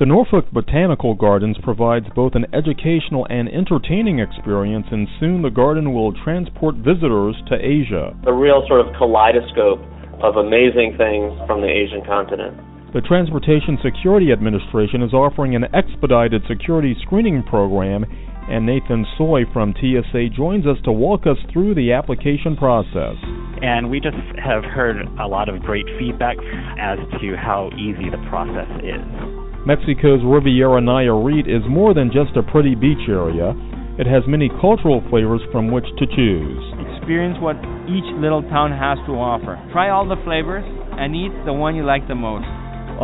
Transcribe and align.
The 0.00 0.06
Norfolk 0.06 0.46
Botanical 0.50 1.12
Gardens 1.12 1.58
provides 1.62 2.06
both 2.16 2.32
an 2.34 2.46
educational 2.54 3.26
and 3.28 3.52
entertaining 3.52 4.18
experience, 4.18 4.86
and 4.90 5.06
soon 5.20 5.42
the 5.42 5.50
garden 5.50 5.92
will 5.92 6.16
transport 6.24 6.76
visitors 6.76 7.36
to 7.52 7.60
Asia. 7.60 8.16
A 8.26 8.32
real 8.32 8.64
sort 8.66 8.80
of 8.80 8.96
kaleidoscope 8.96 9.84
of 10.24 10.40
amazing 10.40 10.96
things 10.96 11.36
from 11.44 11.60
the 11.60 11.68
Asian 11.68 12.00
continent. 12.08 12.56
The 12.94 13.02
Transportation 13.02 13.76
Security 13.84 14.32
Administration 14.32 15.02
is 15.02 15.12
offering 15.12 15.54
an 15.54 15.68
expedited 15.76 16.48
security 16.48 16.96
screening 17.04 17.42
program, 17.42 18.06
and 18.48 18.64
Nathan 18.64 19.04
Tsoi 19.18 19.44
from 19.52 19.74
TSA 19.76 20.32
joins 20.34 20.64
us 20.64 20.80
to 20.84 20.92
walk 20.92 21.26
us 21.26 21.36
through 21.52 21.74
the 21.74 21.92
application 21.92 22.56
process. 22.56 23.20
And 23.60 23.90
we 23.90 24.00
just 24.00 24.16
have 24.40 24.64
heard 24.64 24.96
a 25.20 25.28
lot 25.28 25.50
of 25.50 25.60
great 25.60 25.84
feedback 25.98 26.38
as 26.80 26.96
to 27.20 27.36
how 27.36 27.68
easy 27.76 28.08
the 28.08 28.24
process 28.32 28.72
is. 28.80 29.39
Mexico's 29.66 30.24
Riviera 30.24 30.80
Nayarit 30.80 31.44
is 31.44 31.60
more 31.68 31.92
than 31.92 32.08
just 32.08 32.32
a 32.32 32.42
pretty 32.42 32.74
beach 32.74 33.04
area. 33.12 33.52
It 34.00 34.08
has 34.08 34.24
many 34.24 34.48
cultural 34.56 35.04
flavors 35.12 35.44
from 35.52 35.68
which 35.68 35.84
to 36.00 36.08
choose. 36.16 36.64
Experience 36.96 37.36
what 37.44 37.60
each 37.84 38.08
little 38.16 38.40
town 38.48 38.72
has 38.72 38.96
to 39.04 39.12
offer. 39.12 39.60
Try 39.68 39.92
all 39.92 40.08
the 40.08 40.16
flavors 40.24 40.64
and 40.96 41.12
eat 41.12 41.28
the 41.44 41.52
one 41.52 41.76
you 41.76 41.84
like 41.84 42.08
the 42.08 42.16
most. 42.16 42.48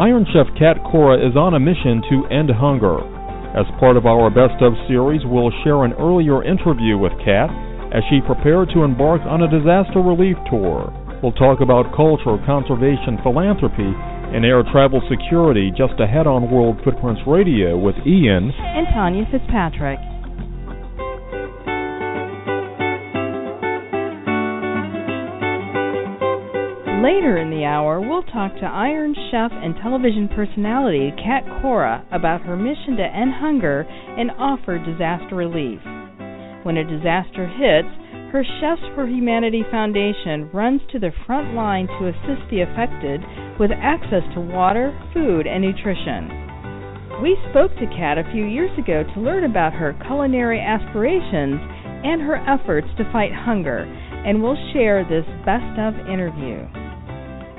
Iron 0.01 0.25
Chef 0.33 0.49
Cat 0.57 0.81
Cora 0.89 1.21
is 1.21 1.37
on 1.37 1.53
a 1.53 1.61
mission 1.61 2.01
to 2.09 2.25
end 2.33 2.49
hunger. 2.49 3.05
As 3.53 3.69
part 3.77 4.01
of 4.01 4.09
our 4.09 4.33
Best 4.33 4.57
of 4.65 4.73
series, 4.89 5.21
we'll 5.29 5.53
share 5.61 5.85
an 5.85 5.93
earlier 6.01 6.41
interview 6.41 6.97
with 6.97 7.13
Cat 7.21 7.53
as 7.93 8.01
she 8.09 8.25
prepared 8.25 8.73
to 8.73 8.81
embark 8.81 9.21
on 9.29 9.45
a 9.45 9.53
disaster 9.53 10.01
relief 10.01 10.41
tour. 10.49 10.89
We'll 11.21 11.37
talk 11.37 11.61
about 11.61 11.93
culture, 11.93 12.41
conservation, 12.49 13.21
philanthropy, 13.21 13.93
and 14.35 14.45
air 14.45 14.63
travel 14.73 15.01
security 15.09 15.71
just 15.71 15.99
ahead 16.01 16.27
on 16.27 16.51
World 16.51 16.81
Footprints 16.85 17.23
Radio 17.27 17.79
with 17.79 17.95
Ian 18.07 18.51
and 18.51 18.87
Tanya 18.93 19.25
Fitzpatrick. 19.31 19.99
Later 27.07 27.39
in 27.39 27.51
the 27.51 27.65
hour, 27.65 28.01
we'll 28.01 28.25
talk 28.25 28.55
to 28.57 28.67
Iron 28.67 29.15
Chef 29.31 29.53
and 29.53 29.77
television 29.77 30.29
personality 30.29 31.13
Cat 31.23 31.45
Cora 31.63 32.05
about 32.11 32.43
her 32.43 32.57
mission 32.57 32.97
to 32.97 33.05
end 33.05 33.33
hunger 33.33 33.87
and 33.89 34.31
offer 34.33 34.79
disaster 34.79 35.37
relief. 35.37 35.79
When 36.65 36.77
a 36.77 36.83
disaster 36.83 37.47
hits, 37.47 37.95
her 38.33 38.45
Chefs 38.61 38.83
for 38.95 39.07
Humanity 39.07 39.63
Foundation 39.71 40.51
runs 40.53 40.81
to 40.93 40.99
the 40.99 41.13
front 41.27 41.55
line 41.55 41.87
to 41.87 42.09
assist 42.09 42.51
the 42.51 42.63
affected 42.63 43.21
with 43.59 43.71
access 43.71 44.23
to 44.35 44.41
water, 44.41 44.91
food, 45.15 45.47
and 45.47 45.63
nutrition. 45.63 46.47
We 47.23 47.39
spoke 47.51 47.73
to 47.77 47.87
Cat 47.97 48.19
a 48.19 48.31
few 48.33 48.45
years 48.45 48.77
ago 48.79 49.05
to 49.15 49.21
learn 49.21 49.45
about 49.45 49.73
her 49.73 49.97
culinary 50.07 50.61
aspirations 50.61 51.61
and 52.05 52.21
her 52.21 52.37
efforts 52.37 52.89
to 52.99 53.11
fight 53.13 53.33
hunger, 53.33 53.89
and 54.27 54.43
we'll 54.43 54.59
share 54.73 55.05
this 55.05 55.25
best 55.47 55.79
of 55.79 55.95
interview. 56.11 56.61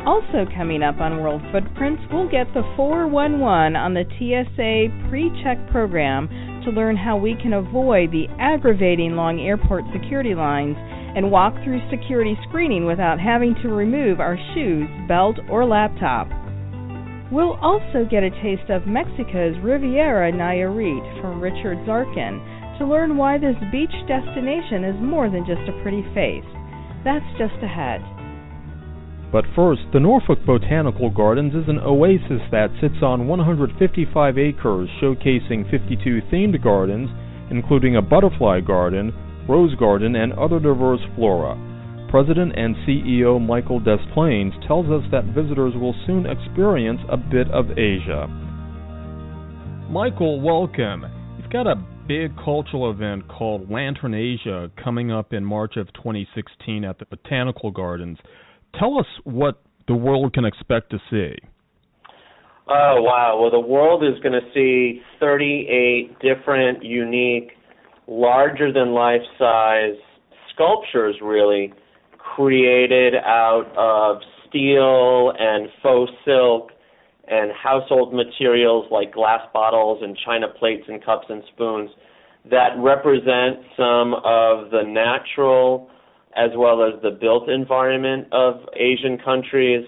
Also 0.06 0.46
coming 0.56 0.84
up 0.84 1.02
on 1.02 1.20
World 1.24 1.42
Footprints, 1.52 2.04
we'll 2.12 2.30
get 2.30 2.48
the 2.54 2.64
411 2.76 3.76
on 3.76 3.94
the 3.94 4.06
TSA 4.16 5.10
pre-check 5.10 5.58
program 5.72 6.30
to 6.68 6.76
learn 6.76 6.98
how 6.98 7.16
we 7.16 7.34
can 7.42 7.54
avoid 7.54 8.12
the 8.12 8.28
aggravating 8.40 9.16
long 9.16 9.40
airport 9.40 9.86
security 9.96 10.36
lines 10.36 10.76
and 11.16 11.32
walk 11.32 11.56
through 11.64 11.80
security 11.90 12.36
screening 12.48 12.86
without 12.86 13.20
having 13.20 13.56
to 13.64 13.70
remove 13.70 14.20
our 14.20 14.38
shoes, 14.54 14.84
belt, 15.08 15.40
or 15.50 15.64
laptop. 15.64 16.28
We'll 17.32 17.56
also 17.64 18.04
get 18.12 18.28
a 18.28 18.36
taste 18.44 18.70
of 18.70 18.86
Mexico's 18.86 19.56
Riviera 19.64 20.32
Nayarit 20.32 21.22
from 21.22 21.40
Richard 21.40 21.80
Zarkin 21.88 22.36
to 22.80 22.86
learn 22.86 23.16
why 23.16 23.38
this 23.38 23.56
beach 23.72 23.96
destination 24.08 24.84
is 24.84 25.00
more 25.00 25.32
than 25.32 25.48
just 25.48 25.64
a 25.72 25.82
pretty 25.84 26.04
face. 26.14 26.48
That's 27.08 27.26
just 27.40 27.64
ahead. 27.64 28.04
But 29.32 29.44
first, 29.56 29.82
the 29.92 30.00
Norfolk 30.00 30.40
Botanical 30.46 31.10
Gardens 31.10 31.54
is 31.54 31.68
an 31.68 31.80
oasis 31.80 32.42
that 32.52 32.72
sits 32.80 33.04
on 33.04 33.28
155 33.28 34.38
acres, 34.38 34.90
showcasing 35.02 35.70
52 35.70 36.22
themed 36.32 36.64
gardens, 36.64 37.10
including 37.52 37.98
a 37.98 38.02
butterfly 38.02 38.62
garden, 38.62 39.14
rose 39.50 39.76
garden, 39.76 40.16
and 40.16 40.32
other 40.34 40.60
diverse 40.60 41.02
flora. 41.16 41.56
President 42.10 42.54
and 42.58 42.74
CEO 42.88 43.46
Michael 43.46 43.82
Desplaines 43.82 44.54
tells 44.66 44.86
us 44.90 45.04
that 45.12 45.26
visitors 45.36 45.74
will 45.76 45.96
soon 46.06 46.26
experience 46.26 47.02
a 47.10 47.18
bit 47.18 47.52
of 47.52 47.78
Asia. 47.78 48.28
Michael, 49.90 50.40
welcome. 50.40 51.06
You've 51.38 51.52
got 51.52 51.68
a 51.68 51.76
big 52.08 52.32
cultural 52.38 52.92
event 52.92 53.28
called 53.28 53.70
Lanterasia 53.70 54.72
coming 54.82 55.12
up 55.12 55.34
in 55.34 55.44
March 55.44 55.76
of 55.76 55.92
2016 55.94 56.86
at 56.86 56.98
the 57.00 57.06
Botanical 57.06 57.72
Gardens. 57.72 58.18
Tell 58.80 59.00
us 59.00 59.08
what 59.24 59.62
the 59.88 59.96
world 59.96 60.34
can 60.34 60.46
expect 60.46 60.92
to 60.92 61.00
see. 61.10 61.36
Oh, 62.70 63.02
wow. 63.02 63.40
Well, 63.42 63.52
the 63.52 63.66
world 63.66 64.04
is 64.04 64.22
going 64.22 64.34
to 64.34 64.48
see 64.54 65.02
38 65.20 66.20
different, 66.20 66.84
unique, 66.84 67.52
larger 68.08 68.74
than 68.74 68.92
life 68.92 69.22
size 69.40 69.96
sculptures, 70.54 71.16
really, 71.22 71.74
created 72.18 73.16
out 73.16 73.72
of 73.78 74.22
steel 74.48 75.34
and 75.40 75.70
faux 75.82 76.12
silk 76.26 76.72
and 77.28 77.52
household 77.52 78.14
materials 78.14 78.86
like 78.92 79.14
glass 79.14 79.42
bottles 79.54 80.00
and 80.02 80.18
china 80.26 80.48
plates 80.60 80.84
and 80.88 81.04
cups 81.04 81.26
and 81.30 81.44
spoons 81.54 81.90
that 82.50 82.70
represent 82.78 83.60
some 83.76 84.14
of 84.24 84.72
the 84.72 84.84
natural 84.88 85.90
as 86.38 86.52
well 86.56 86.84
as 86.84 87.02
the 87.02 87.10
built 87.10 87.50
environment 87.50 88.28
of 88.32 88.62
Asian 88.76 89.18
countries. 89.18 89.86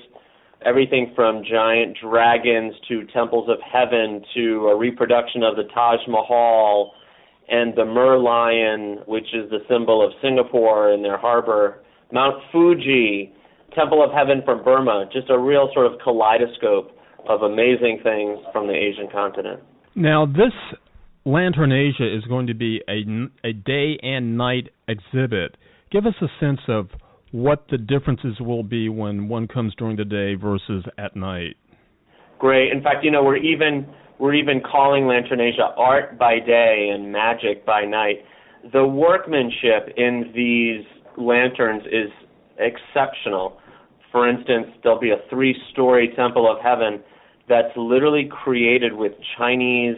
Everything 0.66 1.14
from 1.16 1.44
giant 1.50 1.98
dragons 2.02 2.74
to 2.90 3.06
temples 3.14 3.48
of 3.48 3.60
heaven 3.62 4.22
to 4.36 4.68
a 4.68 4.76
reproduction 4.76 5.44
of 5.44 5.56
the 5.56 5.64
Taj 5.74 6.00
Mahal 6.08 6.92
and 7.48 7.74
the 7.76 7.84
Merlion, 7.84 9.08
which 9.08 9.28
is 9.34 9.50
the 9.50 9.60
symbol 9.70 10.06
of 10.06 10.12
Singapore 10.22 10.92
in 10.92 11.02
their 11.02 11.18
harbor, 11.18 11.82
Mount 12.12 12.36
Fuji, 12.52 13.34
Temple 13.76 14.04
of 14.04 14.12
Heaven 14.12 14.42
from 14.44 14.64
Burma, 14.64 15.06
just 15.14 15.30
a 15.30 15.38
real 15.38 15.70
sort 15.74 15.86
of 15.86 16.00
kaleidoscope 16.04 16.92
of 17.28 17.44
amazing 17.44 18.00
things 18.04 18.40
from 18.52 18.68
the 18.68 18.74
Asian 18.74 19.08
continent. 19.12 19.62
Now, 19.96 20.26
this 20.26 20.54
Lanterasia 21.26 22.18
is 22.18 22.24
going 22.26 22.48
to 22.48 22.54
be 22.54 22.82
a, 22.90 23.48
a 23.48 23.54
day 23.54 24.00
and 24.02 24.38
night 24.38 24.70
exhibit 24.88 25.56
give 25.92 26.06
us 26.06 26.16
a 26.22 26.28
sense 26.40 26.60
of 26.68 26.90
what 27.32 27.66
the 27.70 27.78
differences 27.78 28.40
will 28.40 28.64
be 28.64 28.90
when 28.90 29.28
one 29.28 29.48
comes 29.48 29.74
during 29.76 29.96
the 29.98 30.06
day 30.06 30.36
versus 30.36 30.84
at 30.98 31.16
night. 31.16 31.56
Great. 32.40 32.72
In 32.72 32.82
fact, 32.82 33.04
you 33.04 33.12
know, 33.12 33.24
we're 33.24 33.38
even 33.38 33.88
we're 34.20 34.34
even 34.34 34.62
calling 34.62 35.04
Lanterasia 35.04 35.78
art 35.78 36.18
by 36.18 36.40
day 36.40 36.90
and 36.94 37.12
magic 37.12 37.66
by 37.66 37.86
night. 37.86 38.18
The 38.74 38.86
workmanship 38.86 39.94
in 39.96 40.32
these 40.36 40.86
lanterns 41.18 41.84
is 41.86 42.12
exceptional. 42.58 43.60
For 44.12 44.28
instance, 44.28 44.68
there'll 44.84 45.00
be 45.00 45.12
a 45.12 45.22
three-story 45.30 46.14
temple 46.16 46.52
of 46.52 46.58
heaven 46.62 47.02
that's 47.48 47.72
literally 47.78 48.30
created 48.44 48.94
with 48.94 49.14
Chinese 49.38 49.98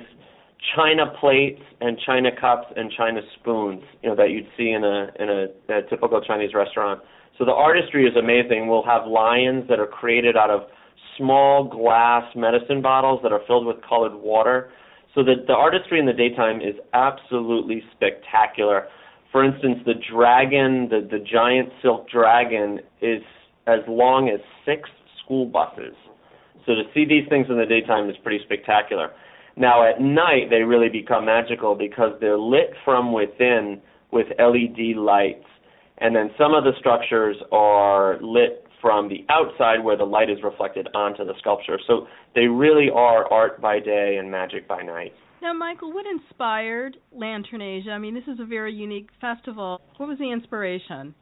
china 0.75 1.05
plates 1.19 1.61
and 1.79 1.97
china 2.05 2.29
cups 2.39 2.67
and 2.75 2.91
china 2.95 3.21
spoons, 3.39 3.83
you 4.03 4.09
know, 4.09 4.15
that 4.15 4.29
you'd 4.29 4.47
see 4.57 4.69
in 4.69 4.83
a 4.83 5.09
in 5.19 5.29
a, 5.29 5.77
a 5.77 5.81
typical 5.89 6.21
Chinese 6.21 6.53
restaurant. 6.53 7.01
So 7.37 7.45
the 7.45 7.51
artistry 7.51 8.05
is 8.05 8.15
amazing. 8.15 8.67
We'll 8.67 8.85
have 8.85 9.07
lions 9.07 9.67
that 9.69 9.79
are 9.79 9.87
created 9.87 10.37
out 10.37 10.49
of 10.49 10.61
small 11.17 11.63
glass 11.63 12.23
medicine 12.35 12.81
bottles 12.81 13.19
that 13.23 13.31
are 13.31 13.41
filled 13.47 13.65
with 13.65 13.77
colored 13.87 14.15
water. 14.15 14.69
So 15.15 15.23
the 15.23 15.35
the 15.47 15.53
artistry 15.53 15.99
in 15.99 16.05
the 16.05 16.13
daytime 16.13 16.61
is 16.61 16.75
absolutely 16.93 17.83
spectacular. 17.95 18.87
For 19.31 19.43
instance, 19.43 19.79
the 19.85 19.95
dragon, 20.13 20.89
the 20.89 21.07
the 21.09 21.19
giant 21.19 21.69
silk 21.81 22.09
dragon 22.09 22.79
is 23.01 23.23
as 23.67 23.79
long 23.87 24.29
as 24.29 24.39
six 24.65 24.89
school 25.23 25.45
buses. 25.45 25.95
So 26.65 26.75
to 26.75 26.83
see 26.93 27.05
these 27.05 27.27
things 27.29 27.47
in 27.49 27.57
the 27.57 27.65
daytime 27.65 28.09
is 28.09 28.15
pretty 28.23 28.43
spectacular. 28.45 29.11
Now 29.55 29.87
at 29.87 30.01
night 30.01 30.49
they 30.49 30.61
really 30.61 30.89
become 30.89 31.25
magical 31.25 31.75
because 31.75 32.13
they're 32.19 32.37
lit 32.37 32.73
from 32.85 33.11
within 33.13 33.81
with 34.11 34.27
LED 34.39 34.97
lights. 34.97 35.45
And 35.97 36.15
then 36.15 36.31
some 36.37 36.53
of 36.53 36.63
the 36.63 36.71
structures 36.79 37.37
are 37.51 38.17
lit 38.21 38.65
from 38.81 39.07
the 39.07 39.23
outside 39.29 39.83
where 39.83 39.95
the 39.95 40.03
light 40.03 40.29
is 40.29 40.39
reflected 40.43 40.87
onto 40.95 41.23
the 41.23 41.33
sculpture. 41.39 41.77
So 41.85 42.07
they 42.33 42.47
really 42.47 42.89
are 42.89 43.31
art 43.31 43.61
by 43.61 43.79
day 43.79 44.17
and 44.19 44.31
magic 44.31 44.67
by 44.67 44.81
night. 44.81 45.13
Now, 45.41 45.53
Michael, 45.53 45.91
what 45.93 46.05
inspired 46.05 46.97
Lanterasia? 47.15 47.89
I 47.89 47.97
mean, 47.97 48.13
this 48.13 48.27
is 48.27 48.39
a 48.39 48.45
very 48.45 48.73
unique 48.73 49.09
festival. 49.19 49.81
What 49.97 50.09
was 50.09 50.17
the 50.19 50.31
inspiration? 50.31 51.15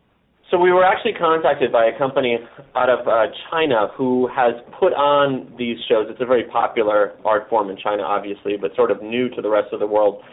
So 0.51 0.57
we 0.57 0.71
were 0.71 0.83
actually 0.83 1.13
contacted 1.13 1.71
by 1.71 1.85
a 1.85 1.97
company 1.97 2.39
out 2.75 2.89
of 2.89 3.07
uh, 3.07 3.27
China 3.51 3.89
who 3.95 4.27
has 4.33 4.55
put 4.79 4.93
on 4.93 5.53
these 5.59 5.77
shows. 5.87 6.07
It's 6.09 6.21
a 6.21 6.25
very 6.25 6.45
popular 6.45 7.13
art 7.23 7.47
form 7.49 7.69
in 7.69 7.77
China, 7.77 8.01
obviously, 8.01 8.57
but 8.57 8.75
sort 8.75 8.89
of 8.89 9.03
new 9.03 9.29
to 9.29 9.43
the 9.43 9.49
rest 9.49 9.71
of 9.73 9.79
the 9.79 9.85
world. 9.85 10.23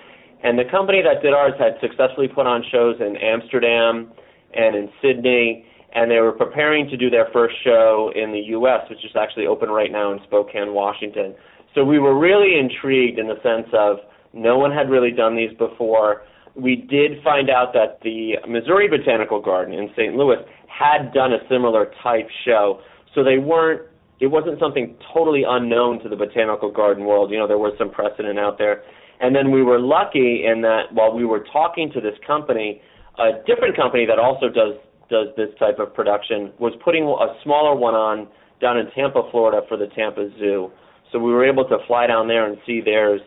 And 0.42 0.58
the 0.58 0.64
company 0.70 1.02
that 1.02 1.22
did 1.22 1.34
ours 1.34 1.52
had 1.58 1.76
successfully 1.82 2.28
put 2.28 2.46
on 2.46 2.64
shows 2.72 2.96
in 2.98 3.16
Amsterdam 3.18 4.10
and 4.54 4.74
in 4.74 4.88
Sydney, 5.02 5.66
and 5.94 6.10
they 6.10 6.20
were 6.20 6.32
preparing 6.32 6.88
to 6.88 6.96
do 6.96 7.10
their 7.10 7.28
first 7.30 7.54
show 7.62 8.10
in 8.14 8.32
the 8.32 8.40
U.S., 8.56 8.88
which 8.88 9.04
is 9.04 9.12
actually 9.20 9.46
open 9.46 9.68
right 9.68 9.92
now 9.92 10.12
in 10.12 10.20
Spokane, 10.24 10.72
Washington. 10.72 11.34
So 11.74 11.84
we 11.84 11.98
were 11.98 12.18
really 12.18 12.58
intrigued 12.58 13.18
in 13.18 13.28
the 13.28 13.36
sense 13.42 13.68
of 13.74 13.98
no 14.32 14.56
one 14.56 14.72
had 14.72 14.88
really 14.88 15.10
done 15.10 15.36
these 15.36 15.52
before 15.58 16.22
we 16.56 16.76
did 16.76 17.22
find 17.22 17.50
out 17.50 17.72
that 17.74 18.00
the 18.02 18.34
Missouri 18.48 18.88
Botanical 18.88 19.40
Garden 19.40 19.74
in 19.74 19.90
St. 19.96 20.14
Louis 20.14 20.38
had 20.68 21.12
done 21.12 21.32
a 21.32 21.38
similar 21.48 21.92
type 22.02 22.28
show. 22.44 22.80
So 23.14 23.22
they 23.22 23.38
weren't 23.38 23.82
it 24.18 24.28
wasn't 24.28 24.58
something 24.58 24.96
totally 25.12 25.44
unknown 25.46 26.02
to 26.02 26.08
the 26.08 26.16
botanical 26.16 26.70
garden 26.72 27.04
world. 27.04 27.30
You 27.30 27.38
know, 27.38 27.46
there 27.46 27.58
was 27.58 27.74
some 27.78 27.90
precedent 27.90 28.38
out 28.38 28.56
there. 28.56 28.82
And 29.20 29.34
then 29.36 29.50
we 29.50 29.62
were 29.62 29.78
lucky 29.78 30.44
in 30.46 30.62
that 30.62 30.92
while 30.92 31.14
we 31.14 31.26
were 31.26 31.44
talking 31.52 31.90
to 31.92 32.00
this 32.00 32.14
company, 32.26 32.80
a 33.18 33.44
different 33.46 33.76
company 33.76 34.06
that 34.06 34.18
also 34.18 34.48
does 34.48 34.74
does 35.08 35.28
this 35.36 35.50
type 35.58 35.78
of 35.78 35.94
production 35.94 36.52
was 36.58 36.72
putting 36.84 37.04
a 37.04 37.28
smaller 37.44 37.76
one 37.76 37.94
on 37.94 38.26
down 38.60 38.76
in 38.76 38.90
Tampa, 38.90 39.22
Florida 39.30 39.60
for 39.68 39.76
the 39.76 39.86
Tampa 39.94 40.28
Zoo. 40.38 40.70
So 41.12 41.18
we 41.20 41.30
were 41.30 41.46
able 41.46 41.64
to 41.68 41.78
fly 41.86 42.08
down 42.08 42.26
there 42.26 42.44
and 42.44 42.58
see 42.66 42.80
theirs 42.80 43.20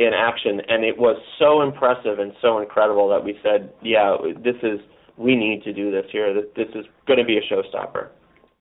in 0.00 0.14
action, 0.14 0.62
and 0.66 0.82
it 0.82 0.96
was 0.96 1.20
so 1.38 1.60
impressive 1.60 2.18
and 2.18 2.32
so 2.40 2.58
incredible 2.58 3.08
that 3.10 3.22
we 3.22 3.38
said, 3.42 3.70
"Yeah, 3.82 4.16
this 4.42 4.56
is 4.62 4.80
we 5.18 5.36
need 5.36 5.62
to 5.64 5.72
do 5.74 5.90
this 5.90 6.06
here. 6.10 6.32
This 6.32 6.68
is 6.74 6.86
going 7.06 7.18
to 7.18 7.24
be 7.24 7.36
a 7.36 7.42
showstopper." 7.42 8.08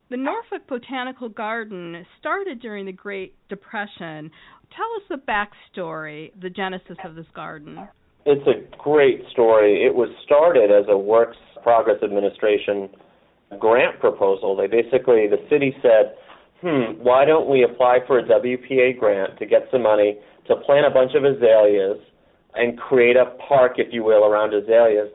The 0.10 0.18
Norfolk 0.18 0.68
Botanical 0.68 1.30
Garden 1.30 2.06
started 2.20 2.60
during 2.60 2.86
the 2.86 2.92
Great 2.92 3.36
Depression. 3.48 4.32
Tell 4.76 4.92
us 4.98 5.04
the 5.08 5.22
backstory, 5.32 6.32
the 6.42 6.50
genesis 6.50 6.98
of 7.06 7.16
this 7.16 7.28
garden. 7.34 7.88
It's 8.26 8.46
a 8.46 8.78
great 8.78 9.24
story. 9.32 9.86
It 9.86 9.96
was 9.96 10.10
started 10.26 10.72
as 10.72 10.86
a 10.90 10.98
Works 10.98 11.38
Progress 11.64 12.04
Administration 12.04 12.90
grant 13.60 14.00
proposal. 14.00 14.56
They 14.56 14.68
basically, 14.68 15.28
the 15.28 15.42
city 15.50 15.76
said, 15.82 16.16
hmm, 16.62 17.02
why 17.02 17.24
don't 17.24 17.50
we 17.50 17.64
apply 17.64 18.00
for 18.06 18.20
a 18.20 18.24
WPA 18.24 19.00
grant 19.00 19.40
to 19.40 19.46
get 19.46 19.68
some 19.72 19.84
money 19.84 20.20
to 20.50 20.56
plant 20.58 20.86
a 20.86 20.90
bunch 20.90 21.14
of 21.16 21.24
azaleas 21.24 22.02
and 22.56 22.78
create 22.78 23.16
a 23.16 23.38
park, 23.48 23.74
if 23.78 23.94
you 23.94 24.04
will, 24.04 24.26
around 24.26 24.54
azaleas. 24.54 25.10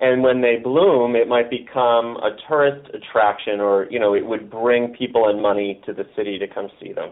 And 0.00 0.22
when 0.22 0.40
they 0.40 0.56
bloom, 0.62 1.16
it 1.16 1.26
might 1.26 1.50
become 1.50 2.16
a 2.18 2.36
tourist 2.48 2.88
attraction, 2.94 3.60
or 3.60 3.86
you 3.90 3.98
know, 3.98 4.14
it 4.14 4.24
would 4.24 4.50
bring 4.50 4.94
people 4.94 5.28
and 5.28 5.40
money 5.40 5.80
to 5.86 5.92
the 5.92 6.04
city 6.16 6.38
to 6.38 6.46
come 6.46 6.68
see 6.80 6.92
them. 6.92 7.10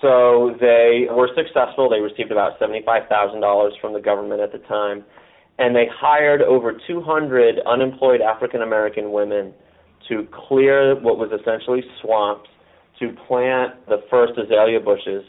So 0.00 0.56
they 0.60 1.06
were 1.10 1.30
successful. 1.36 1.88
They 1.88 2.00
received 2.00 2.32
about 2.32 2.58
seventy-five 2.58 3.08
thousand 3.08 3.40
dollars 3.40 3.72
from 3.80 3.92
the 3.92 4.00
government 4.00 4.40
at 4.40 4.50
the 4.50 4.58
time, 4.66 5.04
and 5.58 5.76
they 5.76 5.86
hired 5.94 6.42
over 6.42 6.72
200 6.88 7.60
unemployed 7.66 8.20
African 8.20 8.62
American 8.62 9.12
women 9.12 9.54
to 10.08 10.26
clear 10.48 11.00
what 11.00 11.18
was 11.18 11.30
essentially 11.30 11.82
swamps 12.02 12.50
to 12.98 13.14
plant 13.28 13.74
the 13.86 14.02
first 14.10 14.32
azalea 14.36 14.80
bushes 14.80 15.22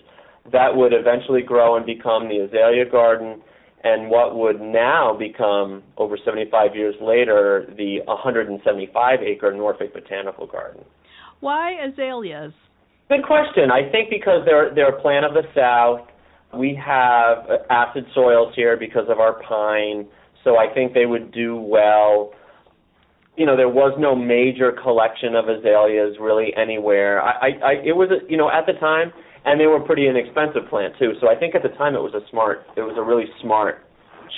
that 0.52 0.76
would 0.76 0.94
eventually 0.94 1.42
grow 1.42 1.78
and 1.78 1.86
become 1.86 2.28
the 2.28 2.40
azalea 2.40 2.86
garden 2.90 3.42
and 3.84 4.10
what 4.10 4.36
would 4.36 4.62
now 4.62 5.16
become 5.18 5.84
over 5.98 6.18
75 6.24 6.76
years 6.76 6.96
later 7.02 7.66
the 7.78 8.00
175 8.06 9.20
acre 9.22 9.54
Norfolk 9.54 9.94
Botanical 9.94 10.48
Garden. 10.48 10.84
Why 11.42 11.74
azaleas? 11.86 12.54
Good 13.10 13.26
question. 13.26 13.70
I 13.72 13.92
think 13.92 14.10
because 14.10 14.46
they're 14.46 14.74
they're 14.74 14.98
a 14.98 15.02
plant 15.02 15.26
of 15.26 15.34
the 15.34 15.44
south. 15.54 16.08
We 16.58 16.80
have 16.84 17.46
acid 17.70 18.06
soils 18.14 18.54
here 18.56 18.78
because 18.78 19.06
of 19.10 19.20
our 19.20 19.42
pine, 19.44 20.08
so 20.44 20.58
I 20.58 20.74
think 20.74 20.94
they 20.94 21.06
would 21.06 21.34
do 21.34 21.58
well. 21.58 22.32
You 23.36 23.46
know, 23.46 23.58
there 23.58 23.70
was 23.70 23.98
no 24.00 24.16
major 24.16 24.72
collection 24.72 25.36
of 25.36 25.50
azaleas 25.50 26.16
really 26.22 26.54
anywhere. 26.56 27.22
I, 27.22 27.32
I, 27.32 27.48
I 27.48 27.72
it 27.84 27.96
was, 27.96 28.10
you 28.30 28.38
know, 28.38 28.50
at 28.50 28.66
the 28.66 28.74
time 28.80 29.12
and 29.46 29.60
they 29.60 29.68
were 29.68 29.80
pretty 29.80 30.08
inexpensive 30.08 30.70
plant 30.70 30.94
too. 31.00 31.14
So 31.22 31.30
I 31.30 31.36
think 31.36 31.56
at 31.56 31.64
the 31.64 31.76
time 31.78 31.96
it 31.96 32.02
was 32.02 32.14
a 32.14 32.22
smart, 32.30 32.66
it 32.78 32.82
was 32.82 32.96
a 32.98 33.04
really 33.04 33.26
smart 33.42 33.86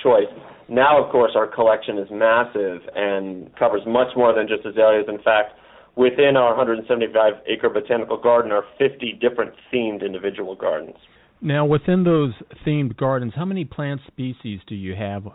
choice. 0.04 0.30
Now, 0.68 1.04
of 1.04 1.12
course, 1.12 1.32
our 1.36 1.48
collection 1.48 1.98
is 1.98 2.08
massive 2.12 2.82
and 2.96 3.56
covers 3.56 3.82
much 3.86 4.10
more 4.16 4.34
than 4.34 4.48
just 4.48 4.66
azaleas. 4.66 5.06
In 5.08 5.22
fact, 5.22 5.54
within 5.96 6.36
our 6.36 6.56
175 6.56 7.34
acre 7.48 7.70
botanical 7.70 8.18
garden 8.18 8.52
are 8.52 8.64
50 8.80 9.20
different 9.22 9.54
themed 9.72 10.04
individual 10.04 10.56
gardens. 10.56 10.96
Now, 11.42 11.66
within 11.66 12.04
those 12.04 12.34
themed 12.66 12.98
gardens, 12.98 13.34
how 13.36 13.46
many 13.46 13.66
plant 13.66 14.02
species 14.08 14.60
do 14.68 14.76
you 14.76 14.96
have? 14.96 15.28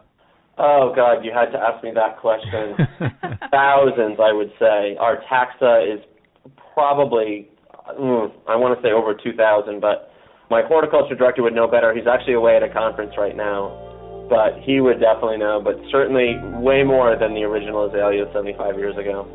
Oh 0.59 0.93
God, 0.95 1.25
you 1.25 1.33
had 1.33 1.51
to 1.53 1.59
ask 1.59 1.83
me 1.85 1.91
that 1.95 2.19
question. 2.19 2.75
Thousands, 3.51 4.19
I 4.21 4.33
would 4.33 4.51
say. 4.59 4.97
Our 4.99 5.23
taxa 5.31 5.95
is 5.95 6.01
probably 6.75 7.49
mm, 7.99 8.33
I 8.49 8.57
want 8.57 8.77
to 8.77 8.83
say 8.83 8.93
over 8.93 9.15
2,000, 9.15 9.81
but 9.81 10.11
my 10.51 10.63
horticulture 10.63 11.15
director 11.15 11.43
would 11.43 11.55
know 11.55 11.67
better. 11.67 11.95
He's 11.95 12.07
actually 12.07 12.35
away 12.35 12.57
at 12.57 12.63
a 12.63 12.69
conference 12.69 13.13
right 13.17 13.37
now, 13.37 14.27
but 14.29 14.59
he 14.63 14.81
would 14.81 15.01
definitely 15.01 15.39
know. 15.39 15.61
But 15.63 15.79
certainly 15.91 16.37
way 16.59 16.83
more 16.83 17.17
than 17.17 17.35
the 17.35 17.43
original 17.47 17.87
azalea 17.87 18.27
75 18.33 18.77
years 18.77 18.97
ago. 18.99 19.27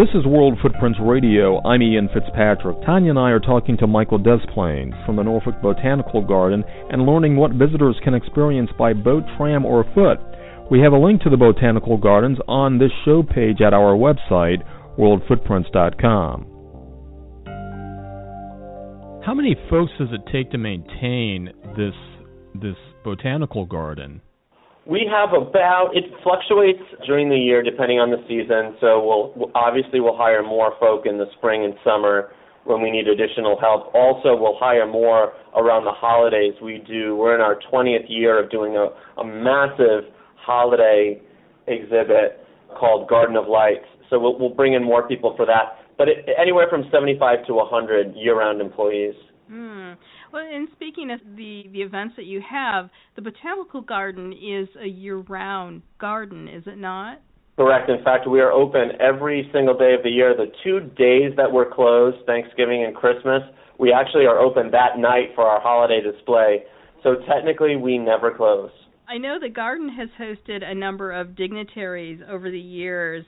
This 0.00 0.08
is 0.14 0.24
World 0.24 0.56
Footprints 0.62 0.98
Radio. 0.98 1.60
I'm 1.62 1.82
Ian 1.82 2.08
Fitzpatrick. 2.08 2.80
Tanya 2.86 3.10
and 3.10 3.18
I 3.18 3.32
are 3.32 3.38
talking 3.38 3.76
to 3.76 3.86
Michael 3.86 4.18
Desplaines 4.18 4.94
from 5.04 5.16
the 5.16 5.22
Norfolk 5.22 5.56
Botanical 5.60 6.26
Garden 6.26 6.64
and 6.90 7.04
learning 7.04 7.36
what 7.36 7.50
visitors 7.52 8.00
can 8.02 8.14
experience 8.14 8.70
by 8.78 8.94
boat, 8.94 9.24
tram, 9.36 9.66
or 9.66 9.84
foot. 9.92 10.16
We 10.70 10.80
have 10.80 10.94
a 10.94 10.98
link 10.98 11.20
to 11.20 11.28
the 11.28 11.36
Botanical 11.36 11.98
Gardens 11.98 12.38
on 12.48 12.78
this 12.78 12.92
show 13.04 13.22
page 13.22 13.60
at 13.60 13.74
our 13.74 13.94
website, 13.94 14.64
worldfootprints.com. 14.98 16.46
How 19.22 19.34
many 19.34 19.54
folks 19.68 19.92
does 19.98 20.08
it 20.12 20.32
take 20.32 20.50
to 20.52 20.56
maintain 20.56 21.52
this 21.76 21.92
this 22.54 22.76
botanical 23.04 23.66
garden? 23.66 24.22
We 24.90 25.06
have 25.08 25.30
about 25.32 25.94
it 25.94 26.02
fluctuates 26.24 26.82
during 27.06 27.28
the 27.28 27.38
year 27.38 27.62
depending 27.62 28.00
on 28.00 28.10
the 28.10 28.18
season. 28.26 28.74
So 28.80 28.98
we'll 28.98 29.52
obviously 29.54 30.00
we'll 30.00 30.16
hire 30.16 30.42
more 30.42 30.74
folk 30.80 31.06
in 31.06 31.16
the 31.16 31.26
spring 31.38 31.64
and 31.64 31.74
summer 31.84 32.32
when 32.64 32.82
we 32.82 32.90
need 32.90 33.06
additional 33.06 33.54
help. 33.60 33.94
Also, 33.94 34.34
we'll 34.34 34.58
hire 34.58 34.90
more 34.90 35.34
around 35.54 35.84
the 35.84 35.94
holidays. 35.94 36.54
We 36.60 36.82
do. 36.86 37.14
We're 37.14 37.36
in 37.36 37.40
our 37.40 37.56
20th 37.72 38.06
year 38.08 38.42
of 38.42 38.50
doing 38.50 38.74
a, 38.76 38.90
a 39.20 39.24
massive 39.24 40.10
holiday 40.34 41.22
exhibit 41.68 42.44
called 42.76 43.08
Garden 43.08 43.36
of 43.36 43.46
Lights. 43.46 43.86
So 44.10 44.18
we'll, 44.18 44.38
we'll 44.40 44.54
bring 44.54 44.74
in 44.74 44.82
more 44.82 45.06
people 45.06 45.34
for 45.36 45.46
that. 45.46 45.78
But 45.98 46.08
it, 46.08 46.28
anywhere 46.36 46.66
from 46.68 46.84
75 46.90 47.46
to 47.46 47.54
100 47.54 48.16
year-round 48.16 48.60
employees. 48.60 49.14
Well, 50.32 50.46
and 50.46 50.68
speaking 50.72 51.10
of 51.10 51.20
the 51.36 51.64
the 51.72 51.82
events 51.82 52.14
that 52.16 52.26
you 52.26 52.40
have, 52.48 52.88
the 53.16 53.22
botanical 53.22 53.80
garden 53.80 54.32
is 54.32 54.68
a 54.80 54.86
year-round 54.86 55.82
garden, 55.98 56.48
is 56.48 56.62
it 56.66 56.78
not? 56.78 57.20
Correct. 57.56 57.90
In 57.90 58.02
fact, 58.04 58.28
we 58.28 58.40
are 58.40 58.52
open 58.52 58.92
every 59.00 59.48
single 59.52 59.76
day 59.76 59.94
of 59.94 60.02
the 60.02 60.10
year. 60.10 60.34
The 60.34 60.52
two 60.64 60.80
days 60.96 61.36
that 61.36 61.50
we're 61.50 61.70
closed, 61.70 62.24
Thanksgiving 62.26 62.84
and 62.84 62.94
Christmas, 62.94 63.42
we 63.78 63.92
actually 63.92 64.26
are 64.26 64.38
open 64.38 64.70
that 64.70 64.98
night 64.98 65.30
for 65.34 65.44
our 65.44 65.60
holiday 65.60 66.00
display. 66.00 66.62
So 67.02 67.16
technically, 67.28 67.76
we 67.76 67.98
never 67.98 68.30
close. 68.30 68.70
I 69.08 69.18
know 69.18 69.38
the 69.40 69.48
garden 69.48 69.88
has 69.88 70.08
hosted 70.18 70.62
a 70.64 70.74
number 70.74 71.10
of 71.12 71.36
dignitaries 71.36 72.20
over 72.30 72.50
the 72.50 72.58
years. 72.60 73.24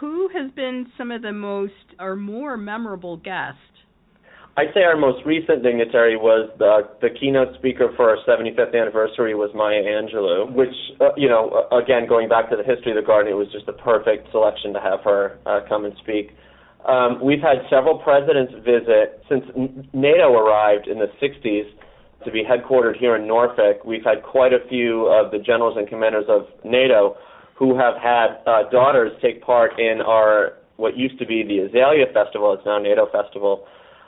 Who 0.00 0.28
has 0.28 0.50
been 0.52 0.86
some 0.96 1.10
of 1.10 1.22
the 1.22 1.32
most 1.32 1.72
or 1.98 2.16
more 2.16 2.56
memorable 2.56 3.16
guests? 3.16 3.58
I'd 4.54 4.68
say 4.74 4.82
our 4.82 4.96
most 4.96 5.24
recent 5.24 5.62
dignitary 5.62 6.16
was 6.16 6.50
the 6.58 6.84
the 7.00 7.08
keynote 7.08 7.56
speaker 7.56 7.88
for 7.96 8.10
our 8.10 8.18
75th 8.28 8.78
anniversary 8.78 9.34
was 9.34 9.48
Maya 9.54 9.80
Angelou, 9.80 10.52
which 10.52 10.74
uh, 11.00 11.16
you 11.16 11.28
know 11.28 11.66
again 11.72 12.06
going 12.06 12.28
back 12.28 12.50
to 12.50 12.56
the 12.56 12.62
history 12.62 12.92
of 12.92 12.96
the 13.00 13.06
garden, 13.06 13.32
it 13.32 13.36
was 13.36 13.48
just 13.50 13.66
a 13.68 13.72
perfect 13.72 14.30
selection 14.30 14.74
to 14.74 14.80
have 14.80 15.00
her 15.04 15.38
uh, 15.46 15.60
come 15.68 15.86
and 15.86 15.94
speak. 16.04 16.36
Um, 16.84 17.24
we've 17.24 17.40
had 17.40 17.64
several 17.70 17.96
presidents 17.96 18.52
visit 18.60 19.24
since 19.30 19.44
NATO 19.94 20.36
arrived 20.36 20.86
in 20.86 20.98
the 20.98 21.08
60s 21.22 21.70
to 22.24 22.30
be 22.30 22.44
headquartered 22.44 22.98
here 22.98 23.16
in 23.16 23.26
Norfolk. 23.26 23.84
We've 23.86 24.04
had 24.04 24.22
quite 24.22 24.52
a 24.52 24.60
few 24.68 25.06
of 25.06 25.30
the 25.30 25.38
generals 25.38 25.78
and 25.78 25.88
commanders 25.88 26.26
of 26.28 26.46
NATO 26.64 27.16
who 27.54 27.78
have 27.78 27.94
had 27.96 28.42
uh, 28.46 28.68
daughters 28.70 29.12
take 29.22 29.40
part 29.40 29.78
in 29.78 30.02
our 30.04 30.54
what 30.76 30.96
used 30.96 31.18
to 31.20 31.26
be 31.26 31.42
the 31.42 31.70
Azalea 31.70 32.06
Festival. 32.12 32.52
It's 32.52 32.66
now 32.66 32.78
NATO 32.78 33.06
Festival. 33.08 33.64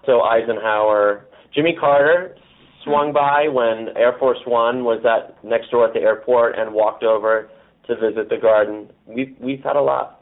So 0.07 0.21
Eisenhower, 0.23 1.27
Jimmy 1.55 1.77
Carter 1.79 2.37
swung 2.85 3.13
by 3.13 3.49
when 3.49 3.97
Air 3.97 4.15
Force 4.19 4.39
One 4.47 4.85
was 4.85 5.05
at 5.05 5.43
next 5.45 5.71
door 5.71 5.87
at 5.87 5.95
the 5.95 6.01
airport 6.01 6.59
and 6.59 6.75
walked 6.75 7.03
over 7.03 7.49
to 7.87 7.95
visit 7.97 8.29
the 8.29 8.37
garden. 8.41 8.91
We've 9.07 9.35
we've 9.41 9.63
had 9.63 9.77
a 9.77 9.81
lot. 9.81 10.21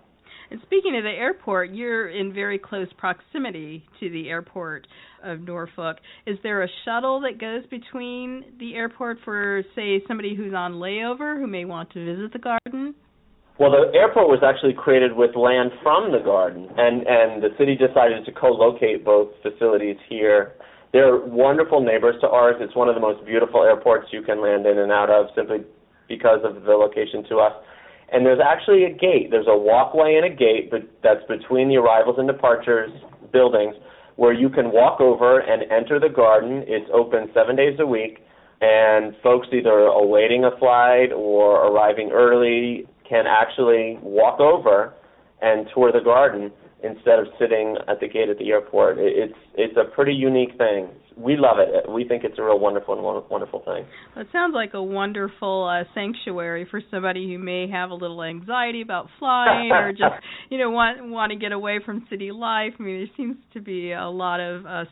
And 0.50 0.60
speaking 0.64 0.96
of 0.98 1.02
the 1.02 1.10
airport, 1.10 1.70
you're 1.70 2.10
in 2.10 2.34
very 2.34 2.58
close 2.58 2.88
proximity 2.98 3.84
to 4.00 4.10
the 4.10 4.28
airport 4.28 4.86
of 5.24 5.40
Norfolk. 5.40 5.96
Is 6.26 6.36
there 6.42 6.62
a 6.62 6.68
shuttle 6.84 7.22
that 7.22 7.40
goes 7.40 7.64
between 7.70 8.44
the 8.58 8.74
airport 8.74 9.16
for, 9.24 9.62
say, 9.74 10.02
somebody 10.06 10.36
who's 10.36 10.52
on 10.52 10.74
layover 10.74 11.40
who 11.40 11.46
may 11.46 11.64
want 11.64 11.90
to 11.92 12.04
visit 12.04 12.34
the 12.34 12.38
garden? 12.38 12.94
Well, 13.62 13.70
the 13.70 13.94
airport 13.94 14.26
was 14.26 14.42
actually 14.42 14.74
created 14.74 15.14
with 15.14 15.38
land 15.38 15.70
from 15.86 16.10
the 16.10 16.18
garden, 16.18 16.66
and 16.76 17.06
and 17.06 17.38
the 17.38 17.54
city 17.54 17.78
decided 17.78 18.26
to 18.26 18.32
co-locate 18.34 19.04
both 19.04 19.30
facilities 19.38 19.96
here. 20.10 20.58
They're 20.92 21.22
wonderful 21.22 21.80
neighbors 21.80 22.16
to 22.22 22.28
ours. 22.28 22.56
It's 22.58 22.74
one 22.74 22.88
of 22.88 22.96
the 22.96 23.00
most 23.00 23.24
beautiful 23.24 23.62
airports 23.62 24.08
you 24.10 24.20
can 24.20 24.42
land 24.42 24.66
in 24.66 24.78
and 24.78 24.90
out 24.90 25.08
of 25.10 25.26
simply 25.36 25.62
because 26.08 26.40
of 26.42 26.64
the 26.66 26.74
location 26.74 27.22
to 27.30 27.38
us 27.38 27.54
and 28.12 28.26
there's 28.26 28.40
actually 28.44 28.84
a 28.84 28.90
gate. 28.90 29.30
There's 29.30 29.48
a 29.48 29.56
walkway 29.56 30.20
and 30.20 30.26
a 30.30 30.36
gate 30.36 30.70
but 30.70 30.82
that's 31.02 31.24
between 31.26 31.68
the 31.68 31.76
arrivals 31.76 32.16
and 32.18 32.28
departures 32.28 32.90
buildings 33.32 33.74
where 34.16 34.32
you 34.32 34.50
can 34.50 34.70
walk 34.70 35.00
over 35.00 35.40
and 35.40 35.62
enter 35.72 35.98
the 35.98 36.08
garden. 36.08 36.64
It's 36.66 36.88
open 36.92 37.30
seven 37.32 37.56
days 37.56 37.78
a 37.80 37.86
week, 37.86 38.18
and 38.60 39.14
folks 39.22 39.48
either 39.50 39.88
awaiting 39.88 40.44
a 40.44 40.50
flight 40.58 41.10
or 41.16 41.66
arriving 41.66 42.10
early 42.12 42.86
can 43.12 43.24
actually 43.26 43.98
walk 44.02 44.40
over 44.40 44.94
and 45.42 45.66
tour 45.74 45.92
the 45.92 46.00
garden 46.00 46.50
instead 46.82 47.18
of 47.18 47.26
sitting 47.38 47.76
at 47.86 48.00
the 48.00 48.08
gate 48.08 48.30
at 48.30 48.38
the 48.38 48.48
airport. 48.50 48.96
It's 48.98 49.34
it's 49.54 49.76
a 49.76 49.84
pretty 49.94 50.14
unique 50.14 50.56
thing 50.56 50.88
we 51.16 51.36
love 51.36 51.56
it. 51.58 51.90
We 51.90 52.06
think 52.06 52.24
it's 52.24 52.38
a 52.38 52.42
real 52.42 52.58
wonderful 52.58 52.94
and 52.94 53.30
wonderful 53.30 53.60
thing. 53.60 53.84
Well, 54.14 54.24
it 54.24 54.28
sounds 54.32 54.54
like 54.54 54.74
a 54.74 54.82
wonderful 54.82 55.68
uh, 55.68 55.84
sanctuary 55.94 56.66
for 56.70 56.80
somebody 56.90 57.28
who 57.32 57.38
may 57.38 57.68
have 57.68 57.90
a 57.90 57.94
little 57.94 58.22
anxiety 58.22 58.82
about 58.82 59.08
flying 59.18 59.70
or 59.70 59.92
just 59.92 60.14
you 60.50 60.58
know 60.58 60.70
want 60.70 61.10
want 61.10 61.30
to 61.32 61.38
get 61.38 61.52
away 61.52 61.80
from 61.84 62.06
city 62.10 62.32
life. 62.32 62.72
I 62.78 62.82
mean, 62.82 62.98
there 62.98 63.16
seems 63.16 63.36
to 63.54 63.60
be 63.60 63.92
a 63.92 64.08
lot 64.08 64.40
of 64.40 64.66
uh, 64.66 64.84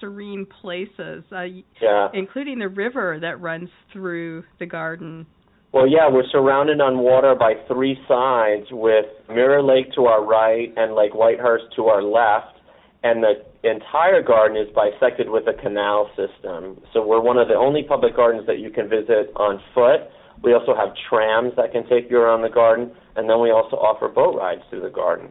serene 0.00 0.46
places, 0.60 1.24
uh, 1.32 1.44
yeah. 1.80 2.08
including 2.12 2.58
the 2.58 2.68
river 2.68 3.18
that 3.20 3.40
runs 3.40 3.70
through 3.92 4.44
the 4.58 4.66
garden. 4.66 5.26
Well, 5.72 5.88
yeah, 5.88 6.08
we're 6.10 6.28
surrounded 6.30 6.80
on 6.80 6.98
water 6.98 7.34
by 7.34 7.54
three 7.66 7.98
sides 8.06 8.66
with 8.70 9.06
Mirror 9.28 9.62
Lake 9.62 9.92
to 9.94 10.04
our 10.04 10.24
right 10.24 10.72
and 10.76 10.94
Lake 10.94 11.12
Whitehurst 11.12 11.74
to 11.76 11.86
our 11.86 12.02
left 12.02 12.58
and 13.02 13.22
the 13.22 13.42
entire 13.68 14.22
garden 14.22 14.56
is 14.56 14.68
bisected 14.74 15.28
with 15.28 15.44
a 15.48 15.60
canal 15.60 16.08
system. 16.10 16.80
So 16.92 17.04
we're 17.04 17.20
one 17.20 17.36
of 17.36 17.48
the 17.48 17.54
only 17.54 17.82
public 17.82 18.14
gardens 18.14 18.46
that 18.46 18.58
you 18.58 18.70
can 18.70 18.88
visit 18.88 19.32
on 19.36 19.60
foot. 19.74 20.08
We 20.42 20.54
also 20.54 20.74
have 20.74 20.94
trams 21.08 21.52
that 21.56 21.72
can 21.72 21.82
take 21.88 22.10
you 22.10 22.18
around 22.18 22.42
the 22.42 22.48
garden, 22.48 22.92
and 23.16 23.28
then 23.28 23.40
we 23.40 23.50
also 23.50 23.76
offer 23.76 24.08
boat 24.08 24.36
rides 24.36 24.62
through 24.70 24.82
the 24.82 24.90
garden. 24.90 25.28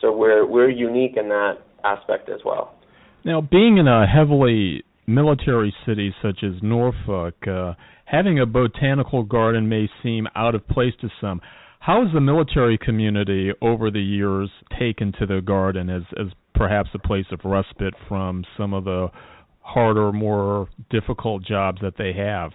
So 0.00 0.16
we're 0.16 0.46
we're 0.46 0.70
unique 0.70 1.16
in 1.16 1.28
that 1.28 1.58
aspect 1.84 2.28
as 2.28 2.40
well. 2.44 2.74
Now, 3.24 3.40
being 3.40 3.78
in 3.78 3.86
a 3.86 4.06
heavily 4.06 4.82
military 5.06 5.74
cities 5.86 6.12
such 6.22 6.42
as 6.42 6.62
Norfolk, 6.62 7.34
uh, 7.46 7.74
having 8.04 8.40
a 8.40 8.46
botanical 8.46 9.22
garden 9.22 9.68
may 9.68 9.88
seem 10.02 10.26
out 10.34 10.54
of 10.54 10.66
place 10.68 10.94
to 11.00 11.08
some. 11.20 11.40
How 11.80 12.04
has 12.04 12.12
the 12.14 12.20
military 12.20 12.78
community 12.78 13.50
over 13.60 13.90
the 13.90 14.00
years 14.00 14.50
taken 14.78 15.12
to 15.18 15.26
the 15.26 15.40
garden 15.40 15.90
as 15.90 16.02
as 16.18 16.28
perhaps 16.54 16.90
a 16.94 16.98
place 16.98 17.26
of 17.32 17.40
respite 17.44 17.94
from 18.08 18.44
some 18.56 18.72
of 18.72 18.84
the 18.84 19.08
harder, 19.60 20.12
more 20.12 20.68
difficult 20.90 21.44
jobs 21.44 21.80
that 21.82 21.94
they 21.96 22.12
have? 22.12 22.52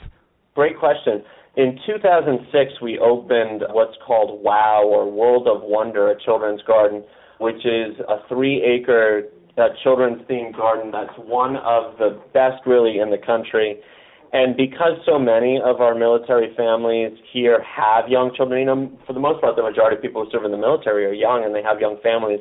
Great 0.55 0.77
question. 0.79 1.23
In 1.57 1.77
2006, 1.85 2.81
we 2.81 2.99
opened 2.99 3.63
what's 3.71 3.97
called 4.05 4.43
WOW, 4.43 4.83
or 4.85 5.11
World 5.11 5.47
of 5.47 5.61
Wonder, 5.63 6.11
a 6.11 6.23
children's 6.23 6.61
garden, 6.63 7.03
which 7.39 7.65
is 7.65 7.99
a 8.07 8.17
three 8.29 8.61
acre 8.63 9.23
uh, 9.57 9.69
children's 9.83 10.21
themed 10.29 10.55
garden 10.55 10.91
that's 10.91 11.13
one 11.17 11.57
of 11.57 11.97
the 11.97 12.21
best, 12.33 12.65
really, 12.65 12.99
in 12.99 13.09
the 13.09 13.17
country. 13.17 13.77
And 14.33 14.57
because 14.57 14.99
so 15.05 15.17
many 15.17 15.59
of 15.63 15.79
our 15.79 15.95
military 15.95 16.53
families 16.55 17.17
here 17.31 17.63
have 17.63 18.09
young 18.09 18.33
children, 18.35 18.59
you 18.59 18.65
know, 18.65 18.91
for 19.07 19.13
the 19.13 19.19
most 19.19 19.41
part, 19.41 19.55
the 19.55 19.63
majority 19.63 19.95
of 19.95 20.01
people 20.01 20.23
who 20.23 20.31
serve 20.31 20.43
in 20.43 20.51
the 20.51 20.57
military 20.57 21.05
are 21.05 21.13
young 21.13 21.45
and 21.45 21.55
they 21.55 21.63
have 21.63 21.79
young 21.79 21.97
families 22.03 22.39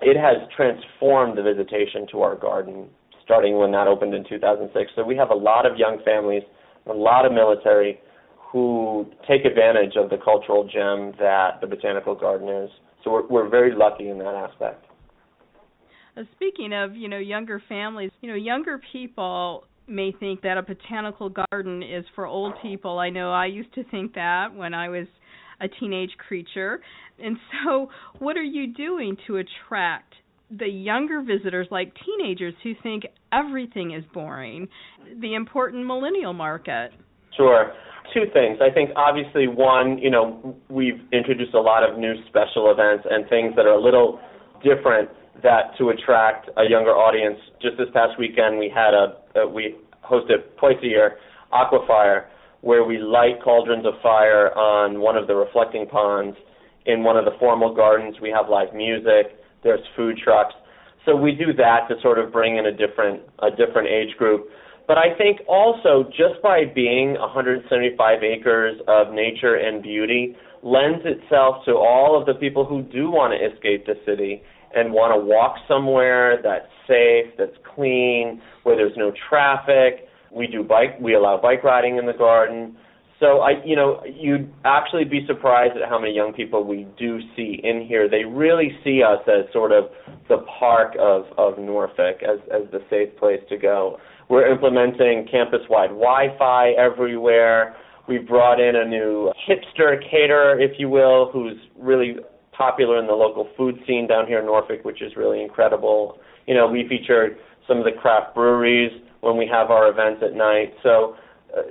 it 0.00 0.16
has 0.16 0.36
transformed 0.54 1.36
the 1.36 1.42
visitation 1.42 2.06
to 2.12 2.22
our 2.22 2.36
garden 2.36 2.88
starting 3.24 3.58
when 3.58 3.72
that 3.72 3.86
opened 3.86 4.14
in 4.14 4.24
2006. 4.28 4.92
So 4.96 5.04
we 5.04 5.16
have 5.16 5.30
a 5.30 5.34
lot 5.34 5.66
of 5.66 5.76
young 5.76 6.00
families, 6.04 6.42
a 6.86 6.92
lot 6.92 7.26
of 7.26 7.32
military 7.32 8.00
who 8.52 9.06
take 9.28 9.44
advantage 9.44 9.96
of 9.96 10.08
the 10.08 10.16
cultural 10.16 10.64
gem 10.64 11.12
that 11.18 11.60
the 11.60 11.66
botanical 11.66 12.14
garden 12.14 12.48
is. 12.48 12.70
So 13.04 13.10
we're, 13.10 13.26
we're 13.26 13.48
very 13.48 13.74
lucky 13.74 14.08
in 14.08 14.18
that 14.18 14.34
aspect. 14.34 14.87
Uh, 16.18 16.22
speaking 16.34 16.72
of, 16.72 16.96
you 16.96 17.08
know, 17.08 17.18
younger 17.18 17.62
families, 17.68 18.10
you 18.20 18.28
know, 18.28 18.36
younger 18.36 18.80
people 18.92 19.64
may 19.86 20.12
think 20.18 20.42
that 20.42 20.58
a 20.58 20.62
botanical 20.62 21.32
garden 21.50 21.82
is 21.82 22.04
for 22.14 22.26
old 22.26 22.54
people. 22.60 22.98
I 22.98 23.10
know 23.10 23.32
I 23.32 23.46
used 23.46 23.72
to 23.74 23.84
think 23.84 24.14
that 24.14 24.54
when 24.54 24.74
I 24.74 24.88
was 24.88 25.06
a 25.60 25.68
teenage 25.68 26.10
creature. 26.18 26.80
And 27.22 27.36
so, 27.64 27.88
what 28.18 28.36
are 28.36 28.42
you 28.42 28.72
doing 28.72 29.16
to 29.26 29.38
attract 29.38 30.14
the 30.50 30.66
younger 30.66 31.22
visitors, 31.22 31.66
like 31.70 31.92
teenagers 32.06 32.54
who 32.62 32.72
think 32.82 33.04
everything 33.32 33.92
is 33.92 34.04
boring, 34.14 34.68
the 35.20 35.34
important 35.34 35.86
millennial 35.86 36.32
market? 36.32 36.90
Sure. 37.36 37.72
Two 38.14 38.24
things. 38.32 38.58
I 38.62 38.72
think 38.72 38.90
obviously 38.96 39.48
one, 39.48 39.98
you 39.98 40.10
know, 40.10 40.56
we've 40.70 41.00
introduced 41.12 41.54
a 41.54 41.60
lot 41.60 41.88
of 41.88 41.98
new 41.98 42.14
special 42.28 42.70
events 42.70 43.06
and 43.10 43.28
things 43.28 43.54
that 43.56 43.66
are 43.66 43.74
a 43.74 43.80
little 43.80 44.18
different 44.64 45.10
that 45.42 45.76
to 45.78 45.90
attract 45.90 46.48
a 46.56 46.68
younger 46.68 46.90
audience. 46.90 47.38
Just 47.62 47.76
this 47.78 47.88
past 47.92 48.18
weekend 48.18 48.58
we 48.58 48.70
had 48.74 48.94
a, 48.94 49.46
we 49.46 49.76
hosted 50.04 50.42
twice 50.58 50.76
a 50.82 50.86
year 50.86 51.16
Aquafire 51.52 52.26
where 52.60 52.84
we 52.84 52.98
light 52.98 53.42
cauldrons 53.42 53.86
of 53.86 53.94
fire 54.02 54.56
on 54.56 55.00
one 55.00 55.16
of 55.16 55.26
the 55.26 55.34
reflecting 55.34 55.86
ponds. 55.86 56.36
In 56.86 57.04
one 57.04 57.16
of 57.16 57.24
the 57.24 57.32
formal 57.38 57.74
gardens, 57.74 58.16
we 58.20 58.30
have 58.30 58.48
live 58.48 58.74
music. 58.74 59.38
There's 59.62 59.80
food 59.94 60.18
trucks. 60.22 60.54
So 61.04 61.14
we 61.14 61.32
do 61.32 61.52
that 61.54 61.88
to 61.88 62.00
sort 62.02 62.18
of 62.18 62.32
bring 62.32 62.56
in 62.56 62.66
a 62.66 62.72
different 62.72 63.22
a 63.38 63.50
different 63.50 63.88
age 63.88 64.16
group. 64.16 64.48
But 64.86 64.96
I 64.96 65.16
think 65.16 65.40
also 65.46 66.04
just 66.08 66.40
by 66.42 66.64
being 66.64 67.12
175 67.12 68.22
acres 68.22 68.80
of 68.88 69.12
nature 69.12 69.56
and 69.56 69.82
beauty 69.82 70.34
lends 70.62 71.04
itself 71.04 71.64
to 71.66 71.72
all 71.72 72.18
of 72.18 72.26
the 72.26 72.34
people 72.34 72.64
who 72.64 72.82
do 72.82 73.10
want 73.10 73.34
to 73.38 73.54
escape 73.54 73.86
the 73.86 73.94
city 74.06 74.42
and 74.74 74.92
want 74.92 75.18
to 75.18 75.24
walk 75.24 75.56
somewhere 75.66 76.40
that's 76.42 76.68
safe, 76.86 77.32
that's 77.38 77.56
clean, 77.74 78.40
where 78.62 78.76
there's 78.76 78.96
no 78.96 79.12
traffic, 79.28 80.08
we 80.32 80.46
do 80.46 80.62
bike. 80.62 80.98
We 81.00 81.14
allow 81.14 81.40
bike 81.40 81.64
riding 81.64 81.96
in 81.96 82.06
the 82.06 82.12
garden. 82.12 82.76
So 83.20 83.40
I, 83.40 83.64
you 83.64 83.74
know, 83.74 84.00
you'd 84.04 84.52
actually 84.64 85.04
be 85.04 85.26
surprised 85.26 85.76
at 85.76 85.88
how 85.88 85.98
many 85.98 86.14
young 86.14 86.32
people 86.32 86.64
we 86.64 86.86
do 86.96 87.18
see 87.34 87.60
in 87.64 87.84
here. 87.86 88.08
They 88.08 88.24
really 88.24 88.70
see 88.84 89.02
us 89.02 89.20
as 89.26 89.52
sort 89.52 89.72
of 89.72 89.84
the 90.28 90.44
park 90.58 90.94
of 91.00 91.24
of 91.36 91.58
Norfolk, 91.58 92.22
as 92.22 92.38
as 92.54 92.70
the 92.70 92.78
safe 92.88 93.16
place 93.18 93.40
to 93.48 93.56
go. 93.56 93.98
We're 94.28 94.46
implementing 94.46 95.26
campus-wide 95.30 95.88
Wi-Fi 95.88 96.72
everywhere. 96.72 97.74
We've 98.06 98.26
brought 98.26 98.60
in 98.60 98.76
a 98.76 98.84
new 98.84 99.32
hipster 99.48 99.98
caterer, 100.10 100.60
if 100.60 100.78
you 100.78 100.88
will, 100.88 101.30
who's 101.32 101.56
really 101.76 102.16
popular 102.58 102.98
in 102.98 103.06
the 103.06 103.14
local 103.14 103.48
food 103.56 103.76
scene 103.86 104.08
down 104.08 104.26
here 104.26 104.40
in 104.40 104.46
Norfolk, 104.46 104.84
which 104.84 105.00
is 105.00 105.12
really 105.16 105.40
incredible. 105.40 106.18
You 106.46 106.54
know, 106.54 106.66
we 106.66 106.86
featured 106.88 107.38
some 107.68 107.78
of 107.78 107.84
the 107.84 107.92
craft 107.92 108.34
breweries 108.34 108.90
when 109.20 109.36
we 109.36 109.48
have 109.50 109.70
our 109.70 109.88
events 109.88 110.22
at 110.24 110.34
night. 110.34 110.74
So 110.82 111.16
uh, 111.56 111.62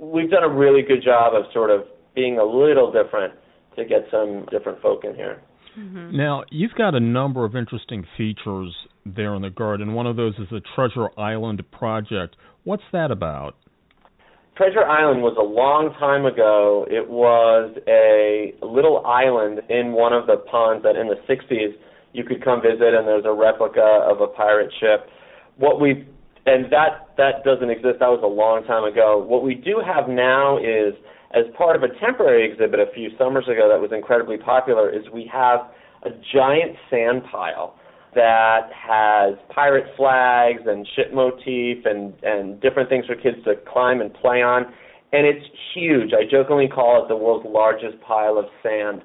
we've 0.00 0.30
done 0.30 0.44
a 0.44 0.48
really 0.48 0.82
good 0.82 1.02
job 1.04 1.34
of 1.34 1.44
sort 1.52 1.70
of 1.70 1.82
being 2.14 2.38
a 2.38 2.44
little 2.44 2.92
different 2.92 3.34
to 3.76 3.84
get 3.84 4.06
some 4.10 4.46
different 4.50 4.80
folk 4.80 5.04
in 5.04 5.14
here. 5.14 5.42
Mm-hmm. 5.78 6.16
Now, 6.16 6.44
you've 6.50 6.74
got 6.76 6.94
a 6.94 7.00
number 7.00 7.44
of 7.44 7.54
interesting 7.54 8.04
features 8.16 8.74
there 9.06 9.34
in 9.34 9.42
the 9.42 9.50
garden. 9.50 9.94
One 9.94 10.06
of 10.06 10.16
those 10.16 10.34
is 10.34 10.48
the 10.50 10.60
Treasure 10.74 11.08
Island 11.18 11.62
project. 11.70 12.36
What's 12.64 12.82
that 12.92 13.10
about? 13.10 13.56
Treasure 14.58 14.82
Island 14.82 15.22
was 15.22 15.38
a 15.38 15.46
long 15.46 15.94
time 16.02 16.26
ago. 16.26 16.84
It 16.90 17.06
was 17.06 17.70
a 17.86 18.58
little 18.58 19.06
island 19.06 19.62
in 19.70 19.94
one 19.94 20.12
of 20.12 20.26
the 20.26 20.42
ponds 20.50 20.82
that 20.82 20.98
in 20.98 21.06
the 21.06 21.14
60s 21.30 21.78
you 22.10 22.24
could 22.24 22.42
come 22.42 22.60
visit, 22.60 22.90
and 22.90 23.06
there's 23.06 23.24
a 23.24 23.30
replica 23.30 24.02
of 24.02 24.20
a 24.20 24.26
pirate 24.26 24.74
ship. 24.82 25.06
What 25.62 25.78
we 25.80 26.10
and 26.44 26.66
that 26.74 27.14
that 27.22 27.46
doesn't 27.46 27.70
exist. 27.70 28.02
That 28.02 28.10
was 28.10 28.18
a 28.26 28.26
long 28.26 28.66
time 28.66 28.82
ago. 28.82 29.22
What 29.22 29.46
we 29.46 29.54
do 29.54 29.78
have 29.78 30.10
now 30.10 30.58
is, 30.58 30.90
as 31.38 31.46
part 31.54 31.76
of 31.76 31.86
a 31.86 31.94
temporary 32.02 32.50
exhibit 32.50 32.80
a 32.80 32.90
few 32.90 33.14
summers 33.14 33.46
ago 33.46 33.70
that 33.70 33.78
was 33.78 33.94
incredibly 33.94 34.38
popular, 34.38 34.90
is 34.90 35.06
we 35.14 35.30
have 35.30 35.70
a 36.02 36.10
giant 36.34 36.74
sand 36.90 37.22
pile 37.30 37.78
that 38.14 38.70
has 38.72 39.34
pirate 39.54 39.86
flags 39.96 40.62
and 40.66 40.86
ship 40.96 41.12
motif 41.12 41.84
and 41.84 42.14
and 42.22 42.60
different 42.60 42.88
things 42.88 43.06
for 43.06 43.14
kids 43.14 43.36
to 43.44 43.54
climb 43.70 44.00
and 44.00 44.12
play 44.14 44.42
on. 44.42 44.64
And 45.12 45.26
it's 45.26 45.44
huge. 45.74 46.12
I 46.12 46.30
jokingly 46.30 46.68
call 46.68 47.02
it 47.02 47.08
the 47.08 47.16
world's 47.16 47.46
largest 47.48 48.00
pile 48.00 48.38
of 48.38 48.46
sand. 48.62 49.02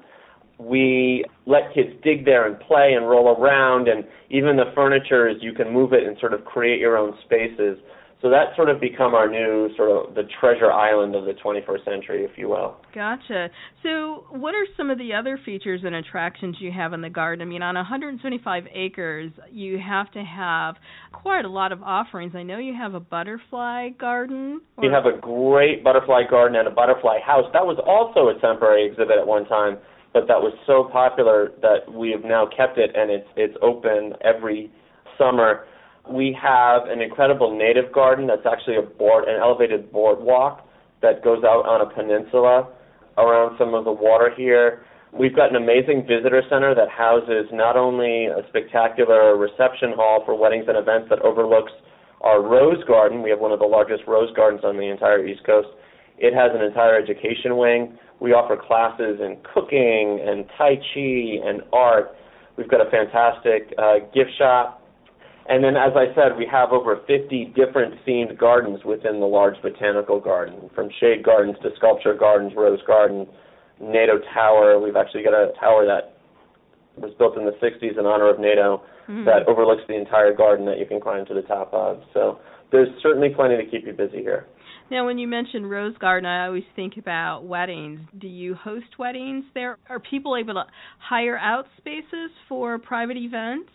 We 0.58 1.24
let 1.46 1.74
kids 1.74 1.90
dig 2.02 2.24
there 2.24 2.46
and 2.46 2.60
play 2.60 2.92
and 2.94 3.08
roll 3.08 3.28
around 3.36 3.88
and 3.88 4.04
even 4.30 4.56
the 4.56 4.70
furniture 4.74 5.28
is 5.28 5.36
you 5.40 5.52
can 5.52 5.72
move 5.72 5.92
it 5.92 6.04
and 6.04 6.16
sort 6.20 6.32
of 6.32 6.44
create 6.44 6.78
your 6.78 6.96
own 6.96 7.14
spaces 7.24 7.78
so 8.24 8.30
that's 8.30 8.56
sort 8.56 8.70
of 8.70 8.80
become 8.80 9.12
our 9.12 9.28
new 9.28 9.68
sort 9.76 9.90
of 9.90 10.14
the 10.14 10.22
treasure 10.40 10.72
island 10.72 11.14
of 11.14 11.26
the 11.26 11.32
21st 11.32 11.84
century, 11.84 12.24
if 12.24 12.38
you 12.38 12.48
will. 12.48 12.74
Gotcha. 12.94 13.50
So, 13.82 14.24
what 14.30 14.54
are 14.54 14.64
some 14.78 14.88
of 14.88 14.96
the 14.96 15.12
other 15.12 15.38
features 15.44 15.82
and 15.84 15.94
attractions 15.94 16.56
you 16.58 16.72
have 16.72 16.94
in 16.94 17.02
the 17.02 17.10
garden? 17.10 17.46
I 17.46 17.50
mean, 17.50 17.60
on 17.60 17.74
125 17.74 18.64
acres, 18.72 19.30
you 19.52 19.78
have 19.78 20.10
to 20.12 20.24
have 20.24 20.76
quite 21.12 21.44
a 21.44 21.50
lot 21.50 21.70
of 21.70 21.82
offerings. 21.82 22.32
I 22.34 22.42
know 22.42 22.56
you 22.56 22.72
have 22.74 22.94
a 22.94 23.00
butterfly 23.00 23.90
garden. 23.90 24.62
Or... 24.78 24.88
We 24.88 24.90
have 24.90 25.04
a 25.04 25.20
great 25.20 25.84
butterfly 25.84 26.22
garden 26.30 26.56
and 26.56 26.66
a 26.66 26.70
butterfly 26.70 27.18
house. 27.20 27.44
That 27.52 27.66
was 27.66 27.76
also 27.86 28.34
a 28.34 28.40
temporary 28.40 28.86
exhibit 28.86 29.18
at 29.20 29.26
one 29.26 29.44
time, 29.44 29.76
but 30.14 30.26
that 30.28 30.40
was 30.40 30.54
so 30.66 30.88
popular 30.90 31.52
that 31.60 31.92
we 31.92 32.10
have 32.12 32.24
now 32.24 32.48
kept 32.56 32.78
it 32.78 32.90
and 32.96 33.10
it's 33.10 33.28
it's 33.36 33.54
open 33.60 34.14
every 34.24 34.72
summer 35.18 35.66
we 36.10 36.36
have 36.40 36.82
an 36.86 37.00
incredible 37.00 37.56
native 37.56 37.92
garden 37.92 38.26
that's 38.26 38.46
actually 38.46 38.76
a 38.76 38.82
board, 38.82 39.24
an 39.28 39.36
elevated 39.40 39.90
boardwalk 39.90 40.66
that 41.02 41.24
goes 41.24 41.44
out 41.44 41.64
on 41.66 41.80
a 41.80 41.86
peninsula 41.86 42.68
around 43.16 43.56
some 43.58 43.74
of 43.74 43.84
the 43.84 43.92
water 43.92 44.30
here. 44.36 44.84
We've 45.12 45.34
got 45.34 45.50
an 45.50 45.56
amazing 45.56 46.06
visitor 46.08 46.42
center 46.50 46.74
that 46.74 46.88
houses 46.88 47.46
not 47.52 47.76
only 47.76 48.26
a 48.26 48.42
spectacular 48.48 49.36
reception 49.36 49.92
hall 49.94 50.22
for 50.26 50.36
weddings 50.36 50.64
and 50.66 50.76
events 50.76 51.08
that 51.10 51.20
overlooks 51.22 51.72
our 52.20 52.42
rose 52.42 52.82
garden. 52.84 53.22
We 53.22 53.30
have 53.30 53.38
one 53.38 53.52
of 53.52 53.60
the 53.60 53.66
largest 53.66 54.02
rose 54.08 54.34
gardens 54.34 54.64
on 54.64 54.76
the 54.76 54.90
entire 54.90 55.24
East 55.24 55.44
Coast. 55.44 55.68
It 56.18 56.34
has 56.34 56.50
an 56.54 56.64
entire 56.64 56.96
education 56.96 57.56
wing. 57.56 57.96
We 58.20 58.32
offer 58.32 58.56
classes 58.56 59.20
in 59.20 59.38
cooking 59.54 60.20
and 60.26 60.46
Tai 60.58 60.76
Chi 60.76 61.46
and 61.46 61.62
art. 61.72 62.16
We've 62.56 62.68
got 62.68 62.80
a 62.80 62.90
fantastic 62.90 63.72
uh, 63.78 63.98
gift 64.12 64.30
shop 64.38 64.83
and 65.48 65.62
then, 65.62 65.76
as 65.76 65.92
I 65.94 66.14
said, 66.14 66.38
we 66.38 66.46
have 66.50 66.72
over 66.72 67.00
50 67.06 67.52
different 67.54 67.94
themed 68.06 68.38
gardens 68.38 68.80
within 68.84 69.20
the 69.20 69.26
large 69.26 69.60
botanical 69.62 70.18
garden, 70.18 70.70
from 70.74 70.88
shade 71.00 71.22
gardens 71.22 71.56
to 71.62 71.70
sculpture 71.76 72.14
gardens, 72.14 72.52
rose 72.56 72.80
garden, 72.86 73.26
NATO 73.80 74.18
Tower. 74.32 74.80
We've 74.80 74.96
actually 74.96 75.22
got 75.22 75.34
a 75.34 75.52
tower 75.60 75.84
that 75.84 76.16
was 76.96 77.12
built 77.18 77.36
in 77.36 77.44
the 77.44 77.52
60s 77.60 77.98
in 77.98 78.06
honor 78.06 78.30
of 78.30 78.40
NATO 78.40 78.82
mm-hmm. 79.08 79.24
that 79.24 79.46
overlooks 79.46 79.82
the 79.88 79.96
entire 79.96 80.32
garden 80.32 80.64
that 80.66 80.78
you 80.78 80.86
can 80.86 81.00
climb 81.00 81.26
to 81.26 81.34
the 81.34 81.42
top 81.42 81.74
of. 81.74 82.00
So 82.14 82.38
there's 82.72 82.88
certainly 83.02 83.28
plenty 83.34 83.56
to 83.56 83.70
keep 83.70 83.86
you 83.86 83.92
busy 83.92 84.18
here. 84.18 84.46
Now, 84.90 85.06
when 85.06 85.18
you 85.18 85.26
mention 85.26 85.66
Rose 85.66 85.96
Garden, 85.98 86.26
I 86.28 86.46
always 86.46 86.64
think 86.76 86.98
about 86.98 87.44
weddings. 87.44 88.00
Do 88.18 88.28
you 88.28 88.54
host 88.54 88.98
weddings 88.98 89.44
there? 89.54 89.78
Are 89.88 89.98
people 89.98 90.36
able 90.36 90.54
to 90.54 90.64
hire 90.98 91.38
out 91.38 91.66
spaces 91.78 92.30
for 92.48 92.78
private 92.78 93.16
events? 93.16 93.70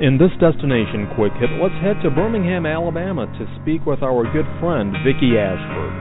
In 0.03 0.19
this 0.19 0.35
destination 0.43 1.07
quick 1.15 1.31
hit, 1.39 1.47
let's 1.63 1.79
head 1.79 1.95
to 2.03 2.11
Birmingham, 2.11 2.67
Alabama 2.67 3.31
to 3.39 3.47
speak 3.63 3.87
with 3.87 4.03
our 4.03 4.27
good 4.35 4.51
friend 4.59 4.91
Vicki 5.07 5.39
Ashford. 5.39 5.95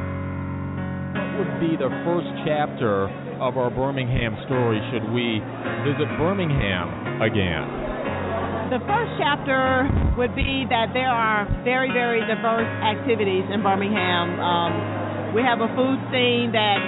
What 1.13 1.29
would 1.37 1.53
be 1.61 1.77
the 1.77 1.93
first 2.01 2.25
chapter 2.41 3.05
of 3.37 3.61
our 3.61 3.69
Birmingham 3.69 4.33
story 4.49 4.81
should 4.89 5.05
we 5.13 5.37
visit 5.85 6.09
Birmingham 6.17 6.89
again? 7.21 8.73
The 8.73 8.81
first 8.89 9.13
chapter 9.21 9.85
would 10.17 10.33
be 10.33 10.65
that 10.73 10.97
there 10.97 11.13
are 11.13 11.45
very, 11.61 11.93
very 11.93 12.25
diverse 12.25 12.73
activities 12.81 13.45
in 13.53 13.61
Birmingham. 13.61 14.33
Um, 14.41 15.37
we 15.37 15.45
have 15.45 15.61
a 15.61 15.69
food 15.77 16.01
scene 16.09 16.49
that 16.57 16.81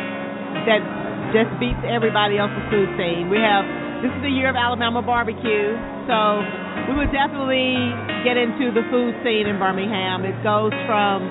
that 0.65 0.81
just 1.29 1.53
beats 1.61 1.85
everybody 1.85 2.41
else's 2.41 2.65
food 2.73 2.89
scene. 2.97 3.29
We 3.29 3.37
have 3.37 3.69
this 4.01 4.09
is 4.09 4.21
the 4.25 4.33
year 4.33 4.49
of 4.49 4.57
Alabama 4.57 5.05
barbecue, 5.05 5.77
so 6.09 6.41
we 6.89 6.97
would 6.97 7.13
definitely 7.13 7.77
get 8.25 8.35
into 8.35 8.73
the 8.73 8.83
food 8.89 9.13
scene 9.21 9.45
in 9.45 9.59
Birmingham. 9.59 10.25
It 10.25 10.35
goes 10.41 10.73
from 10.89 11.25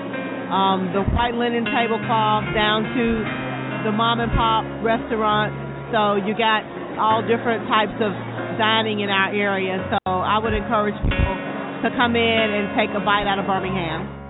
um, 0.49 0.79
the 0.93 1.03
white 1.13 1.35
linen 1.35 1.65
tablecloth 1.65 2.47
down 2.53 2.83
to 2.95 3.05
the 3.83 3.91
mom 3.91 4.19
and 4.19 4.31
pop 4.31 4.63
restaurants. 4.85 5.55
So 5.91 6.15
you 6.23 6.33
got 6.33 6.63
all 6.97 7.21
different 7.21 7.67
types 7.67 7.97
of 7.99 8.13
dining 8.57 9.01
in 9.01 9.09
our 9.09 9.33
area. 9.33 9.81
So 9.91 9.99
I 10.07 10.39
would 10.39 10.53
encourage 10.53 10.95
people 11.03 11.35
to 11.83 11.89
come 11.97 12.15
in 12.15 12.47
and 12.53 12.71
take 12.77 12.95
a 12.95 13.03
bite 13.03 13.27
out 13.27 13.39
of 13.39 13.45
Birmingham. 13.45 14.22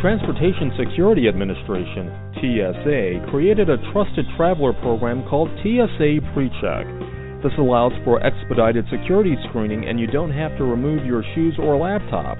Transportation 0.00 0.72
Security 0.80 1.28
Administration, 1.28 2.08
TSA, 2.40 3.30
created 3.30 3.68
a 3.68 3.76
trusted 3.92 4.24
traveler 4.34 4.72
program 4.72 5.22
called 5.28 5.50
TSA 5.60 6.24
PreCheck. 6.32 7.42
This 7.42 7.52
allows 7.58 7.92
for 8.02 8.16
expedited 8.24 8.86
security 8.88 9.36
screening 9.48 9.84
and 9.84 10.00
you 10.00 10.06
don't 10.06 10.32
have 10.32 10.56
to 10.56 10.64
remove 10.64 11.04
your 11.04 11.22
shoes 11.34 11.54
or 11.60 11.76
laptop. 11.76 12.38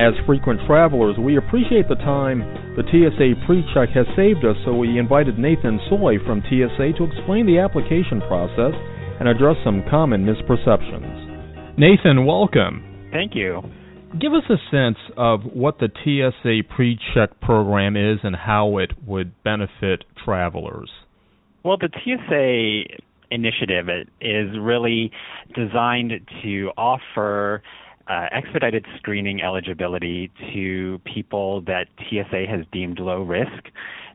As 0.00 0.16
frequent 0.24 0.60
travelers, 0.66 1.16
we 1.20 1.36
appreciate 1.36 1.86
the 1.86 2.00
time 2.00 2.40
the 2.80 2.84
TSA 2.88 3.44
PreCheck 3.44 3.92
has 3.92 4.06
saved 4.16 4.44
us, 4.46 4.56
so 4.64 4.72
we 4.72 4.98
invited 4.98 5.38
Nathan 5.38 5.78
Tsoi 5.92 6.16
from 6.24 6.40
TSA 6.48 6.96
to 6.96 7.04
explain 7.04 7.44
the 7.44 7.58
application 7.58 8.24
process 8.24 8.72
and 9.20 9.28
address 9.28 9.56
some 9.64 9.84
common 9.90 10.24
misperceptions. 10.24 11.76
Nathan, 11.76 12.24
welcome. 12.24 13.08
Thank 13.12 13.34
you. 13.34 13.60
Give 14.12 14.32
us 14.32 14.44
a 14.48 14.56
sense 14.70 14.98
of 15.16 15.40
what 15.52 15.78
the 15.78 15.88
TSA 15.88 16.62
PreCheck 16.74 17.40
program 17.40 17.96
is 17.96 18.18
and 18.22 18.34
how 18.34 18.78
it 18.78 18.92
would 19.06 19.32
benefit 19.42 20.04
travelers. 20.24 20.90
Well, 21.64 21.76
the 21.76 21.90
TSA 21.92 23.02
initiative 23.30 23.88
is 24.20 24.58
really 24.58 25.10
designed 25.54 26.12
to 26.42 26.70
offer 26.76 27.62
uh, 28.08 28.26
expedited 28.30 28.86
screening 28.98 29.42
eligibility 29.42 30.30
to 30.54 31.00
people 31.04 31.62
that 31.62 31.86
TSA 32.08 32.44
has 32.48 32.64
deemed 32.72 33.00
low 33.00 33.22
risk. 33.22 33.64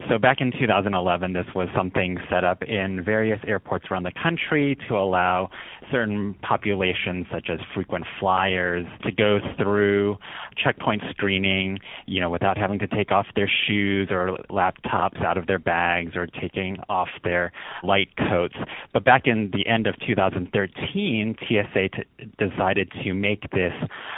So 0.10 0.18
back 0.18 0.42
in 0.42 0.52
2011, 0.52 1.34
this 1.34 1.46
was 1.56 1.68
something 1.76 2.18
set 2.30 2.44
up 2.44 2.64
in 2.64 3.04
various 3.04 3.40
airports 3.48 3.86
around 3.92 4.04
the 4.04 4.12
country 4.12 4.78
to 4.88 4.98
allow 4.98 5.50
certain 5.92 6.34
populations, 6.42 7.26
such 7.32 7.50
as 7.50 7.60
frequent 7.74 8.06
flyers, 8.20 8.86
to 9.04 9.12
go 9.12 9.40
through 9.58 10.18
checkpoint 10.62 11.04
screening, 11.12 11.80
you 12.06 12.20
know, 12.20 12.30
without 12.30 12.58
having 12.58 12.80
to 12.80 12.88
take 12.88 13.12
off 13.12 13.26
their 13.36 13.50
shoes 13.68 14.08
or 14.12 14.38
laptops 14.50 15.24
out 15.24 15.38
of 15.38 15.48
their 15.48 15.60
bags 15.60 16.16
or 16.16 16.28
taking 16.28 16.78
off 16.90 17.10
their 17.24 17.52
light 17.84 18.10
coats. 18.30 18.56
But 18.94 19.04
back 19.04 19.28
in 19.28 19.52
the 19.54 19.68
end 19.68 19.88
of 19.88 19.96
2013, 20.06 21.36
TSA 21.40 21.90
t- 21.90 22.32
decided 22.38 22.92
to 23.04 23.14
make 23.14 23.50
this 23.52 23.74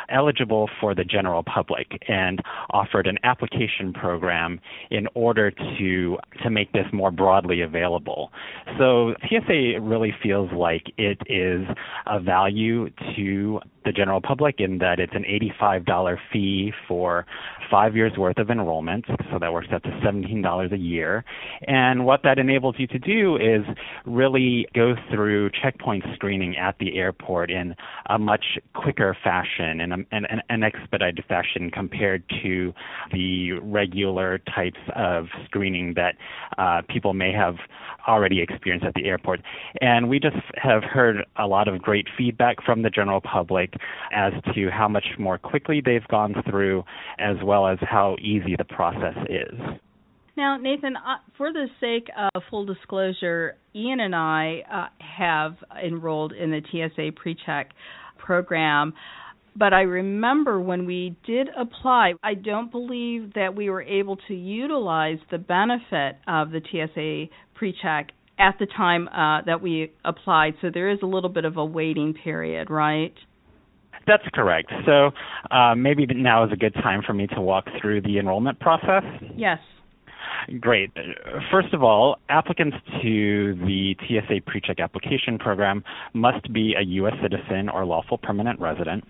eligible 0.09 0.69
for 0.79 0.95
the 0.95 1.03
general 1.03 1.43
public 1.43 2.01
and 2.07 2.41
offered 2.71 3.07
an 3.07 3.17
application 3.23 3.93
program 3.93 4.59
in 4.91 5.07
order 5.15 5.51
to 5.51 5.72
to 5.77 6.17
to 6.43 6.49
make 6.49 6.71
this 6.71 6.85
more 6.91 7.11
broadly 7.11 7.61
available. 7.61 8.31
So 8.77 9.13
TSA 9.27 9.79
really 9.81 10.13
feels 10.21 10.51
like 10.51 10.83
it 10.97 11.19
is 11.27 11.65
a 12.05 12.19
value 12.19 12.89
to 13.15 13.59
the 13.85 13.91
general 13.91 14.21
public 14.21 14.55
in 14.59 14.77
that 14.79 14.99
it's 14.99 15.13
an 15.13 15.25
$85 15.59 16.17
fee 16.31 16.71
for 16.87 17.25
five 17.69 17.95
years 17.95 18.13
worth 18.17 18.37
of 18.37 18.49
enrollment, 18.49 19.05
so 19.31 19.39
that 19.39 19.51
works 19.51 19.67
out 19.71 19.83
to 19.83 19.89
$17 19.89 20.73
a 20.73 20.77
year. 20.77 21.23
And 21.67 22.05
what 22.05 22.21
that 22.23 22.37
enables 22.37 22.75
you 22.77 22.87
to 22.87 22.99
do 22.99 23.35
is 23.35 23.63
really 24.05 24.67
go 24.73 24.95
through 25.11 25.49
checkpoint 25.61 26.03
screening 26.13 26.55
at 26.57 26.75
the 26.79 26.97
airport 26.97 27.51
in 27.51 27.75
a 28.09 28.17
much 28.17 28.45
quicker 28.75 29.17
fashion 29.23 29.81
and 29.81 30.05
an, 30.11 30.27
an 30.49 30.63
expedited 30.63 31.23
fashion 31.27 31.71
compared 31.71 32.23
to 32.43 32.73
the 33.11 33.53
regular 33.61 34.39
types 34.55 34.79
of 34.95 35.25
screening 35.45 35.62
that 35.95 36.15
uh, 36.57 36.81
people 36.89 37.13
may 37.13 37.31
have 37.31 37.55
already 38.07 38.41
experienced 38.41 38.85
at 38.85 38.93
the 38.95 39.05
airport. 39.05 39.41
And 39.81 40.09
we 40.09 40.19
just 40.19 40.35
have 40.55 40.83
heard 40.83 41.25
a 41.37 41.47
lot 41.47 41.67
of 41.67 41.81
great 41.81 42.07
feedback 42.17 42.63
from 42.65 42.81
the 42.81 42.89
general 42.89 43.21
public 43.21 43.73
as 44.13 44.33
to 44.53 44.69
how 44.69 44.87
much 44.87 45.05
more 45.17 45.37
quickly 45.37 45.81
they've 45.83 46.07
gone 46.09 46.35
through, 46.49 46.83
as 47.19 47.37
well 47.43 47.67
as 47.67 47.77
how 47.81 48.17
easy 48.19 48.55
the 48.57 48.65
process 48.65 49.15
is. 49.29 49.59
Now, 50.35 50.57
Nathan, 50.57 50.95
uh, 50.95 51.17
for 51.37 51.53
the 51.53 51.67
sake 51.79 52.09
of 52.33 52.41
full 52.49 52.65
disclosure, 52.65 53.55
Ian 53.75 53.99
and 53.99 54.15
I 54.15 54.63
uh, 54.71 54.87
have 54.99 55.55
enrolled 55.83 56.33
in 56.33 56.49
the 56.49 56.61
TSA 56.71 57.11
PreCheck 57.11 57.65
program. 58.17 58.93
But 59.55 59.73
I 59.73 59.81
remember 59.81 60.59
when 60.59 60.85
we 60.85 61.15
did 61.25 61.49
apply, 61.57 62.13
I 62.23 62.33
don't 62.33 62.71
believe 62.71 63.33
that 63.35 63.55
we 63.55 63.69
were 63.69 63.83
able 63.83 64.17
to 64.27 64.33
utilize 64.33 65.19
the 65.29 65.37
benefit 65.37 66.17
of 66.27 66.51
the 66.51 66.59
TSA 66.59 67.33
PreCheck 67.59 68.09
at 68.39 68.55
the 68.59 68.65
time 68.65 69.07
uh, 69.09 69.43
that 69.45 69.61
we 69.61 69.91
applied. 70.03 70.55
So 70.61 70.69
there 70.73 70.89
is 70.89 70.99
a 71.03 71.05
little 71.05 71.29
bit 71.29 71.45
of 71.45 71.57
a 71.57 71.65
waiting 71.65 72.13
period, 72.13 72.69
right? 72.69 73.13
That's 74.07 74.23
correct. 74.33 74.71
So 74.85 75.11
uh, 75.51 75.75
maybe 75.75 76.05
now 76.07 76.45
is 76.45 76.51
a 76.51 76.57
good 76.57 76.73
time 76.73 77.01
for 77.05 77.13
me 77.13 77.27
to 77.27 77.41
walk 77.41 77.65
through 77.79 78.01
the 78.01 78.17
enrollment 78.17 78.59
process. 78.59 79.03
Yes. 79.35 79.59
Great. 80.59 80.91
First 81.51 81.73
of 81.73 81.83
all, 81.83 82.17
applicants 82.27 82.75
to 83.01 83.55
the 83.55 83.95
TSA 84.01 84.41
PreCheck 84.49 84.83
application 84.83 85.37
program 85.37 85.83
must 86.13 86.51
be 86.51 86.75
a 86.77 86.83
U.S. 86.83 87.13
citizen 87.21 87.69
or 87.69 87.85
lawful 87.85 88.17
permanent 88.17 88.59
resident. 88.59 89.05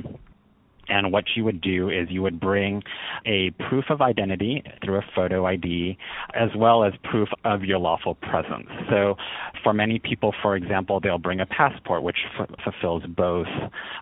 And 0.89 1.11
what 1.11 1.25
you 1.35 1.43
would 1.43 1.61
do 1.61 1.89
is 1.89 2.09
you 2.09 2.21
would 2.21 2.39
bring 2.39 2.83
a 3.25 3.51
proof 3.69 3.85
of 3.89 4.01
identity 4.01 4.63
through 4.83 4.97
a 4.97 5.05
photo 5.15 5.45
ID, 5.45 5.97
as 6.33 6.49
well 6.55 6.83
as 6.83 6.93
proof 7.03 7.29
of 7.45 7.63
your 7.63 7.79
lawful 7.79 8.15
presence. 8.15 8.67
So, 8.89 9.15
for 9.63 9.73
many 9.73 9.99
people, 9.99 10.33
for 10.41 10.55
example, 10.55 10.99
they'll 10.99 11.17
bring 11.17 11.39
a 11.39 11.45
passport, 11.45 12.03
which 12.03 12.17
f- 12.39 12.49
fulfills 12.63 13.03
both 13.07 13.47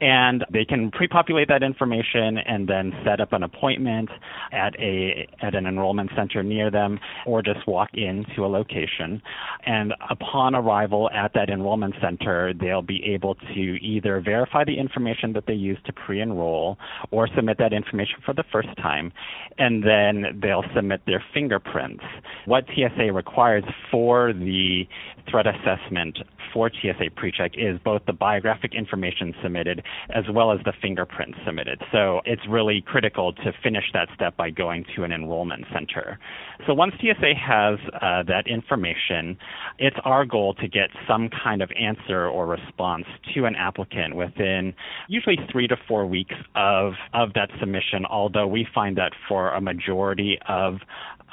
and 0.00 0.44
they 0.52 0.64
can 0.64 0.90
pre-populate 0.90 1.48
that 1.48 1.62
information 1.62 2.38
and 2.38 2.68
then 2.68 2.92
set 3.04 3.20
up 3.20 3.32
an 3.32 3.42
appointment 3.42 4.08
at 4.52 4.74
a 4.78 5.28
at 5.42 5.54
an 5.54 5.66
enrollment 5.66 6.10
center 6.16 6.42
near 6.42 6.70
them 6.70 6.98
or 7.26 7.42
just 7.42 7.66
walk 7.66 7.90
into 7.94 8.44
a 8.44 8.48
location. 8.48 9.20
And 9.66 9.92
upon 10.10 10.54
arrival 10.54 11.10
at 11.10 11.32
that 11.34 11.50
enrollment 11.50 11.94
center 12.00 12.52
they'll 12.54 12.82
be 12.82 13.02
able 13.12 13.34
to 13.34 13.60
either 13.60 14.20
verify 14.20 14.64
the 14.64 14.78
information 14.78 15.32
that 15.34 15.44
they 15.46 15.54
used 15.54 15.84
to 15.86 15.92
pre-enroll 15.92 16.78
or 17.10 17.28
submit 17.34 17.58
that 17.58 17.72
information 17.72 18.16
for 18.24 18.34
the 18.34 18.44
first 18.50 18.68
time. 18.78 19.12
And 19.58 19.82
then 19.82 20.40
they'll 20.40 20.64
submit 20.74 21.02
their 21.06 21.22
fingerprints. 21.34 22.04
What 22.46 22.64
TSA 22.74 23.12
requires 23.12 23.64
for 23.90 24.32
the 24.32 24.84
threat 25.30 25.46
assessment 25.46 26.18
for 26.52 26.70
TSA 26.70 27.10
PreCheck 27.16 27.52
is 27.56 27.80
both 27.84 28.02
the 28.06 28.12
biographic 28.12 28.74
information 28.74 29.34
submitted 29.42 29.82
as 30.10 30.24
well 30.32 30.52
as 30.52 30.58
the 30.64 30.72
fingerprints 30.80 31.38
submitted. 31.44 31.80
So 31.92 32.20
it's 32.24 32.42
really 32.48 32.82
critical 32.86 33.32
to 33.32 33.52
finish 33.62 33.84
that 33.92 34.08
step 34.14 34.36
by 34.36 34.50
going 34.50 34.84
to 34.96 35.04
an 35.04 35.12
enrollment 35.12 35.64
center. 35.72 36.18
So 36.66 36.74
once 36.74 36.94
TSA 37.00 37.32
has 37.34 37.78
uh, 37.94 38.22
that 38.24 38.44
information, 38.46 39.36
it's 39.78 39.96
our 40.04 40.24
goal 40.24 40.54
to 40.54 40.68
get 40.68 40.90
some 41.08 41.28
kind 41.42 41.62
of 41.62 41.70
answer 41.78 42.28
or 42.28 42.46
response 42.46 43.04
to 43.34 43.44
an 43.44 43.54
applicant 43.54 44.14
within 44.14 44.74
usually 45.08 45.36
three 45.50 45.68
to 45.68 45.76
four 45.88 46.06
weeks 46.06 46.34
of, 46.54 46.92
of 47.14 47.32
that 47.34 47.50
submission, 47.58 48.04
although 48.06 48.46
we 48.46 48.66
find 48.74 48.96
that 48.96 49.12
for 49.28 49.50
a 49.54 49.60
majority 49.60 50.38
of 50.48 50.76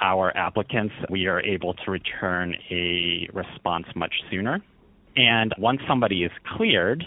our 0.02 0.36
applicants, 0.38 0.94
we 1.10 1.28
are 1.28 1.42
able 1.42 1.74
to 1.74 1.92
return 1.92 2.56
a 2.70 3.28
response 3.34 3.86
much 3.96 4.14
sooner. 4.30 4.62
And 5.18 5.52
once 5.58 5.82
somebody 5.88 6.24
is 6.24 6.32
cleared, 6.56 7.04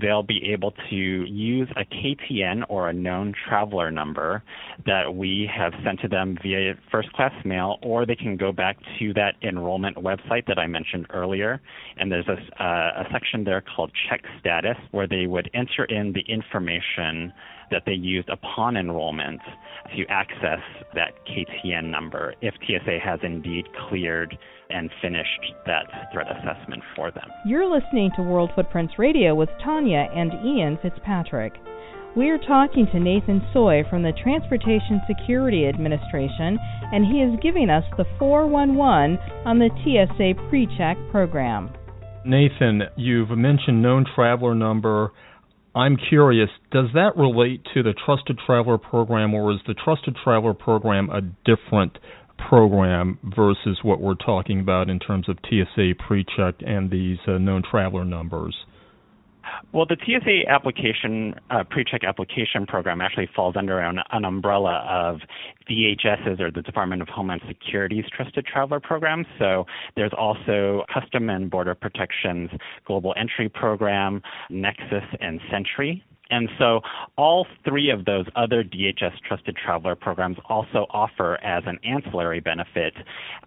they'll 0.00 0.22
be 0.22 0.52
able 0.52 0.72
to 0.88 0.94
use 0.94 1.68
a 1.76 1.84
KTN 1.84 2.62
or 2.68 2.88
a 2.88 2.92
known 2.92 3.34
traveler 3.48 3.90
number 3.90 4.44
that 4.86 5.16
we 5.16 5.50
have 5.52 5.72
sent 5.84 6.00
to 6.02 6.08
them 6.08 6.38
via 6.40 6.74
first 6.92 7.12
class 7.12 7.32
mail, 7.44 7.78
or 7.82 8.06
they 8.06 8.14
can 8.14 8.36
go 8.36 8.52
back 8.52 8.78
to 9.00 9.12
that 9.14 9.34
enrollment 9.42 9.96
website 9.96 10.46
that 10.46 10.60
I 10.60 10.68
mentioned 10.68 11.06
earlier. 11.10 11.60
And 11.96 12.12
there's 12.12 12.28
a, 12.28 12.62
uh, 12.62 13.02
a 13.02 13.06
section 13.10 13.42
there 13.42 13.62
called 13.62 13.90
check 14.08 14.22
status 14.38 14.76
where 14.92 15.08
they 15.08 15.26
would 15.26 15.50
enter 15.52 15.84
in 15.86 16.12
the 16.12 16.22
information 16.32 17.32
that 17.72 17.82
they 17.84 17.94
used 17.94 18.28
upon 18.28 18.76
enrollment 18.76 19.40
to 19.96 20.06
access 20.06 20.60
that 20.94 21.14
KTN 21.26 21.90
number 21.90 22.34
if 22.42 22.54
TSA 22.66 22.98
has 23.02 23.18
indeed 23.24 23.66
cleared 23.88 24.38
and 24.70 24.90
finished 25.02 25.54
that 25.66 25.86
threat 26.12 26.26
assessment 26.30 26.82
for 26.96 27.10
them. 27.10 27.28
You're 27.44 27.68
listening 27.68 28.10
to 28.16 28.22
World 28.22 28.50
Footprints 28.54 28.94
Radio 28.98 29.34
with 29.34 29.48
Tanya 29.62 30.08
and 30.14 30.32
Ian 30.44 30.78
Fitzpatrick. 30.82 31.54
We 32.16 32.28
are 32.30 32.38
talking 32.38 32.86
to 32.92 32.98
Nathan 32.98 33.40
Tsoi 33.52 33.88
from 33.88 34.02
the 34.02 34.12
Transportation 34.20 35.00
Security 35.06 35.66
Administration, 35.66 36.58
and 36.92 37.06
he 37.06 37.22
is 37.22 37.38
giving 37.40 37.70
us 37.70 37.84
the 37.96 38.04
411 38.18 39.16
on 39.46 39.58
the 39.60 39.70
TSA 39.84 40.34
PreCheck 40.50 41.10
program. 41.12 41.70
Nathan, 42.24 42.82
you've 42.96 43.30
mentioned 43.30 43.80
known 43.80 44.04
traveler 44.12 44.56
number. 44.56 45.12
I'm 45.72 45.96
curious, 45.96 46.50
does 46.72 46.88
that 46.94 47.16
relate 47.16 47.64
to 47.74 47.84
the 47.84 47.94
Trusted 48.04 48.40
Traveler 48.44 48.76
program, 48.76 49.32
or 49.32 49.52
is 49.52 49.60
the 49.68 49.74
Trusted 49.74 50.16
Traveler 50.24 50.52
program 50.52 51.10
a 51.10 51.20
different 51.20 51.96
program 52.48 53.18
versus 53.36 53.78
what 53.82 54.00
we're 54.00 54.14
talking 54.14 54.60
about 54.60 54.88
in 54.90 54.98
terms 54.98 55.28
of 55.28 55.38
TSA 55.44 55.94
PreCheck 56.08 56.54
and 56.66 56.90
these 56.90 57.18
uh, 57.26 57.38
known 57.38 57.62
traveler 57.68 58.04
numbers? 58.04 58.54
Well, 59.72 59.86
the 59.86 59.96
TSA 59.96 60.50
application 60.50 61.34
uh, 61.50 61.64
PreCheck 61.64 62.06
application 62.06 62.66
program 62.66 63.00
actually 63.00 63.28
falls 63.34 63.56
under 63.56 63.78
an, 63.80 63.98
an, 64.10 64.24
umbrella 64.24 64.84
of 64.88 65.20
DHS's 65.68 66.40
or 66.40 66.50
the 66.50 66.62
Department 66.62 67.02
of 67.02 67.08
Homeland 67.08 67.42
Security's 67.48 68.04
Trusted 68.14 68.46
Traveler 68.46 68.80
program. 68.80 69.24
So 69.38 69.66
there's 69.96 70.12
also 70.16 70.84
Custom 70.92 71.30
and 71.30 71.50
Border 71.50 71.74
Protection's 71.74 72.50
Global 72.86 73.14
Entry 73.16 73.48
Program, 73.48 74.22
Nexus, 74.50 75.04
and 75.20 75.40
SENTRI. 75.50 76.02
And 76.30 76.48
so 76.58 76.80
all 77.16 77.46
three 77.64 77.90
of 77.90 78.04
those 78.04 78.26
other 78.36 78.62
DHS 78.62 79.18
Trusted 79.26 79.56
Traveler 79.56 79.96
programs 79.96 80.36
also 80.48 80.86
offer 80.90 81.42
as 81.44 81.64
an 81.66 81.78
ancillary 81.84 82.40
benefit 82.40 82.94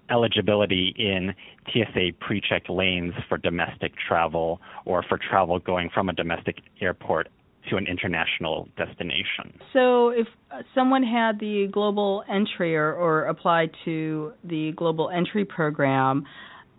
eligibility 0.10 0.94
in 0.98 1.34
TSA 1.72 2.12
PreCheck 2.22 2.70
lanes 2.70 3.14
for 3.30 3.38
domestic 3.38 3.94
travel 4.08 4.60
or 4.86 5.04
for 5.04 5.18
travel 5.18 5.60
going 5.60 5.90
from 5.94 6.10
a 6.10 6.14
domestic 6.14 6.58
airport 6.82 7.30
to 7.70 7.78
an 7.78 7.88
international 7.88 8.68
destination. 8.78 9.58
So, 9.72 10.10
if 10.10 10.28
someone 10.76 11.04
had 11.04 11.40
the 11.40 11.68
global 11.72 12.24
entry 12.30 12.76
or, 12.76 12.94
or 12.94 13.26
applied 13.26 13.72
to 13.86 14.34
the 14.44 14.74
global 14.76 15.10
entry 15.10 15.46
program, 15.46 16.26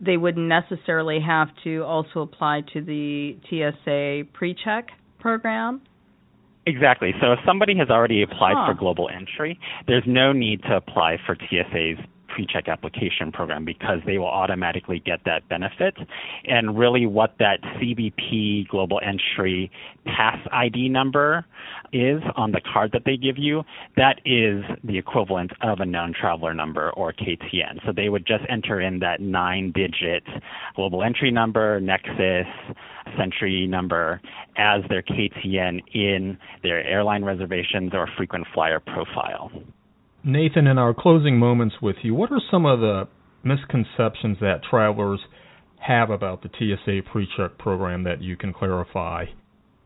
they 0.01 0.19
wouldn't 0.19 0.47
necessarily 0.47 1.21
have 1.21 1.49
to 1.65 1.83
also 1.85 2.21
apply 2.21 2.63
to 2.75 2.83
the 2.83 3.39
TSA 3.49 4.29
PreCheck 4.39 4.89
program? 5.19 5.81
Exactly. 6.67 7.13
So 7.21 7.33
if 7.33 7.39
somebody 7.47 7.77
has 7.77 7.91
already 7.91 8.23
applied 8.23 8.55
huh. 8.57 8.73
for 8.73 8.79
global 8.79 9.09
entry, 9.09 9.59
there's 9.87 10.05
no 10.07 10.33
need 10.33 10.63
to 10.63 10.77
apply 10.77 11.19
for 11.27 11.37
TSA's 11.37 11.99
PreCheck 12.35 12.69
application 12.69 13.33
program 13.33 13.65
because 13.65 14.01
they 14.07 14.19
will 14.19 14.27
automatically 14.27 15.01
get 15.05 15.21
that 15.25 15.49
benefit. 15.49 15.95
And 16.45 16.79
really, 16.79 17.07
what 17.07 17.35
that 17.39 17.61
CBP 17.63 18.69
global 18.69 19.01
entry 19.05 19.71
pass 20.05 20.39
ID 20.53 20.89
number 20.89 21.45
is 21.93 22.21
on 22.37 22.53
the 22.53 22.61
card 22.61 22.91
that 22.93 23.03
they 23.05 23.17
give 23.17 23.39
you, 23.39 23.63
that 23.97 24.21
is 24.25 24.65
the 24.83 24.99
equivalent 24.99 25.53
of 25.63 25.81
a 25.81 25.87
known 25.87 26.13
traveler 26.19 26.55
number 26.55 26.91
or 26.91 27.13
KTN. 27.13 27.85
So 27.87 27.93
they 27.93 28.09
would 28.09 28.27
just 28.27 28.45
enter 28.49 28.81
in 28.81 28.99
that 29.01 29.21
nine 29.21 29.73
digit 29.73 30.25
global 30.75 31.03
entry 31.03 31.31
number, 31.31 31.81
Nexus, 31.81 32.47
SENTRI 33.19 33.69
number 33.69 34.21
as 34.57 34.83
their 34.89 35.03
KTN 35.03 35.81
in 35.95 36.39
their 36.63 36.85
airline 36.85 37.25
reservations 37.25 37.93
or 37.95 38.09
frequent 38.17 38.47
flyer 38.55 38.81
profile. 38.81 39.51
Nathan, 40.25 40.67
in 40.67 40.79
our 40.79 40.95
closing 40.95 41.39
moments 41.39 41.77
with 41.83 41.97
you, 42.03 42.15
what 42.15 42.33
are 42.33 42.41
some 42.51 42.65
of 42.65 42.81
the 42.81 43.07
misconceptions 43.43 44.39
that 44.41 44.63
travelers 44.69 45.21
have 45.79 46.09
about 46.09 46.43
the 46.43 46.49
TSA 46.49 47.03
PreCheck 47.13 47.59
program 47.59 48.05
that 48.05 48.23
you 48.23 48.37
can 48.37 48.53
clarify? 48.53 49.27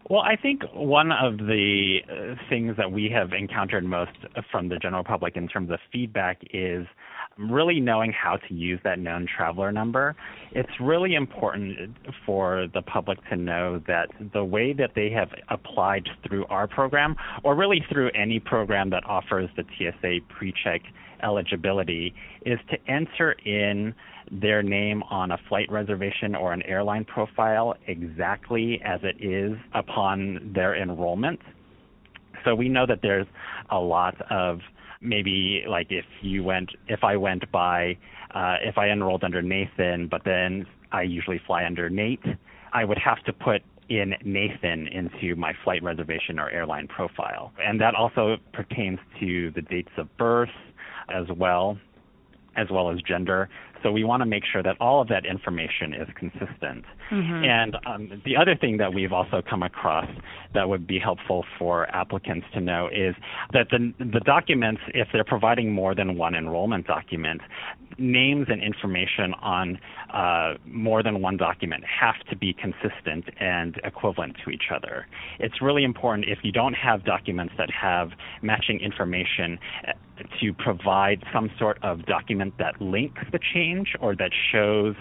Well, 0.08 0.20
I 0.20 0.36
think 0.36 0.62
one 0.72 1.10
of 1.12 1.38
the 1.38 1.98
uh, 2.08 2.34
things 2.48 2.76
that 2.78 2.90
we 2.90 3.10
have 3.12 3.32
encountered 3.32 3.84
most 3.84 4.12
from 4.50 4.68
the 4.68 4.78
general 4.78 5.04
public 5.04 5.36
in 5.36 5.48
terms 5.48 5.70
of 5.70 5.80
feedback 5.92 6.40
is 6.54 6.86
really 7.38 7.80
knowing 7.80 8.12
how 8.12 8.36
to 8.36 8.54
use 8.54 8.80
that 8.84 8.98
known 8.98 9.26
traveler 9.26 9.70
number. 9.70 10.16
It's 10.52 10.80
really 10.80 11.14
important 11.14 11.96
for 12.26 12.66
the 12.74 12.82
public 12.82 13.18
to 13.30 13.36
know 13.36 13.80
that 13.86 14.08
the 14.32 14.44
way 14.44 14.72
that 14.72 14.90
they 14.94 15.10
have 15.10 15.30
applied 15.48 16.08
through 16.26 16.46
our 16.46 16.66
program, 16.66 17.16
or 17.44 17.54
really 17.54 17.84
through 17.90 18.10
any 18.10 18.40
program 18.40 18.90
that 18.90 19.04
offers 19.06 19.48
the 19.56 19.64
TSA 19.76 20.18
PreCheck 20.34 20.80
eligibility, 21.22 22.14
is 22.44 22.58
to 22.70 22.76
enter 22.90 23.32
in 23.44 23.94
their 24.30 24.62
name 24.62 25.02
on 25.04 25.30
a 25.30 25.38
flight 25.48 25.70
reservation 25.70 26.34
or 26.34 26.52
an 26.52 26.62
airline 26.62 27.04
profile 27.04 27.74
exactly 27.86 28.80
as 28.84 29.00
it 29.02 29.16
is 29.24 29.56
upon 29.74 30.52
their 30.54 30.76
enrollment. 30.76 31.40
So 32.44 32.54
we 32.54 32.68
know 32.68 32.86
that 32.86 33.00
there's 33.02 33.26
a 33.70 33.78
lot 33.78 34.20
of 34.30 34.60
maybe 35.00 35.64
like 35.68 35.88
if 35.90 36.04
you 36.22 36.42
went 36.44 36.70
if 36.88 37.04
I 37.04 37.16
went 37.16 37.50
by 37.52 37.96
uh, 38.34 38.56
if 38.62 38.78
I 38.78 38.88
enrolled 38.88 39.24
under 39.24 39.42
Nathan, 39.42 40.08
but 40.08 40.22
then 40.24 40.66
I 40.92 41.02
usually 41.02 41.40
fly 41.46 41.64
under 41.64 41.88
Nate, 41.88 42.24
I 42.72 42.84
would 42.84 42.98
have 42.98 43.22
to 43.24 43.32
put 43.32 43.62
in 43.88 44.14
Nathan 44.24 44.86
into 44.88 45.34
my 45.34 45.54
flight 45.64 45.82
reservation 45.82 46.38
or 46.38 46.50
airline 46.50 46.88
profile. 46.88 47.52
And 47.64 47.80
that 47.80 47.94
also 47.94 48.36
pertains 48.52 48.98
to 49.20 49.50
the 49.52 49.62
dates 49.62 49.92
of 49.96 50.14
birth 50.18 50.50
as 51.08 51.26
well, 51.34 51.78
as 52.56 52.66
well 52.70 52.90
as 52.90 53.00
gender. 53.02 53.48
So 53.82 53.92
we 53.92 54.04
want 54.04 54.22
to 54.22 54.26
make 54.26 54.44
sure 54.50 54.62
that 54.62 54.76
all 54.80 55.00
of 55.00 55.08
that 55.08 55.24
information 55.26 55.94
is 55.94 56.08
consistent. 56.16 56.84
Mm-hmm. 57.10 57.44
And 57.44 57.76
um, 57.86 58.22
the 58.24 58.36
other 58.36 58.54
thing 58.54 58.78
that 58.78 58.92
we've 58.92 59.12
also 59.12 59.42
come 59.48 59.62
across 59.62 60.08
that 60.54 60.68
would 60.68 60.86
be 60.86 60.98
helpful 60.98 61.44
for 61.58 61.88
applicants 61.94 62.46
to 62.54 62.60
know 62.60 62.88
is 62.88 63.14
that 63.52 63.68
the, 63.70 63.92
the 63.98 64.20
documents, 64.20 64.80
if 64.94 65.08
they're 65.12 65.24
providing 65.24 65.72
more 65.72 65.94
than 65.94 66.16
one 66.16 66.34
enrollment 66.34 66.86
document, 66.86 67.40
names 67.98 68.46
and 68.48 68.62
information 68.62 69.34
on 69.42 69.78
uh, 70.12 70.54
more 70.66 71.02
than 71.02 71.20
one 71.20 71.36
document 71.36 71.84
have 71.84 72.14
to 72.30 72.36
be 72.36 72.54
consistent 72.54 73.24
and 73.40 73.80
equivalent 73.84 74.36
to 74.44 74.50
each 74.50 74.70
other. 74.74 75.06
It's 75.38 75.60
really 75.60 75.84
important 75.84 76.28
if 76.28 76.38
you 76.42 76.52
don't 76.52 76.74
have 76.74 77.04
documents 77.04 77.54
that 77.58 77.70
have 77.70 78.10
matching 78.40 78.80
information 78.80 79.58
uh, 79.86 79.92
to 80.40 80.52
provide 80.52 81.22
some 81.32 81.50
sort 81.58 81.78
of 81.82 82.04
document 82.06 82.54
that 82.58 82.80
links 82.80 83.22
the 83.32 83.38
change 83.54 83.67
or 84.00 84.14
that 84.16 84.30
shows 84.52 84.94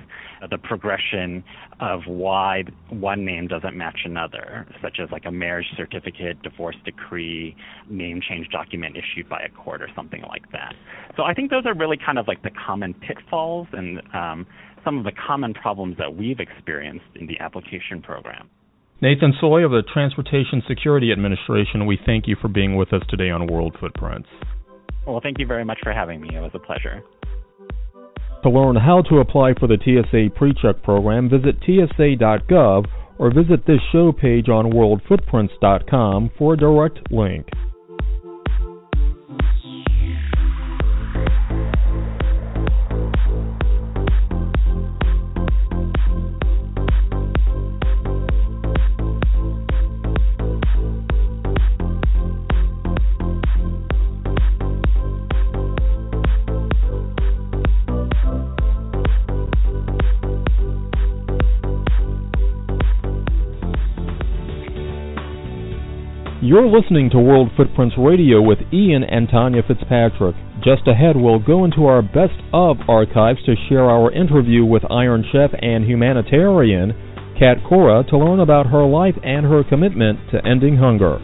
the 0.50 0.58
progression 0.58 1.44
of 1.80 2.02
why 2.08 2.64
one 2.90 3.26
name 3.26 3.48
doesn't 3.48 3.76
match 3.76 4.00
another, 4.06 4.66
such 4.82 4.98
as 5.02 5.10
like 5.12 5.26
a 5.26 5.32
marriage 5.32 5.68
certificate, 5.76 6.42
divorce 6.42 6.76
decree, 6.86 7.56
name 7.90 8.22
change 8.28 8.48
document 8.50 8.96
issued 8.96 9.30
by 9.30 9.42
a 9.42 9.50
court 9.50 9.82
or 9.82 9.90
something 9.96 10.22
like 10.28 10.52
that. 10.52 10.74
So 11.16 11.24
I 11.24 11.34
think 11.34 11.52
those 11.52 11.66
are 11.66 11.76
really 11.76 11.98
kind 12.04 12.20
of 12.20 12.28
like 12.28 12.44
the 12.44 12.52
common 12.66 12.94
pitfalls 12.94 13.68
and 13.74 14.02
um, 14.14 14.46
some 14.84 14.98
of 14.98 15.04
the 15.04 15.12
common 15.12 15.54
problems 15.54 15.98
that 15.98 16.16
we've 16.16 16.40
experienced 16.40 17.06
in 17.16 17.28
the 17.28 17.40
application 17.40 18.02
program. 18.02 18.50
Nathan 19.00 19.34
Tsoi 19.40 19.64
of 19.64 19.72
the 19.72 19.84
Transportation 19.94 20.64
Security 20.68 21.12
Administration, 21.12 21.86
we 21.86 22.00
thank 22.04 22.28
you 22.28 22.36
for 22.42 22.48
being 22.48 22.76
with 22.76 22.94
us 22.94 23.04
today 23.10 23.30
on 23.30 23.46
World 23.46 23.76
Footprints. 23.80 24.28
Well, 25.06 25.20
thank 25.22 25.38
you 25.40 25.46
very 25.46 25.64
much 25.64 25.80
for 25.84 25.94
having 25.94 26.20
me. 26.20 26.30
It 26.36 26.42
was 26.42 26.52
a 26.56 26.60
pleasure. 26.60 27.04
To 28.48 28.54
learn 28.54 28.78
how 28.78 29.02
to 29.10 29.18
apply 29.18 29.56
for 29.60 29.68
the 29.68 29.76
TSA 29.76 30.40
PreCheck 30.40 30.82
program, 30.82 31.30
visit 31.30 31.60
tsa.gov 31.66 32.86
or 33.20 33.34
visit 33.34 33.66
this 33.68 33.82
show 33.92 34.14
page 34.14 34.48
on 34.48 34.72
worldfootprints.com 34.72 36.32
for 36.38 36.54
a 36.54 36.58
direct 36.58 37.12
link. 37.12 37.46
You're 66.40 66.70
listening 66.70 67.10
to 67.10 67.18
World 67.18 67.50
Footprints 67.58 67.96
Radio 67.98 68.44
with 68.44 68.60
Ian 68.72 69.02
and 69.04 69.28
Tanya 69.28 69.64
Fitzpatrick. 69.68 70.36
Just 70.64 70.86
ahead, 70.86 71.18
we'll 71.18 71.42
go 71.42 71.66
into 71.66 71.88
our 71.88 72.04
best 72.04 72.38
of 72.54 72.78
archives 72.88 73.42
to 73.48 73.56
share 73.68 73.90
our 73.90 74.12
interview 74.14 74.64
with 74.64 74.86
Iron 74.92 75.26
Chef 75.32 75.50
and 75.60 75.84
humanitarian 75.84 76.94
Cat 77.40 77.58
Cora 77.68 78.04
to 78.10 78.18
learn 78.20 78.40
about 78.40 78.68
her 78.68 78.86
life 78.86 79.16
and 79.24 79.48
her 79.48 79.64
commitment 79.64 80.20
to 80.30 80.46
ending 80.46 80.78
hunger. 80.78 81.18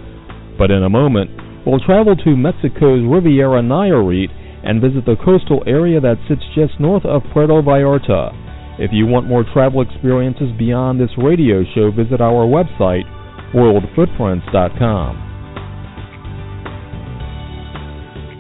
But 0.58 0.72
in 0.72 0.82
a 0.82 0.90
moment, 0.90 1.30
we'll 1.64 1.86
travel 1.86 2.16
to 2.16 2.36
Mexico's 2.36 3.06
Riviera 3.06 3.62
Nayarit 3.62 4.34
and 4.66 4.82
visit 4.82 5.06
the 5.06 5.22
coastal 5.24 5.62
area 5.68 6.02
that 6.02 6.18
sits 6.28 6.42
just 6.56 6.80
north 6.80 7.06
of 7.06 7.22
Puerto 7.32 7.62
Vallarta. 7.62 8.34
If 8.82 8.90
you 8.92 9.06
want 9.06 9.30
more 9.30 9.46
travel 9.54 9.86
experiences 9.86 10.50
beyond 10.58 11.00
this 11.00 11.14
radio 11.22 11.62
show, 11.76 11.92
visit 11.92 12.20
our 12.20 12.50
website 12.50 13.06
worldfootprints.com. 13.54 15.30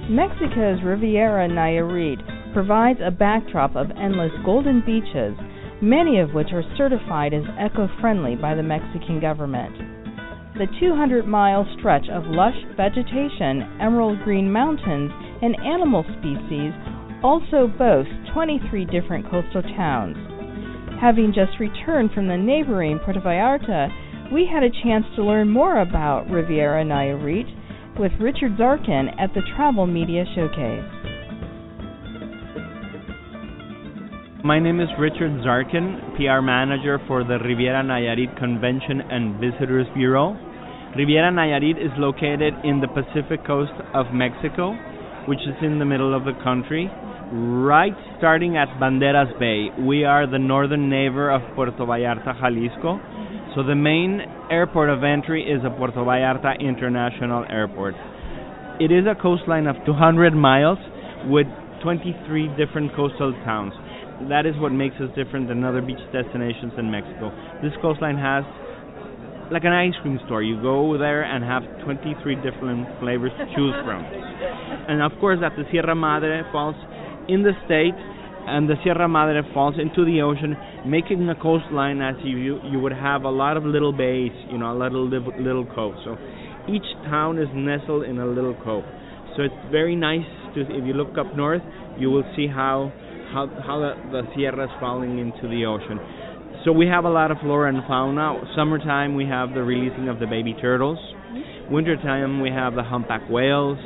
Mexico's 0.09 0.83
Riviera 0.83 1.47
Nayarit 1.47 2.53
provides 2.53 2.99
a 3.03 3.11
backdrop 3.11 3.75
of 3.75 3.89
endless 3.91 4.31
golden 4.45 4.81
beaches, 4.85 5.35
many 5.81 6.19
of 6.19 6.33
which 6.33 6.49
are 6.51 6.63
certified 6.77 7.33
as 7.33 7.43
eco 7.59 7.87
friendly 8.01 8.35
by 8.35 8.53
the 8.53 8.63
Mexican 8.63 9.19
government. 9.19 9.73
The 10.57 10.67
200 10.79 11.25
mile 11.25 11.65
stretch 11.79 12.05
of 12.11 12.25
lush 12.27 12.57
vegetation, 12.77 13.77
emerald 13.81 14.21
green 14.23 14.51
mountains, 14.51 15.11
and 15.41 15.55
animal 15.65 16.03
species 16.19 16.73
also 17.23 17.67
boasts 17.67 18.13
23 18.33 18.85
different 18.85 19.25
coastal 19.31 19.63
towns. 19.75 20.17
Having 21.01 21.33
just 21.33 21.59
returned 21.59 22.11
from 22.11 22.27
the 22.27 22.37
neighboring 22.37 22.99
Puerto 22.99 23.19
Vallarta, 23.19 23.89
we 24.31 24.47
had 24.51 24.63
a 24.63 24.69
chance 24.69 25.05
to 25.15 25.23
learn 25.23 25.49
more 25.49 25.81
about 25.81 26.29
Riviera 26.29 26.83
Nayarit 26.83 27.49
with 27.99 28.11
Richard 28.19 28.57
Zarkin 28.57 29.09
at 29.19 29.33
the 29.33 29.41
Travel 29.55 29.85
Media 29.85 30.23
Showcase. 30.33 31.03
My 34.43 34.59
name 34.59 34.79
is 34.79 34.89
Richard 34.99 35.31
Zarkin, 35.45 36.17
PR 36.17 36.41
manager 36.41 36.99
for 37.07 37.23
the 37.23 37.39
Riviera 37.39 37.83
Nayarit 37.83 38.37
Convention 38.37 39.01
and 39.09 39.39
Visitors 39.39 39.87
Bureau. 39.95 40.35
Riviera 40.97 41.31
Nayarit 41.31 41.77
is 41.77 41.91
located 41.97 42.53
in 42.63 42.81
the 42.81 42.87
Pacific 42.87 43.45
coast 43.47 43.71
of 43.93 44.07
Mexico, 44.13 44.73
which 45.27 45.39
is 45.39 45.55
in 45.61 45.79
the 45.79 45.85
middle 45.85 46.13
of 46.13 46.25
the 46.25 46.33
country, 46.43 46.89
right 47.31 47.95
starting 48.17 48.57
at 48.57 48.67
Banderas 48.79 49.31
Bay. 49.39 49.69
We 49.81 50.03
are 50.03 50.27
the 50.29 50.39
northern 50.39 50.89
neighbor 50.89 51.31
of 51.31 51.41
Puerto 51.55 51.85
Vallarta, 51.85 52.37
Jalisco. 52.39 52.99
So 53.55 53.63
the 53.63 53.75
main 53.75 54.21
airport 54.49 54.89
of 54.89 55.03
entry 55.03 55.43
is 55.43 55.61
the 55.63 55.69
Puerto 55.69 55.99
Vallarta 55.99 56.59
International 56.59 57.45
Airport. 57.49 57.95
It 58.79 58.91
is 58.91 59.05
a 59.05 59.19
coastline 59.19 59.67
of 59.67 59.75
200 59.85 60.33
miles 60.33 60.79
with 61.25 61.47
23 61.83 62.49
different 62.57 62.95
coastal 62.95 63.33
towns 63.45 63.73
that 64.29 64.45
is 64.45 64.55
what 64.59 64.71
makes 64.71 64.95
us 64.97 65.09
different 65.15 65.47
than 65.47 65.63
other 65.63 65.81
beach 65.81 66.01
destinations 66.11 66.73
in 66.77 66.91
Mexico. 66.91 67.31
This 67.61 67.73
coastline 67.81 68.17
has 68.17 68.43
like 69.51 69.63
an 69.65 69.73
ice 69.73 69.93
cream 70.01 70.19
store. 70.25 70.41
You 70.41 70.61
go 70.61 70.97
there 70.97 71.23
and 71.23 71.43
have 71.43 71.63
23 71.83 72.35
different 72.39 72.87
flavors 72.99 73.31
to 73.37 73.45
choose 73.55 73.75
from. 73.83 74.01
And 74.87 75.01
of 75.01 75.11
course, 75.19 75.39
at 75.43 75.55
the 75.55 75.63
Sierra 75.71 75.95
Madre 75.95 76.41
falls 76.51 76.75
in 77.27 77.43
the 77.43 77.53
state, 77.65 77.95
and 78.47 78.69
the 78.69 78.75
Sierra 78.83 79.07
Madre 79.07 79.41
falls 79.53 79.75
into 79.79 80.05
the 80.05 80.21
ocean, 80.21 80.55
making 80.85 81.27
a 81.29 81.35
coastline 81.35 82.01
as 82.01 82.15
you 82.23 82.59
you 82.63 82.79
would 82.79 82.93
have 82.93 83.23
a 83.23 83.29
lot 83.29 83.57
of 83.57 83.63
little 83.63 83.93
bays, 83.93 84.31
you 84.51 84.57
know, 84.57 84.71
a 84.71 84.77
little 84.77 85.07
little 85.07 85.65
cove. 85.73 85.95
So 86.03 86.17
each 86.67 86.85
town 87.05 87.39
is 87.39 87.47
nestled 87.53 88.03
in 88.03 88.19
a 88.19 88.25
little 88.25 88.55
cove. 88.63 88.83
So 89.35 89.43
it's 89.43 89.71
very 89.71 89.95
nice 89.95 90.27
to 90.55 90.61
if 90.61 90.85
you 90.85 90.93
look 90.93 91.17
up 91.17 91.35
north, 91.35 91.63
you 91.97 92.11
will 92.11 92.25
see 92.35 92.47
how 92.47 92.91
how 93.31 93.47
how 93.65 93.79
the, 93.79 93.93
the 94.11 94.21
Sierra 94.35 94.65
is 94.65 94.71
falling 94.79 95.19
into 95.19 95.47
the 95.47 95.65
ocean. 95.65 95.99
So 96.65 96.71
we 96.71 96.87
have 96.87 97.03
a 97.03 97.09
lot 97.09 97.31
of 97.31 97.37
flora 97.39 97.73
and 97.73 97.83
fauna. 97.87 98.39
Summertime 98.55 99.15
we 99.15 99.25
have 99.25 99.53
the 99.53 99.63
releasing 99.63 100.07
of 100.07 100.19
the 100.19 100.27
baby 100.27 100.55
turtles. 100.61 100.99
Wintertime 101.69 102.41
we 102.41 102.49
have 102.49 102.75
the 102.75 102.83
humpback 102.83 103.29
whales. 103.29 103.77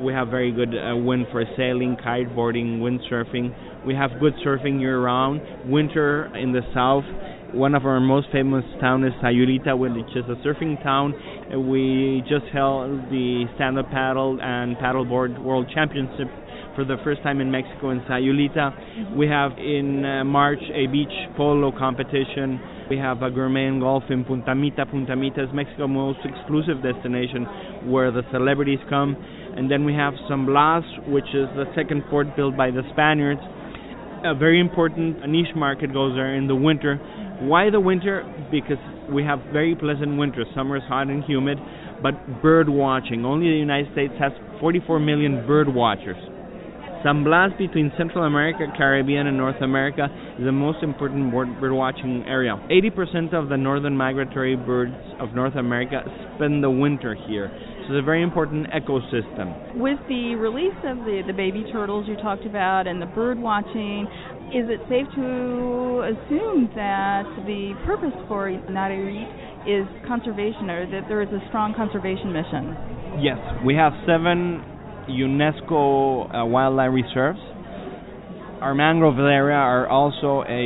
We 0.00 0.12
have 0.12 0.28
very 0.28 0.50
good 0.52 0.74
uh, 0.74 0.96
wind 0.96 1.26
for 1.30 1.44
sailing, 1.56 1.96
kiteboarding, 1.96 2.80
windsurfing. 2.80 3.54
We 3.86 3.94
have 3.94 4.10
good 4.20 4.34
surfing 4.44 4.80
year 4.80 5.00
round. 5.00 5.40
Winter 5.70 6.34
in 6.36 6.52
the 6.52 6.60
south, 6.74 7.04
one 7.54 7.74
of 7.74 7.86
our 7.86 7.98
most 7.98 8.28
famous 8.30 8.64
towns 8.80 9.06
is 9.06 9.12
Sayulita, 9.22 9.76
which 9.76 10.14
is 10.14 10.24
a 10.28 10.36
surfing 10.46 10.82
town. 10.82 11.14
We 11.68 12.22
just 12.28 12.44
held 12.52 12.90
the 13.10 13.46
stand-up 13.56 13.90
paddle 13.90 14.38
and 14.40 14.76
paddleboard 14.76 15.42
world 15.42 15.70
championship 15.74 16.28
for 16.76 16.84
the 16.84 16.96
first 17.02 17.22
time 17.22 17.40
in 17.40 17.50
Mexico 17.50 17.90
in 17.90 18.00
Sayulita. 18.02 19.16
We 19.16 19.26
have 19.28 19.52
in 19.58 20.04
uh, 20.04 20.24
March 20.24 20.60
a 20.72 20.86
beach 20.86 21.12
polo 21.36 21.72
competition. 21.76 22.60
We 22.90 22.98
have 22.98 23.22
a 23.22 23.30
gourmet 23.30 23.70
golf 23.80 24.04
in 24.10 24.24
Punta 24.24 24.54
Mita. 24.54 24.84
Punta 24.86 25.16
Mita 25.16 25.44
is 25.44 25.48
Mexico's 25.54 25.88
most 25.88 26.18
exclusive 26.24 26.82
destination 26.82 27.44
where 27.90 28.10
the 28.10 28.22
celebrities 28.30 28.80
come. 28.88 29.16
And 29.56 29.70
then 29.70 29.84
we 29.84 29.94
have 29.94 30.14
San 30.28 30.46
Blas, 30.46 30.84
which 31.08 31.28
is 31.34 31.48
the 31.56 31.64
second 31.74 32.04
port 32.10 32.36
built 32.36 32.56
by 32.56 32.70
the 32.70 32.82
Spaniards. 32.92 33.40
A 34.22 34.34
very 34.34 34.60
important 34.60 35.26
niche 35.28 35.54
market 35.56 35.94
goes 35.94 36.14
there 36.14 36.34
in 36.36 36.46
the 36.46 36.54
winter. 36.54 36.96
Why 37.40 37.70
the 37.70 37.80
winter? 37.80 38.22
Because 38.50 38.76
we 39.10 39.24
have 39.24 39.40
very 39.50 39.74
pleasant 39.74 40.18
winters. 40.18 40.46
Summer 40.54 40.76
is 40.76 40.82
hot 40.86 41.06
and 41.08 41.24
humid, 41.24 41.58
but 42.02 42.42
bird 42.42 42.68
watching. 42.68 43.24
Only 43.24 43.48
the 43.48 43.56
United 43.56 43.90
States 43.92 44.12
has 44.20 44.32
44 44.60 45.00
million 45.00 45.46
bird 45.46 45.72
watchers. 45.72 46.18
San 47.02 47.24
Blas 47.24 47.50
between 47.56 47.90
Central 47.96 48.24
America, 48.24 48.66
Caribbean, 48.76 49.26
and 49.26 49.38
North 49.38 49.62
America 49.62 50.08
is 50.38 50.44
the 50.44 50.52
most 50.52 50.82
important 50.82 51.32
bird 51.32 51.72
watching 51.72 52.22
area. 52.28 52.60
80% 52.70 53.32
of 53.32 53.48
the 53.48 53.56
northern 53.56 53.96
migratory 53.96 54.54
birds 54.54 54.92
of 55.18 55.32
North 55.34 55.56
America 55.56 56.04
spend 56.36 56.62
the 56.62 56.68
winter 56.68 57.16
here. 57.26 57.48
It's 57.90 57.98
a 57.98 58.06
very 58.06 58.22
important 58.22 58.68
ecosystem. 58.70 59.74
With 59.74 59.98
the 60.06 60.36
release 60.36 60.78
of 60.86 60.98
the, 60.98 61.22
the 61.26 61.32
baby 61.32 61.64
turtles 61.72 62.06
you 62.06 62.14
talked 62.22 62.46
about 62.46 62.86
and 62.86 63.02
the 63.02 63.10
bird 63.18 63.36
watching, 63.36 64.06
is 64.54 64.70
it 64.70 64.78
safe 64.86 65.10
to 65.18 66.06
assume 66.06 66.70
that 66.76 67.26
the 67.50 67.74
purpose 67.84 68.14
for 68.28 68.46
Nayarit 68.70 69.26
is 69.66 69.88
conservation 70.06 70.70
or 70.70 70.86
that 70.86 71.08
there 71.08 71.20
is 71.20 71.30
a 71.30 71.42
strong 71.48 71.74
conservation 71.74 72.32
mission? 72.32 72.78
Yes, 73.18 73.38
we 73.66 73.74
have 73.74 73.92
seven 74.06 74.62
UNESCO 75.10 76.30
uh, 76.30 76.46
wildlife 76.46 76.94
reserves. 76.94 77.40
Our 78.62 78.72
mangrove 78.72 79.18
area 79.18 79.58
are 79.58 79.88
also 79.88 80.46
a, 80.46 80.62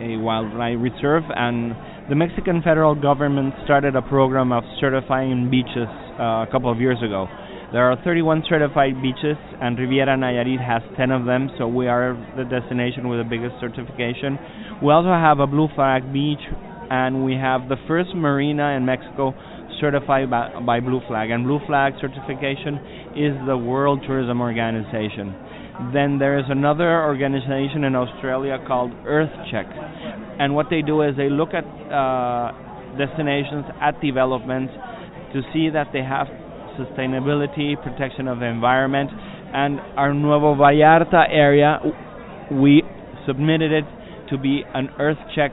a, 0.00 0.16
a 0.16 0.16
wildlife 0.16 0.80
reserve, 0.80 1.24
and 1.28 1.76
the 2.08 2.16
Mexican 2.16 2.62
federal 2.62 2.94
government 2.94 3.54
started 3.64 3.94
a 3.94 4.02
program 4.02 4.50
of 4.50 4.64
certifying 4.80 5.48
beaches 5.50 5.86
uh, 6.18 6.42
a 6.42 6.48
couple 6.50 6.70
of 6.70 6.80
years 6.80 6.98
ago. 6.98 7.28
There 7.72 7.90
are 7.90 7.96
31 8.02 8.42
certified 8.48 9.00
beaches, 9.00 9.38
and 9.60 9.78
Riviera 9.78 10.16
Nayarit 10.18 10.60
has 10.60 10.82
10 10.96 11.10
of 11.10 11.24
them, 11.24 11.48
so 11.56 11.68
we 11.68 11.86
are 11.86 12.18
the 12.36 12.44
destination 12.44 13.08
with 13.08 13.20
the 13.20 13.24
biggest 13.24 13.54
certification. 13.60 14.36
We 14.82 14.92
also 14.92 15.14
have 15.14 15.38
a 15.38 15.46
Blue 15.46 15.68
Flag 15.74 16.12
beach, 16.12 16.42
and 16.90 17.24
we 17.24 17.34
have 17.34 17.68
the 17.68 17.76
first 17.86 18.10
marina 18.14 18.76
in 18.76 18.84
Mexico 18.84 19.32
certified 19.80 20.28
by, 20.28 20.58
by 20.66 20.80
Blue 20.80 21.00
Flag, 21.06 21.30
and 21.30 21.44
Blue 21.44 21.60
Flag 21.66 21.94
certification 22.00 22.76
is 23.16 23.32
the 23.46 23.56
World 23.56 24.02
Tourism 24.06 24.40
Organization. 24.40 25.32
Then 25.92 26.18
there 26.18 26.38
is 26.38 26.44
another 26.48 27.02
organization 27.04 27.84
in 27.84 27.94
Australia 27.94 28.58
called 28.66 28.92
EarthCheck, 29.04 29.68
and 30.38 30.54
what 30.54 30.66
they 30.70 30.82
do 30.82 31.02
is 31.02 31.16
they 31.16 31.30
look 31.30 31.50
at 31.54 31.64
uh, 31.64 32.52
destinations 32.96 33.64
at 33.80 34.00
development 34.00 34.70
to 35.32 35.42
see 35.52 35.70
that 35.70 35.88
they 35.92 36.02
have 36.02 36.28
sustainability, 36.78 37.74
protection 37.82 38.28
of 38.28 38.38
the 38.38 38.46
environment, 38.46 39.10
and 39.52 39.80
our 39.96 40.14
Nuevo 40.14 40.54
Vallarta 40.54 41.28
area, 41.30 41.78
we 42.50 42.82
submitted 43.26 43.72
it 43.72 43.84
to 44.30 44.38
be 44.38 44.62
an 44.74 44.88
EarthCheck 44.98 45.52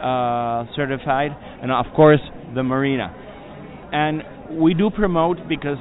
uh, 0.00 0.64
certified, 0.76 1.30
and 1.62 1.70
of 1.70 1.86
course 1.94 2.20
the 2.54 2.62
marina. 2.62 3.14
And 3.92 4.22
we 4.60 4.74
do 4.74 4.90
promote 4.90 5.38
because 5.48 5.78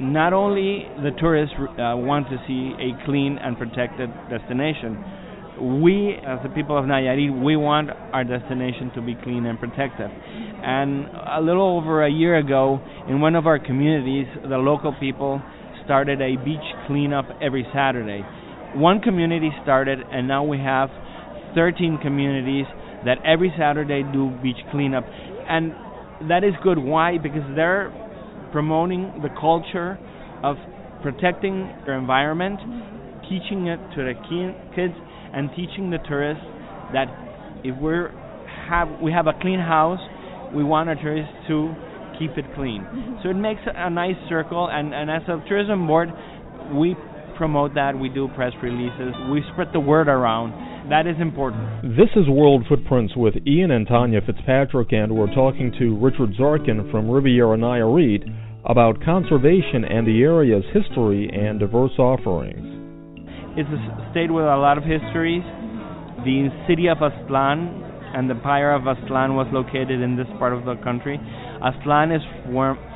not 0.00 0.32
only 0.32 0.86
the 1.02 1.10
tourists 1.18 1.54
uh, 1.58 1.96
want 1.98 2.28
to 2.28 2.38
see 2.46 2.74
a 2.78 3.04
clean 3.04 3.38
and 3.38 3.58
protected 3.58 4.10
destination, 4.30 5.82
we, 5.82 6.14
as 6.24 6.38
the 6.42 6.50
people 6.50 6.78
of 6.78 6.84
Nayarit, 6.84 7.42
we 7.42 7.56
want 7.56 7.90
our 7.90 8.22
destination 8.22 8.92
to 8.94 9.02
be 9.02 9.16
clean 9.22 9.44
and 9.46 9.58
protected. 9.58 10.06
And 10.06 11.06
a 11.06 11.40
little 11.42 11.76
over 11.76 12.04
a 12.04 12.10
year 12.10 12.38
ago, 12.38 12.80
in 13.08 13.20
one 13.20 13.34
of 13.34 13.46
our 13.46 13.58
communities, 13.58 14.26
the 14.48 14.58
local 14.58 14.94
people 15.00 15.42
started 15.84 16.20
a 16.20 16.36
beach 16.44 16.62
cleanup 16.86 17.26
every 17.42 17.66
Saturday. 17.74 18.22
One 18.74 19.00
community 19.00 19.50
started, 19.62 19.98
and 20.12 20.28
now 20.28 20.44
we 20.44 20.58
have 20.58 20.90
13 21.54 21.98
communities 22.02 22.66
that 23.04 23.18
every 23.24 23.52
Saturday 23.58 24.02
do 24.12 24.30
beach 24.42 24.58
cleanup. 24.70 25.04
And 25.48 25.72
that 26.28 26.44
is 26.44 26.52
good. 26.62 26.78
Why? 26.78 27.18
Because 27.18 27.42
they're 27.56 27.90
promoting 28.52 29.20
the 29.22 29.28
culture 29.40 29.98
of 30.42 30.56
protecting 31.02 31.70
their 31.86 31.98
environment, 31.98 32.58
teaching 33.28 33.66
it 33.66 33.78
to 33.94 34.02
the 34.02 34.14
kids, 34.74 34.94
and 35.32 35.50
teaching 35.54 35.90
the 35.90 35.98
tourists 36.08 36.44
that 36.92 37.06
if 37.64 37.76
we're 37.80 38.10
have 38.68 38.88
we 39.02 39.12
have 39.12 39.26
a 39.26 39.34
clean 39.40 39.60
house, 39.60 40.00
we 40.54 40.64
want 40.64 40.88
our 40.88 40.94
tourists 40.94 41.32
to 41.48 41.74
keep 42.18 42.32
it 42.36 42.44
clean. 42.54 42.82
Mm-hmm. 42.82 43.14
So 43.22 43.30
it 43.30 43.34
makes 43.36 43.60
a 43.66 43.90
nice 43.90 44.16
circle, 44.28 44.68
and, 44.70 44.94
and 44.94 45.10
as 45.10 45.22
a 45.28 45.42
tourism 45.48 45.86
board, 45.86 46.08
we 46.74 46.96
promote 47.36 47.74
that. 47.74 47.98
We 47.98 48.08
do 48.08 48.28
press 48.34 48.52
releases. 48.62 49.14
We 49.30 49.42
spread 49.52 49.68
the 49.72 49.80
word 49.80 50.08
around 50.08 50.52
that 50.90 51.06
is 51.06 51.16
important. 51.20 51.96
This 51.96 52.08
is 52.16 52.28
World 52.28 52.64
Footprints 52.68 53.14
with 53.14 53.34
Ian 53.46 53.70
and 53.70 53.86
Tanya 53.86 54.20
Fitzpatrick, 54.24 54.92
and 54.92 55.14
we're 55.14 55.32
talking 55.34 55.70
to 55.78 55.96
Richard 55.98 56.32
Zarkin 56.40 56.90
from 56.90 57.10
Riviera 57.10 57.58
Nayarit 57.58 58.24
about 58.64 59.02
conservation 59.04 59.84
and 59.84 60.06
the 60.06 60.22
area's 60.22 60.64
history 60.72 61.28
and 61.28 61.60
diverse 61.60 61.92
offerings. 61.98 62.64
It's 63.56 63.68
a 63.68 64.10
state 64.12 64.30
with 64.32 64.44
a 64.44 64.56
lot 64.56 64.78
of 64.78 64.84
histories. 64.84 65.42
The 66.24 66.48
city 66.66 66.88
of 66.88 66.98
Aztlan 66.98 68.16
and 68.16 68.30
the 68.30 68.34
Empire 68.34 68.72
of 68.72 68.82
Aztlan 68.82 69.36
was 69.36 69.46
located 69.52 70.00
in 70.00 70.16
this 70.16 70.28
part 70.38 70.54
of 70.54 70.64
the 70.64 70.76
country. 70.82 71.20
Aztlan 71.60 72.16
is 72.16 72.22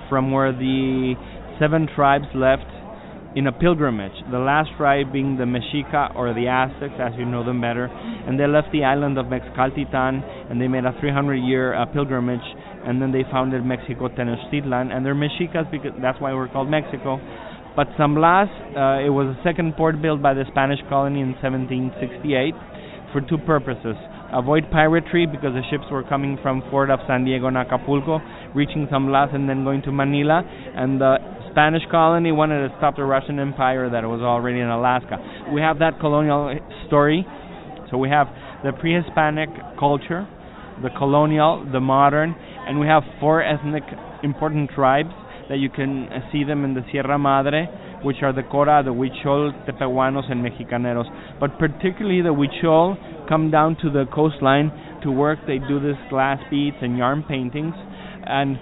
from 0.09 0.33
where 0.33 0.53
the 0.53 1.15
seven 1.61 1.87
tribes 1.95 2.27
left 2.35 2.65
in 3.35 3.47
a 3.47 3.53
pilgrimage. 3.53 4.13
The 4.31 4.39
last 4.39 4.71
tribe 4.77 5.13
being 5.13 5.37
the 5.37 5.45
Mexica 5.45 6.15
or 6.15 6.35
the 6.35 6.49
Aztecs, 6.49 6.95
as 7.01 7.13
you 7.17 7.25
know 7.25 7.45
them 7.45 7.61
better, 7.61 7.87
and 7.87 8.39
they 8.39 8.47
left 8.47 8.69
the 8.73 8.85
island 8.85 9.19
of 9.19 9.27
Mexcaltitan 9.27 10.51
and 10.51 10.61
they 10.61 10.69
made 10.69 10.85
a 10.85 10.93
300-year 10.93 11.75
uh, 11.75 11.87
pilgrimage, 11.87 12.45
and 12.85 13.01
then 13.01 13.13
they 13.13 13.25
founded 13.31 13.65
Mexico 13.65 14.09
Tenochtitlan, 14.09 14.93
and 14.93 15.05
they're 15.05 15.15
Mexicas 15.15 15.67
because 15.71 15.93
that's 16.03 16.21
why 16.21 16.35
we're 16.35 16.49
called 16.49 16.69
Mexico. 16.69 17.21
But 17.75 17.89
San 17.97 18.15
Blas, 18.15 18.49
uh, 18.77 19.01
it 19.01 19.09
was 19.09 19.35
a 19.35 19.43
second 19.43 19.77
port 19.77 20.03
built 20.03 20.21
by 20.21 20.35
the 20.35 20.45
Spanish 20.51 20.81
colony 20.91 21.21
in 21.21 21.33
1768 21.41 22.53
for 23.13 23.23
two 23.23 23.39
purposes. 23.39 23.97
Avoid 24.33 24.71
piracy 24.71 25.25
because 25.25 25.53
the 25.57 25.65
ships 25.71 25.85
were 25.91 26.03
coming 26.05 26.37
from 26.43 26.63
Fort 26.71 26.91
of 26.91 27.01
San 27.07 27.25
Diego 27.25 27.47
and 27.49 27.57
Acapulco, 27.57 28.21
reaching 28.55 28.89
San 28.91 29.07
Blas 29.07 29.31
and 29.33 29.49
then 29.49 29.65
going 29.65 29.81
to 29.83 29.93
Manila, 29.93 30.43
and 30.77 31.01
the 31.01 31.17
Spanish 31.53 31.83
colony 31.91 32.33
wanted 32.33 32.67
to 32.67 32.75
stop 32.79 32.97
the 32.97 33.05
Russian 33.05 33.39
Empire 33.39 33.91
that 33.91 34.05
was 34.05 34.23
already 34.23 34.61
in 34.61 34.69
Alaska. 34.69 35.19
We 35.53 35.61
have 35.61 35.79
that 35.81 36.01
colonial 36.01 36.59
story. 36.87 37.27
So 37.91 37.99
we 37.99 38.09
have 38.09 38.29
the 38.65 38.73
pre-Hispanic 38.73 39.51
culture, 39.79 40.27
the 40.83 40.89
colonial, 40.97 41.69
the 41.71 41.81
modern, 41.81 42.35
and 42.67 42.81
we 42.81 42.87
have 42.87 43.03
four 43.21 43.43
ethnic 43.43 43.83
important 44.23 44.71
tribes 44.71 45.11
that 45.51 45.59
you 45.59 45.69
can 45.69 46.09
uh, 46.09 46.21
see 46.33 46.43
them 46.43 46.65
in 46.65 46.73
the 46.73 46.81
Sierra 46.91 47.19
Madre, 47.19 47.67
which 48.03 48.17
are 48.23 48.33
the 48.33 48.43
Cora, 48.43 48.83
the 48.83 48.91
Huichol, 48.91 49.53
Tepehuanos, 49.69 50.31
and 50.31 50.43
Mexicaneros. 50.43 51.05
But 51.39 51.59
particularly 51.59 52.23
the 52.23 52.33
Huichol 52.33 53.29
come 53.29 53.51
down 53.51 53.77
to 53.83 53.91
the 53.91 54.07
coastline 54.15 54.73
to 55.03 55.11
work. 55.11 55.41
They 55.47 55.59
do 55.59 55.79
this 55.81 55.97
glass 56.09 56.39
beads 56.51 56.77
and 56.81 56.97
yarn 56.97 57.25
paintings, 57.29 57.75
and 58.25 58.57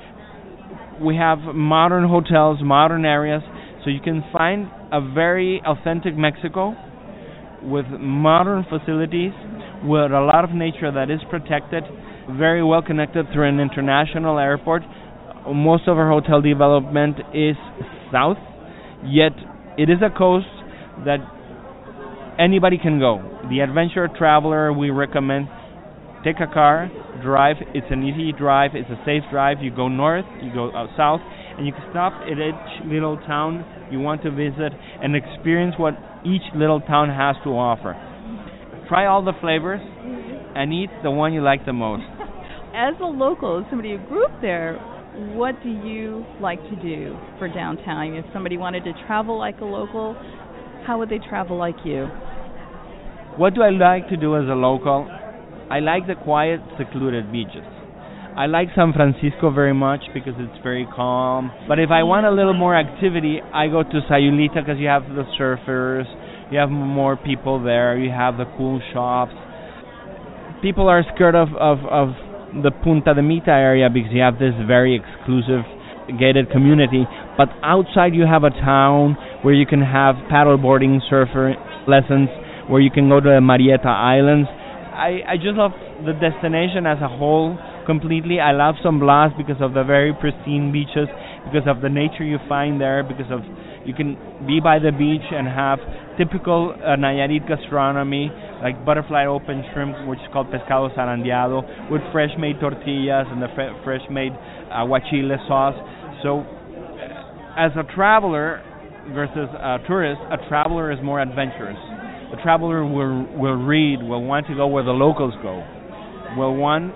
we 1.01 1.17
have 1.17 1.39
modern 1.55 2.09
hotels, 2.09 2.59
modern 2.63 3.05
areas, 3.05 3.43
so 3.85 3.91
you 3.91 4.01
can 4.01 4.23
find 4.33 4.71
a 4.93 5.01
very 5.01 5.63
authentic 5.65 6.17
Mexico 6.17 6.75
with 7.63 7.87
modern 7.87 8.65
facilities, 8.69 9.33
with 9.83 10.13
a 10.13 10.21
lot 10.21 10.45
of 10.45 10.51
nature 10.51 10.93
that 10.93 11.11
is 11.11 11.21
protected, 11.31 11.85
very 12.37 12.63
well 12.63 12.83
connected 12.83 13.27
through 13.33 13.49
an 13.49 13.61
international 13.61 14.39
airport. 14.39 14.83
Most 15.49 15.89
of 15.89 15.97
our 15.97 16.11
hotel 16.11 16.43
development 16.43 17.17
is 17.35 17.57
south, 18.13 18.39
yet 19.05 19.33
it 19.79 19.89
is 19.89 19.99
a 20.05 20.17
coast 20.17 20.47
that 21.07 21.19
anybody 22.39 22.77
can 22.79 22.99
go. 22.99 23.23
The 23.49 23.61
adventure 23.61 24.09
traveler 24.19 24.73
we 24.73 24.91
recommend 24.91 25.49
take 26.25 26.41
a 26.41 26.53
car, 26.53 26.91
drive. 27.23 27.57
It's 27.75 27.87
an 27.91 28.03
easy 28.03 28.33
drive. 28.33 28.73
It's 28.75 28.91
a 28.91 29.01
safe 29.05 29.23
drive. 29.31 29.59
You 29.61 29.75
go 29.75 29.89
north, 29.89 30.25
you 30.43 30.53
go 30.53 30.75
out 30.75 30.89
south, 30.97 31.21
and 31.57 31.67
you 31.67 31.73
can 31.73 31.85
stop 31.91 32.13
at 32.23 32.39
each 32.39 32.87
little 32.87 33.17
town 33.17 33.65
you 33.91 34.01
want 34.01 34.23
to 34.23 34.31
visit 34.31 34.73
and 35.03 35.17
experience 35.17 35.75
what 35.79 35.95
each 36.25 36.43
little 36.55 36.81
town 36.81 37.09
has 37.09 37.37
to 37.45 37.51
offer. 37.51 37.95
Try 38.89 39.07
all 39.07 39.25
the 39.25 39.33
flavors 39.41 39.81
and 40.55 40.73
eat 40.73 40.91
the 41.03 41.11
one 41.11 41.33
you 41.33 41.43
like 41.43 41.67
the 41.67 41.73
most. 41.73 42.03
As 42.75 42.95
a 43.01 43.05
local, 43.05 43.65
somebody 43.69 43.97
who 43.97 43.99
grew 44.07 44.25
up 44.25 44.41
there, 44.41 44.79
what 45.35 45.61
do 45.63 45.69
you 45.69 46.25
like 46.41 46.63
to 46.71 46.77
do 46.77 47.17
for 47.39 47.49
downtown? 47.49 48.15
If 48.15 48.25
somebody 48.33 48.57
wanted 48.57 48.85
to 48.85 48.93
travel 49.07 49.39
like 49.39 49.61
a 49.61 49.65
local, 49.65 50.15
how 50.87 50.99
would 50.99 51.11
they 51.11 51.19
travel 51.19 51.59
like 51.59 51.77
you? 51.85 52.07
What 53.37 53.55
do 53.55 53.63
I 53.63 53.71
like 53.71 54.09
to 54.09 54.17
do 54.17 54.37
as 54.37 54.45
a 54.45 54.55
local? 54.55 55.09
I 55.71 55.79
like 55.79 56.09
the 56.09 56.17
quiet, 56.17 56.59
secluded 56.77 57.31
beaches. 57.31 57.63
I 58.37 58.47
like 58.47 58.69
San 58.75 58.93
Francisco 58.93 59.55
very 59.55 59.73
much 59.73 60.01
because 60.13 60.35
it's 60.37 60.63
very 60.65 60.85
calm. 60.97 61.53
But 61.69 61.79
if 61.79 61.91
I 61.91 62.03
want 62.03 62.27
a 62.27 62.31
little 62.33 62.55
more 62.55 62.75
activity, 62.75 63.39
I 63.55 63.69
go 63.69 63.85
to 63.85 64.01
Sayulita 64.11 64.67
because 64.67 64.79
you 64.83 64.89
have 64.89 65.05
the 65.07 65.23
surfers, 65.39 66.11
you 66.51 66.59
have 66.59 66.71
more 66.71 67.17
people 67.17 67.63
there, 67.63 67.97
you 67.97 68.11
have 68.11 68.37
the 68.37 68.47
cool 68.59 68.83
shops. 68.93 69.31
People 70.61 70.89
are 70.89 71.05
scared 71.15 71.37
of, 71.37 71.55
of, 71.55 71.79
of 71.87 72.09
the 72.63 72.73
Punta 72.83 73.15
de 73.15 73.23
Mita 73.23 73.55
area 73.55 73.89
because 73.89 74.11
you 74.11 74.23
have 74.23 74.43
this 74.43 74.55
very 74.67 74.99
exclusive 74.99 75.63
gated 76.19 76.51
community. 76.51 77.07
But 77.39 77.47
outside, 77.63 78.15
you 78.15 78.27
have 78.27 78.43
a 78.43 78.51
town 78.51 79.15
where 79.43 79.55
you 79.55 79.67
can 79.67 79.83
have 79.83 80.17
paddleboarding, 80.27 80.99
surfer 81.09 81.55
lessons, 81.87 82.29
where 82.67 82.81
you 82.81 82.91
can 82.91 83.09
go 83.09 83.21
to 83.21 83.39
the 83.39 83.39
Marieta 83.39 83.87
Islands 83.87 84.49
I 85.01 85.25
I 85.25 85.37
just 85.37 85.57
love 85.57 85.73
the 86.05 86.13
destination 86.13 86.85
as 86.85 87.01
a 87.01 87.09
whole 87.09 87.57
completely. 87.87 88.39
I 88.39 88.53
love 88.53 88.77
San 88.83 89.01
Blas 89.01 89.33
because 89.37 89.57
of 89.61 89.73
the 89.73 89.83
very 89.83 90.13
pristine 90.13 90.71
beaches, 90.73 91.09
because 91.49 91.65
of 91.67 91.81
the 91.81 91.89
nature 91.89 92.25
you 92.25 92.39
find 92.49 92.81
there, 92.81 93.03
because 93.03 93.33
of 93.33 93.41
you 93.89 93.95
can 93.95 94.21
be 94.47 94.61
by 94.61 94.79
the 94.79 94.93
beach 94.93 95.25
and 95.33 95.49
have 95.49 95.81
typical 96.21 96.77
uh, 96.77 97.01
Nayarit 97.01 97.49
gastronomy 97.49 98.29
like 98.61 98.85
butterfly 98.85 99.25
open 99.25 99.65
shrimp, 99.73 99.97
which 100.07 100.21
is 100.21 100.29
called 100.33 100.49
pescado 100.53 100.93
zarandeado, 100.95 101.65
with 101.91 102.03
fresh 102.13 102.37
made 102.39 102.61
tortillas 102.61 103.25
and 103.33 103.41
the 103.41 103.49
fre- 103.57 103.73
fresh 103.83 104.05
made 104.11 104.33
aguachile 104.69 105.33
sauce. 105.49 105.81
So, 106.23 106.45
as 107.57 107.73
a 107.73 107.89
traveler 107.95 108.61
versus 109.17 109.49
a 109.57 109.79
tourist, 109.89 110.21
a 110.31 110.37
traveler 110.49 110.93
is 110.93 110.99
more 111.03 111.23
adventurous 111.23 111.81
the 112.31 112.37
traveler 112.43 112.85
will 112.85 113.27
will 113.37 113.57
read, 113.57 114.03
will 114.03 114.23
want 114.23 114.47
to 114.47 114.55
go 114.55 114.67
where 114.67 114.85
the 114.85 114.91
locals 114.91 115.35
go. 115.43 115.65
Will 116.37 116.55
one 116.55 116.93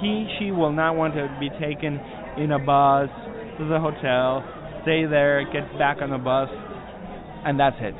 he 0.00 0.26
she 0.38 0.50
will 0.50 0.72
not 0.72 0.96
want 0.96 1.14
to 1.14 1.28
be 1.40 1.50
taken 1.60 2.00
in 2.38 2.52
a 2.52 2.58
bus 2.58 3.08
to 3.58 3.66
the 3.66 3.80
hotel, 3.80 4.44
stay 4.82 5.04
there, 5.06 5.44
get 5.52 5.66
back 5.78 5.98
on 6.00 6.10
the 6.10 6.18
bus, 6.18 6.48
and 7.44 7.58
that's 7.58 7.76
it. 7.80 7.94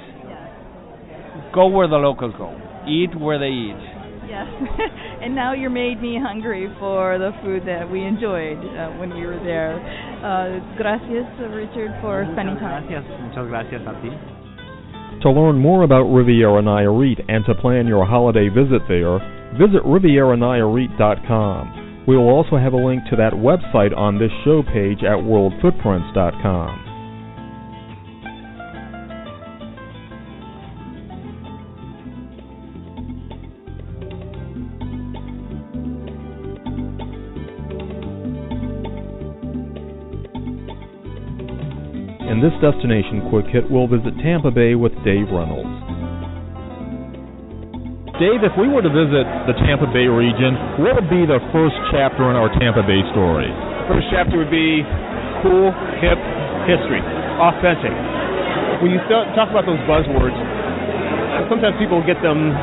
Go 1.55 1.67
where 1.69 1.89
the 1.89 1.97
locals 1.97 2.35
go. 2.39 2.55
Eat 2.87 3.19
where 3.19 3.39
they 3.39 3.51
eat. 3.51 3.99
Yes, 4.29 4.47
and 5.23 5.35
now 5.35 5.55
you're 5.55 5.71
made 5.71 6.01
me 6.01 6.19
hungry 6.21 6.69
for 6.79 7.19
the 7.19 7.33
food 7.43 7.63
that 7.67 7.91
we 7.91 8.05
enjoyed 8.05 8.59
uh, 8.59 8.91
when 8.99 9.15
we 9.15 9.27
were 9.27 9.41
there. 9.43 9.81
Uh, 10.21 10.77
gracias, 10.77 11.27
Richard, 11.51 11.91
for 12.01 12.29
spending 12.33 12.57
time. 12.57 12.87
Gracias, 12.87 13.05
muchas 13.23 13.49
gracias 13.49 13.83
a 13.87 14.01
ti. 14.03 14.38
To 15.23 15.31
learn 15.31 15.59
more 15.59 15.83
about 15.83 16.05
Riviera 16.05 16.63
Nayarit 16.63 17.25
and 17.29 17.45
to 17.47 17.55
plan 17.55 17.89
your 17.89 18.07
holiday 18.07 18.49
visit 18.49 18.83
there, 18.89 19.19
visit 19.59 19.83
RivieraNayarit.com. 19.85 22.05
We 22.07 22.17
will 22.17 22.29
also 22.29 22.57
have 22.57 22.73
a 22.73 22.77
link 22.77 23.03
to 23.11 23.17
that 23.17 23.33
website 23.33 23.97
on 23.97 24.19
this 24.19 24.31
show 24.45 24.63
page 24.63 25.03
at 25.03 25.19
WorldFootprints.com. 25.19 26.88
In 42.39 42.47
this 42.47 42.55
destination 42.63 43.27
quick 43.35 43.51
hit, 43.51 43.67
we'll 43.67 43.91
visit 43.91 44.15
Tampa 44.23 44.55
Bay 44.55 44.79
with 44.79 44.95
Dave 45.03 45.27
Reynolds. 45.27 45.75
Dave, 48.23 48.47
if 48.47 48.55
we 48.55 48.71
were 48.71 48.79
to 48.79 48.95
visit 48.95 49.27
the 49.51 49.59
Tampa 49.67 49.91
Bay 49.91 50.07
region, 50.07 50.55
what 50.79 50.95
would 50.95 51.11
be 51.11 51.27
the 51.27 51.43
first 51.51 51.75
chapter 51.91 52.31
in 52.31 52.39
our 52.39 52.47
Tampa 52.63 52.87
Bay 52.87 53.03
story? 53.11 53.51
First 53.91 54.07
chapter 54.15 54.39
would 54.39 54.55
be 54.55 54.87
cool, 55.43 55.75
hip, 55.99 56.15
history, 56.71 57.03
authentic. 57.43 57.91
When 58.87 58.95
you 58.95 59.03
talk 59.11 59.51
about 59.51 59.67
those 59.67 59.83
buzzwords, 59.91 60.39
sometimes 61.51 61.75
people 61.83 62.07
get 62.07 62.23
them 62.23 62.55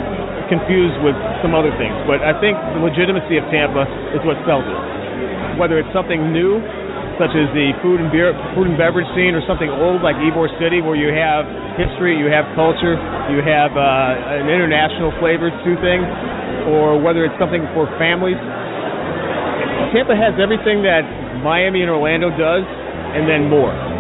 confused 0.48 1.04
with 1.04 1.20
some 1.44 1.52
other 1.52 1.76
things, 1.76 2.00
but 2.08 2.24
I 2.24 2.32
think 2.40 2.56
the 2.80 2.80
legitimacy 2.80 3.44
of 3.44 3.44
Tampa 3.52 3.84
is 4.16 4.24
what 4.24 4.40
sells 4.48 4.64
it. 4.64 5.60
Whether 5.60 5.84
it's 5.84 5.92
something 5.92 6.32
new 6.32 6.64
such 7.16 7.32
as 7.32 7.48
the 7.56 7.72
food 7.80 8.04
and 8.04 8.12
beer, 8.12 8.36
food 8.54 8.68
and 8.68 8.78
beverage 8.78 9.08
scene, 9.16 9.34
or 9.36 9.44
something 9.48 9.72
old 9.72 10.04
like 10.04 10.20
Ybor 10.20 10.52
City, 10.60 10.84
where 10.84 11.00
you 11.00 11.16
have 11.16 11.48
history, 11.80 12.20
you 12.20 12.28
have 12.28 12.44
culture, 12.56 13.00
you 13.32 13.40
have 13.40 13.72
uh, 13.76 14.40
an 14.42 14.52
international 14.52 15.16
flavor 15.24 15.48
to 15.48 15.72
things, 15.80 16.08
or 16.68 17.00
whether 17.00 17.24
it's 17.24 17.38
something 17.40 17.64
for 17.72 17.88
families. 17.96 18.40
Tampa 19.96 20.16
has 20.16 20.36
everything 20.42 20.84
that 20.84 21.08
Miami 21.40 21.82
and 21.82 21.92
Orlando 21.92 22.30
does, 22.36 22.68
and 23.16 23.24
then 23.30 23.48
more. 23.48 23.95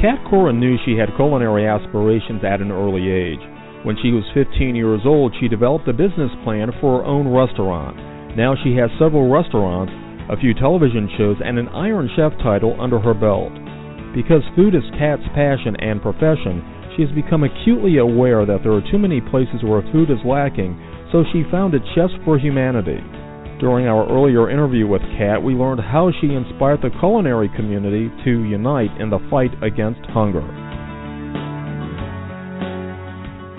Cat 0.00 0.16
Cora 0.30 0.50
knew 0.50 0.80
she 0.86 0.96
had 0.96 1.12
culinary 1.14 1.68
aspirations 1.68 2.40
at 2.40 2.64
an 2.64 2.72
early 2.72 3.12
age. 3.12 3.44
When 3.84 4.00
she 4.00 4.16
was 4.16 4.24
15 4.32 4.74
years 4.74 5.04
old, 5.04 5.36
she 5.36 5.46
developed 5.46 5.88
a 5.88 5.92
business 5.92 6.32
plan 6.42 6.72
for 6.80 7.00
her 7.00 7.04
own 7.04 7.28
restaurant. 7.28 8.00
Now 8.32 8.56
she 8.64 8.72
has 8.80 8.88
several 8.96 9.28
restaurants, 9.28 9.92
a 10.32 10.40
few 10.40 10.56
television 10.56 11.04
shows, 11.20 11.36
and 11.44 11.58
an 11.58 11.68
Iron 11.76 12.08
Chef 12.16 12.32
title 12.40 12.80
under 12.80 12.98
her 12.98 13.12
belt. 13.12 13.52
Because 14.16 14.40
food 14.56 14.72
is 14.72 14.96
Cat's 14.96 15.28
passion 15.36 15.76
and 15.84 16.00
profession, 16.00 16.64
she 16.96 17.04
has 17.04 17.12
become 17.12 17.44
acutely 17.44 18.00
aware 18.00 18.48
that 18.48 18.64
there 18.64 18.72
are 18.72 18.90
too 18.90 18.98
many 18.98 19.20
places 19.20 19.60
where 19.60 19.84
food 19.92 20.08
is 20.08 20.24
lacking, 20.24 20.80
so 21.12 21.28
she 21.28 21.44
founded 21.52 21.84
Chefs 21.92 22.16
for 22.24 22.40
Humanity. 22.40 23.04
During 23.60 23.86
our 23.88 24.08
earlier 24.08 24.48
interview 24.48 24.86
with 24.86 25.02
Cat, 25.18 25.42
we 25.42 25.52
learned 25.52 25.82
how 25.82 26.10
she 26.18 26.28
inspired 26.28 26.80
the 26.80 26.88
culinary 26.98 27.50
community 27.54 28.08
to 28.24 28.42
unite 28.44 28.88
in 28.98 29.10
the 29.10 29.18
fight 29.28 29.52
against 29.62 30.00
hunger. 30.08 30.40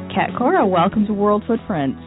Cat 0.10 0.32
Cora, 0.36 0.66
welcome 0.66 1.06
to 1.06 1.14
World 1.14 1.44
Footprints. 1.46 2.01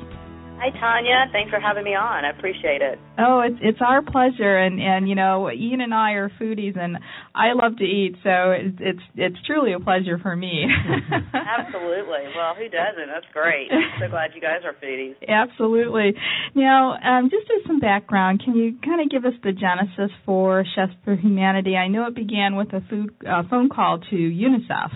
Hi 0.65 0.71
Tanya, 0.81 1.27
thanks 1.31 1.51
for 1.51 1.61
having 1.61 1.85
me 1.85 1.95
on. 1.95 2.25
I 2.25 2.31
appreciate 2.31 2.81
it. 2.81 2.99
Oh, 3.19 3.41
it's 3.45 3.61
it's 3.61 3.81
our 3.85 4.01
pleasure, 4.01 4.57
and 4.57 4.81
and 4.81 5.07
you 5.07 5.15
know 5.15 5.51
Ian 5.53 5.83
and 5.83 5.93
I 5.93 6.13
are 6.13 6.31
foodies, 6.41 6.79
and 6.79 6.97
I 7.35 7.53
love 7.53 7.77
to 7.77 7.85
eat, 7.85 8.17
so 8.25 8.53
it's 8.57 8.79
it's, 8.81 9.05
it's 9.15 9.37
truly 9.47 9.75
a 9.75 9.79
pleasure 9.79 10.17
for 10.17 10.35
me. 10.35 10.65
Absolutely. 11.35 12.33
Well, 12.35 12.55
who 12.57 12.65
doesn't? 12.73 13.13
That's 13.13 13.31
great. 13.35 13.69
I'm 13.71 14.01
so 14.01 14.09
glad 14.09 14.31
you 14.35 14.41
guys 14.41 14.65
are 14.65 14.73
foodies. 14.83 15.17
Absolutely. 15.29 16.15
Now, 16.55 16.97
um, 16.97 17.29
just 17.29 17.45
as 17.55 17.67
some 17.67 17.79
background, 17.79 18.41
can 18.43 18.57
you 18.57 18.79
kind 18.83 19.03
of 19.03 19.11
give 19.11 19.27
us 19.27 19.39
the 19.43 19.53
genesis 19.53 20.17
for 20.25 20.65
Chefs 20.75 20.95
for 21.05 21.15
Humanity? 21.15 21.77
I 21.77 21.89
know 21.89 22.07
it 22.07 22.15
began 22.15 22.57
with 22.57 22.73
a 22.73 22.81
food 22.89 23.11
uh, 23.29 23.43
phone 23.51 23.69
call 23.69 23.99
to 23.99 24.17
UNICEF. 24.17 24.93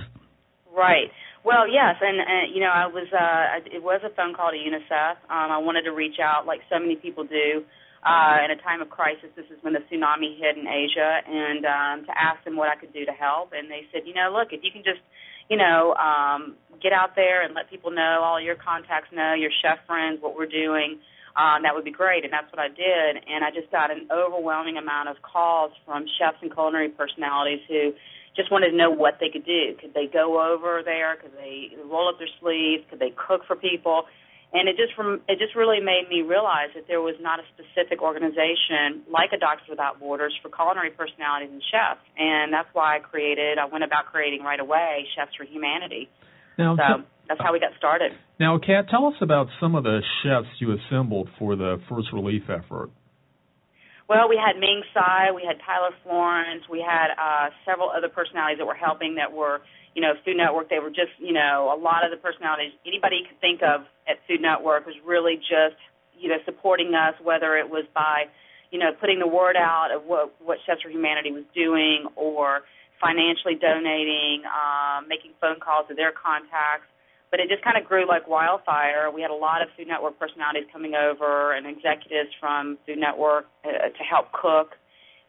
Right. 0.74 1.12
Well, 1.44 1.70
yes, 1.70 1.96
and, 2.02 2.18
and 2.18 2.54
you 2.54 2.60
know, 2.60 2.72
I 2.74 2.86
was 2.86 3.06
uh 3.14 3.62
it 3.70 3.82
was 3.82 4.00
a 4.04 4.10
phone 4.14 4.34
call 4.34 4.50
to 4.50 4.58
UNICEF. 4.58 5.16
Um 5.30 5.50
I 5.54 5.58
wanted 5.58 5.82
to 5.82 5.92
reach 5.92 6.18
out 6.22 6.46
like 6.46 6.60
so 6.68 6.78
many 6.78 6.96
people 6.96 7.24
do 7.24 7.62
uh 8.02 8.42
in 8.44 8.50
a 8.50 8.58
time 8.62 8.82
of 8.82 8.90
crisis. 8.90 9.30
This 9.36 9.46
is 9.50 9.58
when 9.62 9.72
the 9.72 9.80
tsunami 9.86 10.34
hit 10.38 10.58
in 10.58 10.66
Asia 10.66 11.22
and 11.26 11.62
um 11.64 11.96
to 12.06 12.12
ask 12.18 12.42
them 12.44 12.56
what 12.56 12.68
I 12.68 12.76
could 12.76 12.92
do 12.92 13.04
to 13.06 13.12
help 13.12 13.52
and 13.54 13.70
they 13.70 13.86
said, 13.92 14.02
"You 14.06 14.14
know, 14.14 14.34
look, 14.34 14.50
if 14.52 14.60
you 14.66 14.70
can 14.74 14.82
just, 14.82 15.00
you 15.48 15.56
know, 15.56 15.94
um 15.94 16.56
get 16.82 16.92
out 16.92 17.14
there 17.14 17.42
and 17.42 17.54
let 17.54 17.70
people 17.70 17.90
know, 17.90 18.20
all 18.26 18.40
your 18.40 18.56
contacts 18.56 19.10
know, 19.14 19.34
your 19.34 19.50
chef 19.62 19.78
friends 19.86 20.18
what 20.20 20.34
we're 20.36 20.50
doing." 20.50 20.98
Um, 21.38 21.62
that 21.62 21.70
would 21.72 21.84
be 21.84 21.92
great, 21.94 22.24
and 22.24 22.32
that's 22.32 22.50
what 22.50 22.58
I 22.58 22.66
did. 22.66 23.22
And 23.30 23.44
I 23.46 23.54
just 23.54 23.70
got 23.70 23.92
an 23.94 24.08
overwhelming 24.10 24.76
amount 24.76 25.08
of 25.08 25.22
calls 25.22 25.70
from 25.86 26.02
chefs 26.18 26.38
and 26.42 26.50
culinary 26.52 26.88
personalities 26.88 27.60
who 27.68 27.94
just 28.38 28.54
wanted 28.54 28.70
to 28.70 28.76
know 28.78 28.94
what 28.94 29.18
they 29.18 29.28
could 29.28 29.44
do. 29.44 29.74
Could 29.82 29.92
they 29.92 30.06
go 30.06 30.38
over 30.38 30.80
there? 30.86 31.18
Could 31.18 31.34
they 31.34 31.74
roll 31.90 32.08
up 32.08 32.22
their 32.22 32.30
sleeves? 32.38 32.86
Could 32.88 33.02
they 33.02 33.10
cook 33.10 33.42
for 33.50 33.58
people? 33.58 34.06
And 34.54 34.70
it 34.70 34.78
just 34.78 34.94
from 34.96 35.20
it 35.28 35.36
just 35.36 35.52
really 35.58 35.82
made 35.82 36.08
me 36.08 36.22
realize 36.22 36.72
that 36.72 36.88
there 36.88 37.02
was 37.02 37.18
not 37.20 37.36
a 37.42 37.44
specific 37.52 38.00
organization 38.00 39.04
like 39.10 39.34
a 39.34 39.38
Doctors 39.38 39.68
Without 39.68 40.00
Borders 40.00 40.32
for 40.40 40.48
culinary 40.48 40.88
personalities 40.88 41.50
and 41.52 41.60
chefs, 41.68 42.00
and 42.16 42.48
that's 42.48 42.70
why 42.72 42.96
I 42.96 42.98
created. 43.00 43.58
I 43.58 43.66
went 43.66 43.84
about 43.84 44.06
creating 44.08 44.40
right 44.40 44.58
away 44.58 45.04
Chefs 45.12 45.36
for 45.36 45.44
Humanity. 45.44 46.08
Now, 46.56 46.76
so 46.80 47.04
that's 47.28 47.40
how 47.44 47.52
we 47.52 47.60
got 47.60 47.76
started. 47.76 48.12
Now, 48.40 48.56
Cat, 48.58 48.88
tell 48.88 49.04
us 49.06 49.20
about 49.20 49.48
some 49.60 49.74
of 49.74 49.84
the 49.84 50.00
chefs 50.22 50.48
you 50.60 50.72
assembled 50.72 51.28
for 51.38 51.54
the 51.54 51.76
first 51.90 52.08
relief 52.14 52.48
effort. 52.48 52.88
Well, 54.08 54.26
we 54.26 54.40
had 54.40 54.56
Ming 54.58 54.82
Tsai, 54.92 55.32
we 55.36 55.44
had 55.44 55.60
Tyler 55.60 55.92
Florence, 56.02 56.64
we 56.70 56.80
had 56.80 57.12
uh, 57.20 57.52
several 57.68 57.90
other 57.92 58.08
personalities 58.08 58.56
that 58.56 58.66
were 58.66 58.74
helping 58.74 59.16
that 59.16 59.30
were, 59.30 59.60
you 59.94 60.00
know, 60.00 60.14
Food 60.24 60.38
Network. 60.38 60.70
They 60.70 60.78
were 60.80 60.88
just, 60.88 61.12
you 61.18 61.34
know, 61.34 61.68
a 61.68 61.76
lot 61.76 62.08
of 62.08 62.10
the 62.10 62.16
personalities 62.16 62.72
anybody 62.86 63.20
could 63.28 63.38
think 63.44 63.60
of 63.60 63.84
at 64.08 64.16
Food 64.26 64.40
Network 64.40 64.86
was 64.86 64.96
really 65.04 65.36
just, 65.36 65.76
you 66.18 66.30
know, 66.30 66.40
supporting 66.46 66.94
us, 66.94 67.20
whether 67.20 67.58
it 67.58 67.68
was 67.68 67.84
by, 67.92 68.32
you 68.72 68.78
know, 68.78 68.96
putting 68.98 69.18
the 69.20 69.28
word 69.28 69.56
out 69.60 69.92
of 69.92 70.04
what 70.08 70.32
what 70.40 70.56
Chefs 70.64 70.80
for 70.80 70.88
Humanity 70.88 71.30
was 71.30 71.44
doing, 71.54 72.08
or 72.16 72.64
financially 73.04 73.60
donating, 73.60 74.40
um, 74.48 75.06
making 75.06 75.32
phone 75.38 75.60
calls 75.60 75.86
to 75.88 75.94
their 75.94 76.12
contacts 76.16 76.88
but 77.30 77.40
it 77.40 77.48
just 77.48 77.62
kind 77.62 77.76
of 77.76 77.84
grew 77.84 78.06
like 78.06 78.28
wildfire. 78.28 79.10
We 79.10 79.22
had 79.22 79.30
a 79.30 79.36
lot 79.36 79.62
of 79.62 79.68
Food 79.76 79.88
Network 79.88 80.18
personalities 80.18 80.64
coming 80.72 80.94
over 80.94 81.52
and 81.52 81.66
executives 81.66 82.30
from 82.40 82.78
Food 82.86 82.98
Network 82.98 83.46
uh, 83.64 83.88
to 83.92 84.02
help 84.04 84.32
cook. 84.32 84.76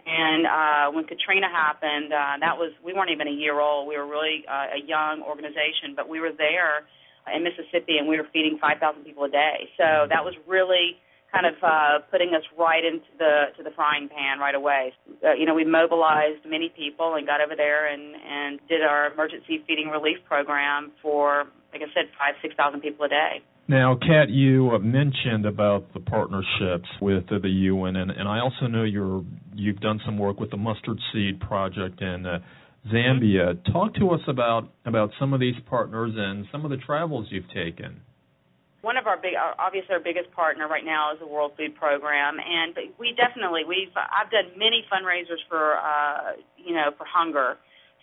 And 0.06 0.48
uh, 0.48 0.92
when 0.96 1.06
Katrina 1.06 1.50
happened, 1.50 2.14
uh, 2.14 2.40
that 2.40 2.58
was 2.58 2.72
we 2.84 2.94
weren't 2.94 3.12
even 3.12 3.28
a 3.28 3.36
year 3.36 3.60
old. 3.60 3.88
We 3.88 3.98
were 3.98 4.08
really 4.08 4.46
uh, 4.48 4.80
a 4.80 4.82
young 4.82 5.22
organization, 5.22 5.94
but 5.96 6.08
we 6.08 6.20
were 6.20 6.32
there 6.32 6.88
in 7.28 7.44
Mississippi 7.44 7.98
and 7.98 8.08
we 8.08 8.18
were 8.18 8.28
feeding 8.32 8.58
5,000 8.60 9.04
people 9.04 9.26
a 9.26 9.30
day. 9.30 9.70
So 9.78 10.08
that 10.10 10.24
was 10.24 10.34
really 10.48 10.98
kind 11.32 11.46
of 11.46 11.54
uh, 11.62 12.00
putting 12.10 12.34
us 12.34 12.42
right 12.58 12.84
into 12.84 13.06
the 13.18 13.54
to 13.58 13.64
the 13.64 13.70
frying 13.72 14.10
pan 14.10 14.40
right 14.40 14.56
away. 14.56 14.94
Uh, 15.24 15.34
you 15.34 15.46
know, 15.46 15.54
we 15.54 15.64
mobilized 15.64 16.46
many 16.46 16.70
people 16.70 17.16
and 17.16 17.28
got 17.28 17.42
over 17.42 17.56
there 17.56 17.88
and 17.88 18.16
and 18.16 18.60
did 18.68 18.82
our 18.82 19.12
emergency 19.12 19.64
feeding 19.68 19.90
relief 19.90 20.18
program 20.26 20.92
for, 21.02 21.46
like 21.74 21.82
I 21.82 21.94
said, 21.94 22.12
five 22.18 22.36
six 22.42 22.56
thousand 22.56 22.82
people 22.82 23.06
a 23.06 23.10
day. 23.10 23.42
Now, 23.68 23.96
Cat, 23.96 24.30
you 24.30 24.72
mentioned 24.80 25.46
about 25.46 25.94
the 25.94 26.00
partnerships 26.00 26.90
with 27.00 27.26
the 27.30 27.48
UN, 27.48 27.96
and, 27.98 28.10
and 28.10 28.28
I 28.28 28.40
also 28.40 28.66
know 28.68 28.84
you're 28.84 29.24
you've 29.54 29.80
done 29.80 30.00
some 30.06 30.18
work 30.18 30.40
with 30.40 30.52
the 30.52 30.58
Mustard 30.58 31.00
Seed 31.14 31.40
Project 31.40 32.02
in 32.02 32.26
uh, 32.26 32.40
Zambia. 32.92 33.54
Mm-hmm. 33.54 33.72
Talk 33.72 33.94
to 33.96 34.10
us 34.12 34.22
about 34.28 34.70
about 34.86 35.12
some 35.20 35.34
of 35.34 35.40
these 35.40 35.56
partners 35.70 36.14
and 36.16 36.46
some 36.52 36.66
of 36.66 36.72
the 36.72 36.78
travels 36.78 37.28
you've 37.30 37.50
taken 37.54 38.02
one 38.82 38.98
of 38.98 39.08
our 39.08 39.18
big 39.18 39.34
obviously 39.36 39.92
our 39.92 40.00
biggest 40.00 40.32
partner 40.32 40.68
right 40.68 40.86
now 40.86 41.12
is 41.14 41.20
the 41.20 41.28
World 41.28 41.52
Food 41.58 41.76
Program 41.76 42.38
and 42.40 42.76
we 42.98 43.14
definitely 43.16 43.64
we've 43.68 43.92
I've 43.96 44.32
done 44.32 44.56
many 44.58 44.86
fundraisers 44.88 45.44
for 45.50 45.76
uh 45.78 46.40
you 46.58 46.74
know 46.74 46.92
for 46.98 47.06
hunger. 47.06 47.58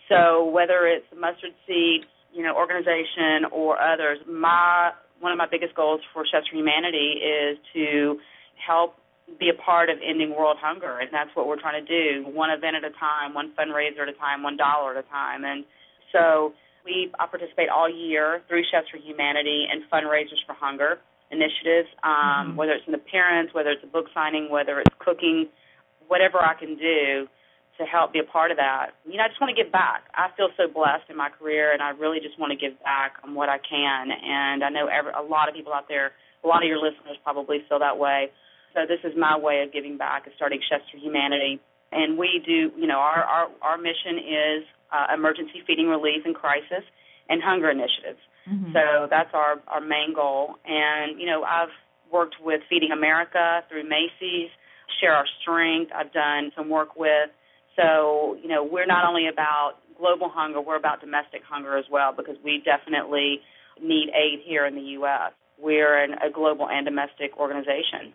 So 0.09 0.45
whether 0.49 0.87
it's 0.87 1.05
mustard 1.11 1.51
seed, 1.65 2.05
you 2.37 2.43
know, 2.43 2.53
organization 2.55 3.49
or 3.51 3.81
others, 3.81 4.19
my 4.29 4.93
one 5.19 5.31
of 5.31 5.37
my 5.39 5.49
biggest 5.49 5.73
goals 5.73 6.01
for 6.13 6.23
Chefs 6.29 6.47
for 6.47 6.55
Humanity 6.55 7.17
is 7.17 7.57
to 7.73 8.21
help 8.53 8.93
be 9.39 9.49
a 9.49 9.57
part 9.57 9.89
of 9.89 9.97
ending 10.05 10.29
world 10.37 10.57
hunger 10.61 10.99
and 10.99 11.09
that's 11.11 11.33
what 11.33 11.47
we're 11.47 11.59
trying 11.59 11.83
to 11.83 11.87
do, 11.89 12.29
one 12.29 12.51
event 12.51 12.77
at 12.77 12.85
a 12.85 12.93
time, 12.95 13.33
one 13.33 13.51
fundraiser 13.57 14.05
at 14.05 14.07
a 14.07 14.13
time, 14.13 14.43
one 14.43 14.55
dollar 14.55 14.95
at 14.95 15.03
a 15.03 15.09
time. 15.09 15.43
And 15.43 15.65
so 16.13 16.53
we 16.85 17.09
I 17.19 17.25
participate 17.25 17.69
all 17.69 17.89
year 17.89 18.43
through 18.47 18.61
Chefs 18.69 18.87
for 18.93 18.97
Humanity 18.97 19.65
and 19.65 19.81
fundraisers 19.89 20.39
for 20.45 20.53
hunger 20.53 20.99
initiatives, 21.31 21.89
um, 22.03 22.13
mm-hmm. 22.13 22.55
whether 22.55 22.71
it's 22.73 22.87
an 22.87 22.93
appearance, 22.93 23.49
whether 23.51 23.71
it's 23.71 23.83
a 23.83 23.91
book 23.91 24.05
signing, 24.13 24.47
whether 24.49 24.79
it's 24.79 24.95
cooking, 24.99 25.49
whatever 26.07 26.37
I 26.37 26.53
can 26.53 26.77
do 26.77 27.27
to 27.77 27.85
help 27.85 28.13
be 28.13 28.19
a 28.19 28.23
part 28.23 28.51
of 28.51 28.57
that. 28.57 28.97
You 29.05 29.17
know, 29.17 29.23
I 29.23 29.27
just 29.27 29.39
want 29.39 29.55
to 29.55 29.57
give 29.57 29.71
back. 29.71 30.05
I 30.13 30.29
feel 30.35 30.49
so 30.57 30.67
blessed 30.67 31.09
in 31.09 31.17
my 31.17 31.29
career, 31.29 31.71
and 31.71 31.81
I 31.81 31.91
really 31.91 32.19
just 32.19 32.39
want 32.39 32.51
to 32.51 32.57
give 32.57 32.77
back 32.83 33.17
on 33.23 33.35
what 33.35 33.49
I 33.49 33.57
can. 33.57 34.09
And 34.11 34.63
I 34.63 34.69
know 34.69 34.87
every, 34.87 35.11
a 35.13 35.21
lot 35.21 35.49
of 35.49 35.55
people 35.55 35.73
out 35.73 35.87
there, 35.87 36.11
a 36.43 36.47
lot 36.47 36.63
of 36.63 36.67
your 36.67 36.77
listeners 36.77 37.17
probably 37.23 37.61
feel 37.69 37.79
that 37.79 37.97
way. 37.97 38.31
So 38.73 38.85
this 38.87 38.99
is 39.03 39.17
my 39.17 39.37
way 39.37 39.63
of 39.65 39.73
giving 39.73 39.97
back, 39.97 40.27
is 40.27 40.33
starting 40.35 40.59
Chefs 40.69 40.85
for 40.91 40.97
Humanity. 40.97 41.59
And 41.91 42.17
we 42.17 42.41
do, 42.45 42.71
you 42.75 42.87
know, 42.87 42.99
our 42.99 43.23
our, 43.23 43.47
our 43.61 43.77
mission 43.77 44.19
is 44.19 44.63
uh, 44.91 45.13
emergency 45.13 45.63
feeding 45.65 45.87
relief 45.87 46.25
in 46.25 46.33
crisis, 46.33 46.83
and 47.29 47.41
hunger 47.41 47.69
initiatives. 47.69 48.19
Mm-hmm. 48.49 48.73
So 48.73 49.07
that's 49.09 49.29
our 49.33 49.61
our 49.67 49.81
main 49.81 50.13
goal. 50.13 50.55
And 50.65 51.19
you 51.19 51.25
know, 51.25 51.43
I've 51.43 51.73
worked 52.11 52.35
with 52.41 52.61
Feeding 52.69 52.91
America 52.91 53.63
through 53.69 53.83
Macy's, 53.87 54.49
Share 54.99 55.13
Our 55.13 55.25
Strength. 55.41 55.91
I've 55.93 56.13
done 56.13 56.51
some 56.55 56.69
work 56.69 56.95
with. 56.95 57.29
So 57.77 58.37
you 58.41 58.49
know, 58.49 58.63
we're 58.63 58.85
not 58.85 59.07
only 59.07 59.27
about 59.27 59.75
global 59.97 60.29
hunger, 60.29 60.59
we're 60.61 60.77
about 60.77 60.99
domestic 60.99 61.41
hunger 61.47 61.77
as 61.77 61.85
well 61.89 62.13
because 62.15 62.35
we 62.43 62.61
definitely 62.65 63.39
need 63.81 64.09
aid 64.09 64.39
here 64.45 64.65
in 64.65 64.75
the 64.75 64.97
U.S. 64.99 65.31
We're 65.57 66.03
an, 66.03 66.13
a 66.13 66.29
global 66.31 66.67
and 66.69 66.85
domestic 66.85 67.37
organization. 67.37 68.13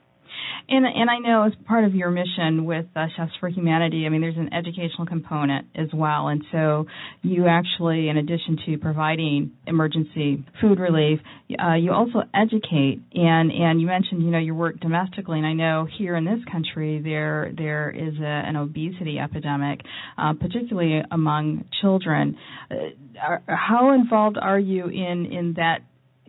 And 0.69 0.87
and 0.87 1.11
I 1.11 1.19
know 1.19 1.45
as 1.45 1.53
part 1.67 1.85
of 1.85 1.95
your 1.95 2.11
mission 2.11 2.65
with 2.65 2.87
uh, 2.95 3.07
Chefs 3.17 3.33
for 3.41 3.49
Humanity, 3.49 4.07
I 4.07 4.09
mean 4.09 4.21
there's 4.21 4.37
an 4.37 4.53
educational 4.53 5.07
component 5.07 5.67
as 5.75 5.89
well, 5.93 6.29
and 6.29 6.43
so 6.53 6.87
you 7.23 7.47
actually, 7.47 8.09
in 8.09 8.17
addition 8.17 8.59
to 8.67 8.79
providing 8.79 9.53
emergency 9.67 10.45
food 10.61 10.79
relief, 10.79 11.21
uh, 11.63 11.75
you 11.75 11.93
also 11.93 12.23
educate. 12.35 13.03
And 13.15 13.51
and 13.53 13.81
you 13.81 13.87
mentioned 13.87 14.23
you 14.23 14.31
know 14.31 14.39
your 14.39 14.55
work 14.55 14.81
domestically, 14.81 15.39
and 15.39 15.47
I 15.47 15.53
know 15.53 15.87
here 15.99 16.17
in 16.17 16.25
this 16.25 16.41
country 16.51 17.01
there 17.03 17.53
there 17.57 17.91
is 17.91 18.15
a, 18.21 18.25
an 18.25 18.57
obesity 18.57 19.19
epidemic, 19.19 19.81
uh, 20.17 20.35
particularly 20.35 21.03
among 21.11 21.65
children. 21.81 22.37
Uh, 22.71 23.37
how 23.47 23.93
involved 23.93 24.39
are 24.41 24.59
you 24.59 24.87
in 24.87 25.27
in 25.27 25.55
that 25.57 25.81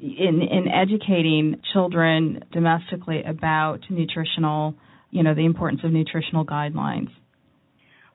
in 0.03 0.41
in 0.41 0.67
educating 0.67 1.61
children 1.71 2.43
domestically 2.51 3.23
about 3.23 3.79
nutritional, 3.89 4.75
you 5.11 5.23
know, 5.23 5.33
the 5.33 5.45
importance 5.45 5.81
of 5.83 5.91
nutritional 5.91 6.45
guidelines? 6.45 7.09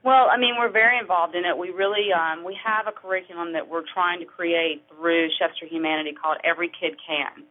Well, 0.03 0.29
I 0.31 0.37
mean, 0.37 0.55
we're 0.57 0.71
very 0.71 0.97
involved 0.97 1.35
in 1.35 1.43
it. 1.43 1.57
We 1.57 1.71
really 1.71 2.13
um, 2.13 2.45
we 2.45 2.55
have 2.63 2.85
a 2.87 2.93
curriculum 2.93 3.53
that 3.53 3.67
we're 3.67 3.83
trying 3.91 4.19
to 4.19 4.25
create 4.25 4.85
through 4.87 5.27
Chefs 5.39 5.57
for 5.59 5.65
Humanity 5.65 6.13
called 6.13 6.37
Every 6.45 6.69
Kid 6.69 6.95
Can, 7.01 7.43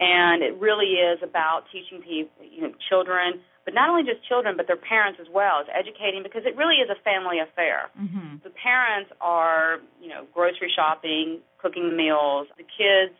and 0.00 0.42
it 0.42 0.58
really 0.58 0.98
is 0.98 1.22
about 1.22 1.64
teaching 1.70 2.02
people, 2.02 2.44
you 2.44 2.62
know, 2.62 2.74
children, 2.90 3.40
but 3.64 3.72
not 3.72 3.88
only 3.88 4.02
just 4.02 4.26
children, 4.26 4.56
but 4.56 4.66
their 4.66 4.76
parents 4.76 5.18
as 5.22 5.28
well. 5.32 5.62
It's 5.62 5.70
educating 5.72 6.22
because 6.22 6.42
it 6.44 6.56
really 6.58 6.82
is 6.82 6.90
a 6.90 6.98
family 7.06 7.38
affair. 7.38 7.88
Mm-hmm. 7.94 8.42
The 8.42 8.50
parents 8.50 9.10
are, 9.22 9.78
you 10.02 10.08
know, 10.10 10.26
grocery 10.34 10.72
shopping, 10.74 11.40
cooking 11.62 11.88
the 11.88 11.96
meals. 11.96 12.48
The 12.58 12.68
kids, 12.68 13.16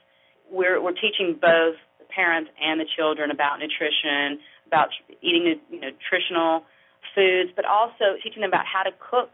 we're 0.50 0.80
we're 0.82 0.96
teaching 0.96 1.38
both 1.40 1.76
the 1.98 2.06
parents 2.14 2.50
and 2.60 2.80
the 2.80 2.86
children 2.96 3.30
about 3.30 3.58
nutrition, 3.58 4.38
about 4.66 4.88
eating 5.22 5.60
you 5.70 5.80
know, 5.80 5.90
nutritional 5.90 6.64
foods, 7.14 7.50
but 7.56 7.64
also 7.64 8.16
teaching 8.22 8.42
them 8.42 8.50
about 8.50 8.66
how 8.66 8.82
to 8.82 8.90
cook 8.98 9.30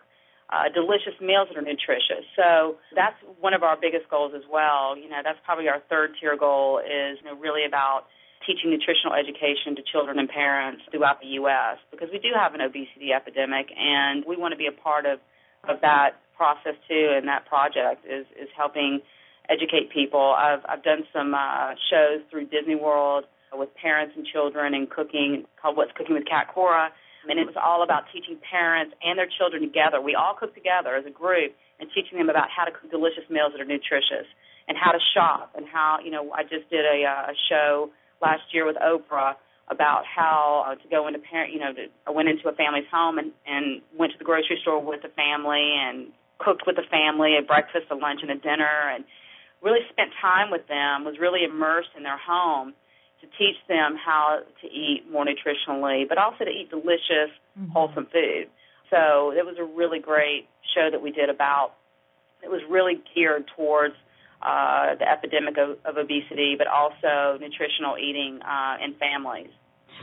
uh, 0.51 0.67
delicious 0.75 1.15
meals 1.21 1.47
that 1.49 1.57
are 1.57 1.63
nutritious. 1.63 2.27
So 2.35 2.77
that's 2.95 3.17
one 3.39 3.55
of 3.55 3.63
our 3.63 3.77
biggest 3.79 4.11
goals 4.11 4.33
as 4.35 4.43
well. 4.51 4.99
You 4.99 5.09
know, 5.09 5.23
that's 5.23 5.39
probably 5.45 5.69
our 5.69 5.81
third 5.89 6.19
tier 6.21 6.37
goal 6.37 6.79
is 6.83 7.19
you 7.23 7.31
know, 7.31 7.39
really 7.39 7.65
about 7.65 8.11
teaching 8.47 8.71
nutritional 8.71 9.15
education 9.15 9.77
to 9.77 9.83
children 9.83 10.19
and 10.19 10.29
parents 10.29 10.83
throughout 10.91 11.21
the 11.21 11.39
U.S. 11.45 11.79
because 11.91 12.09
we 12.11 12.19
do 12.19 12.35
have 12.35 12.55
an 12.55 12.61
obesity 12.61 13.13
epidemic, 13.15 13.69
and 13.77 14.25
we 14.27 14.37
want 14.37 14.53
to 14.53 14.59
be 14.59 14.67
a 14.67 14.73
part 14.73 15.07
of 15.07 15.21
of 15.69 15.81
that 15.83 16.17
process 16.37 16.75
too. 16.89 17.15
And 17.15 17.29
that 17.29 17.47
project 17.47 18.05
is 18.05 18.27
is 18.35 18.49
helping 18.57 19.01
educate 19.51 19.90
people. 19.92 20.34
I've 20.38 20.64
I've 20.68 20.82
done 20.82 21.05
some 21.12 21.34
uh, 21.34 21.74
shows 21.90 22.22
through 22.30 22.46
Disney 22.46 22.76
World 22.76 23.24
with 23.53 23.68
parents 23.74 24.14
and 24.16 24.24
children 24.24 24.74
and 24.74 24.88
cooking 24.88 25.44
called 25.61 25.76
What's 25.76 25.90
Cooking 25.96 26.14
with 26.14 26.24
Cat 26.24 26.46
Cora 26.55 26.90
and 27.28 27.36
it 27.36 27.44
was 27.44 27.57
all 27.61 27.82
about 27.82 28.09
teaching 28.12 28.40
parents 28.40 28.94
and 29.05 29.18
their 29.18 29.28
children 29.28 29.61
together. 29.61 30.01
We 30.01 30.14
all 30.14 30.32
cook 30.38 30.55
together 30.55 30.96
as 30.96 31.05
a 31.05 31.12
group 31.12 31.53
and 31.76 31.88
teaching 31.92 32.16
them 32.16 32.30
about 32.30 32.48
how 32.48 32.64
to 32.64 32.72
cook 32.72 32.88
delicious 32.88 33.28
meals 33.28 33.53
that 33.53 33.61
are 33.61 33.68
nutritious 33.68 34.24
and 34.68 34.78
how 34.78 34.92
to 34.92 35.03
shop 35.12 35.53
and 35.57 35.66
how 35.68 35.98
you 36.01 36.11
know 36.11 36.32
I 36.32 36.44
just 36.44 36.70
did 36.70 36.84
a, 36.84 37.05
uh, 37.05 37.32
a 37.32 37.36
show 37.51 37.90
last 38.22 38.48
year 38.53 38.64
with 38.64 38.76
Oprah 38.80 39.36
about 39.68 40.05
how 40.07 40.64
uh, 40.66 40.74
to 40.80 40.86
go 40.88 41.09
into 41.09 41.18
parent 41.18 41.53
you 41.53 41.61
know 41.61 41.72
to, 41.74 41.92
I 42.07 42.11
went 42.11 42.28
into 42.28 42.48
a 42.48 42.55
family's 42.57 42.88
home 42.88 43.18
and 43.18 43.32
and 43.44 43.82
went 43.98 44.12
to 44.12 44.18
the 44.18 44.24
grocery 44.24 44.59
store 44.62 44.80
with 44.80 45.03
the 45.03 45.12
family 45.12 45.76
and 45.76 46.09
cooked 46.38 46.64
with 46.66 46.76
the 46.76 46.88
family 46.88 47.36
a 47.36 47.44
breakfast 47.44 47.90
a 47.90 47.96
lunch 47.96 48.20
and 48.22 48.30
a 48.30 48.40
dinner 48.40 48.92
and 48.94 49.05
really 49.63 49.81
spent 49.91 50.11
time 50.21 50.51
with 50.51 50.67
them 50.69 51.05
was 51.05 51.17
really 51.21 51.45
immersed 51.45 51.91
in 51.97 52.03
their 52.03 52.19
home 52.19 52.75
to 53.21 53.27
teach 53.39 53.57
them 53.69 53.97
how 53.97 54.41
to 54.63 54.67
eat 54.67 55.05
more 55.11 55.25
nutritionally, 55.25 56.09
but 56.09 56.17
also 56.17 56.45
to 56.45 56.51
eat 56.51 56.71
delicious, 56.71 57.31
mm-hmm. 57.59 57.71
wholesome 57.71 58.07
food. 58.13 58.49
So 58.89 59.31
it 59.31 59.45
was 59.45 59.57
a 59.61 59.65
really 59.65 60.01
great 60.01 60.49
show 60.75 60.89
that 60.91 61.01
we 61.01 61.11
did 61.13 61.29
about. 61.29 61.75
It 62.43 62.49
was 62.49 62.63
really 62.69 62.95
geared 63.15 63.45
towards 63.55 63.95
uh, 64.43 64.97
the 64.99 65.09
epidemic 65.09 65.57
of, 65.59 65.77
of 65.85 65.97
obesity, 65.99 66.57
but 66.57 66.67
also 66.67 67.39
nutritional 67.39 67.97
eating 67.99 68.41
uh, 68.43 68.77
in 68.83 68.95
families. 68.95 69.51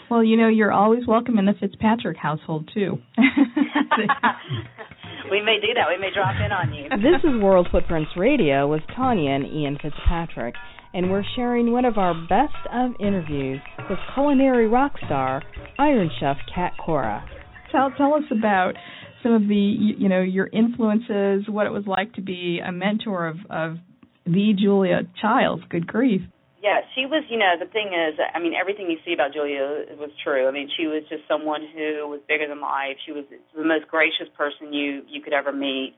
Well, 0.09 0.23
you 0.23 0.37
know, 0.37 0.47
you're 0.47 0.71
always 0.71 1.07
welcome 1.07 1.39
in 1.39 1.45
the 1.45 1.53
Fitzpatrick 1.59 2.17
household 2.17 2.69
too. 2.73 2.99
we 5.29 5.41
may 5.41 5.59
do 5.59 5.73
that. 5.75 5.85
We 5.89 5.97
may 5.97 6.13
drop 6.13 6.35
in 6.43 6.51
on 6.51 6.73
you. 6.73 6.89
This 6.97 7.23
is 7.23 7.41
World 7.41 7.67
Footprints 7.71 8.11
Radio 8.17 8.67
with 8.67 8.81
Tanya 8.95 9.31
and 9.31 9.45
Ian 9.45 9.77
Fitzpatrick 9.81 10.55
and 10.93 11.11
we're 11.11 11.23
sharing 11.35 11.71
one 11.71 11.85
of 11.85 11.97
our 11.97 12.13
best 12.27 12.55
of 12.73 12.91
interviews 12.99 13.59
with 13.89 13.99
culinary 14.13 14.67
rock 14.67 14.93
star 15.05 15.43
Iron 15.77 16.09
Chef 16.19 16.37
Cat 16.53 16.73
Cora. 16.83 17.23
Tell 17.71 17.91
tell 17.97 18.13
us 18.13 18.23
about 18.31 18.73
some 19.21 19.33
of 19.33 19.47
the 19.47 19.55
you 19.55 20.09
know 20.09 20.21
your 20.21 20.47
influences, 20.47 21.47
what 21.47 21.67
it 21.67 21.71
was 21.71 21.83
like 21.85 22.13
to 22.13 22.21
be 22.21 22.59
a 22.65 22.71
mentor 22.71 23.27
of 23.27 23.37
of 23.49 23.77
the 24.25 24.53
Julia 24.59 25.01
Childs. 25.21 25.63
Good 25.69 25.87
grief. 25.87 26.21
Yeah, 26.61 26.81
she 26.95 27.05
was. 27.05 27.23
You 27.29 27.37
know, 27.37 27.53
the 27.59 27.69
thing 27.69 27.93
is, 27.93 28.17
I 28.33 28.39
mean, 28.39 28.53
everything 28.53 28.89
you 28.89 28.97
see 29.05 29.13
about 29.13 29.33
Julia 29.33 29.85
was 29.99 30.09
true. 30.23 30.47
I 30.47 30.51
mean, 30.51 30.69
she 30.75 30.87
was 30.87 31.03
just 31.09 31.21
someone 31.27 31.61
who 31.61 32.07
was 32.09 32.19
bigger 32.27 32.47
than 32.47 32.61
life. 32.61 32.97
She 33.05 33.11
was 33.11 33.25
the 33.29 33.63
most 33.63 33.87
gracious 33.87 34.27
person 34.35 34.73
you 34.73 35.03
you 35.07 35.21
could 35.21 35.33
ever 35.33 35.51
meet 35.53 35.95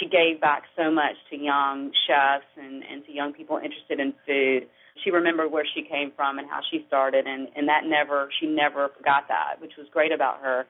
she 0.00 0.08
gave 0.08 0.40
back 0.40 0.64
so 0.76 0.90
much 0.90 1.16
to 1.30 1.36
young 1.36 1.92
chefs 2.06 2.48
and, 2.56 2.82
and 2.84 3.04
to 3.06 3.12
young 3.12 3.32
people 3.32 3.58
interested 3.58 4.00
in 4.00 4.14
food. 4.26 4.68
She 5.04 5.10
remembered 5.10 5.50
where 5.52 5.64
she 5.74 5.82
came 5.82 6.12
from 6.16 6.38
and 6.38 6.48
how 6.48 6.60
she 6.70 6.84
started, 6.86 7.26
and 7.26 7.48
and 7.56 7.68
that 7.68 7.84
never 7.84 8.28
she 8.40 8.46
never 8.46 8.88
forgot 8.96 9.28
that, 9.28 9.60
which 9.60 9.72
was 9.76 9.86
great 9.92 10.12
about 10.12 10.40
her. 10.40 10.66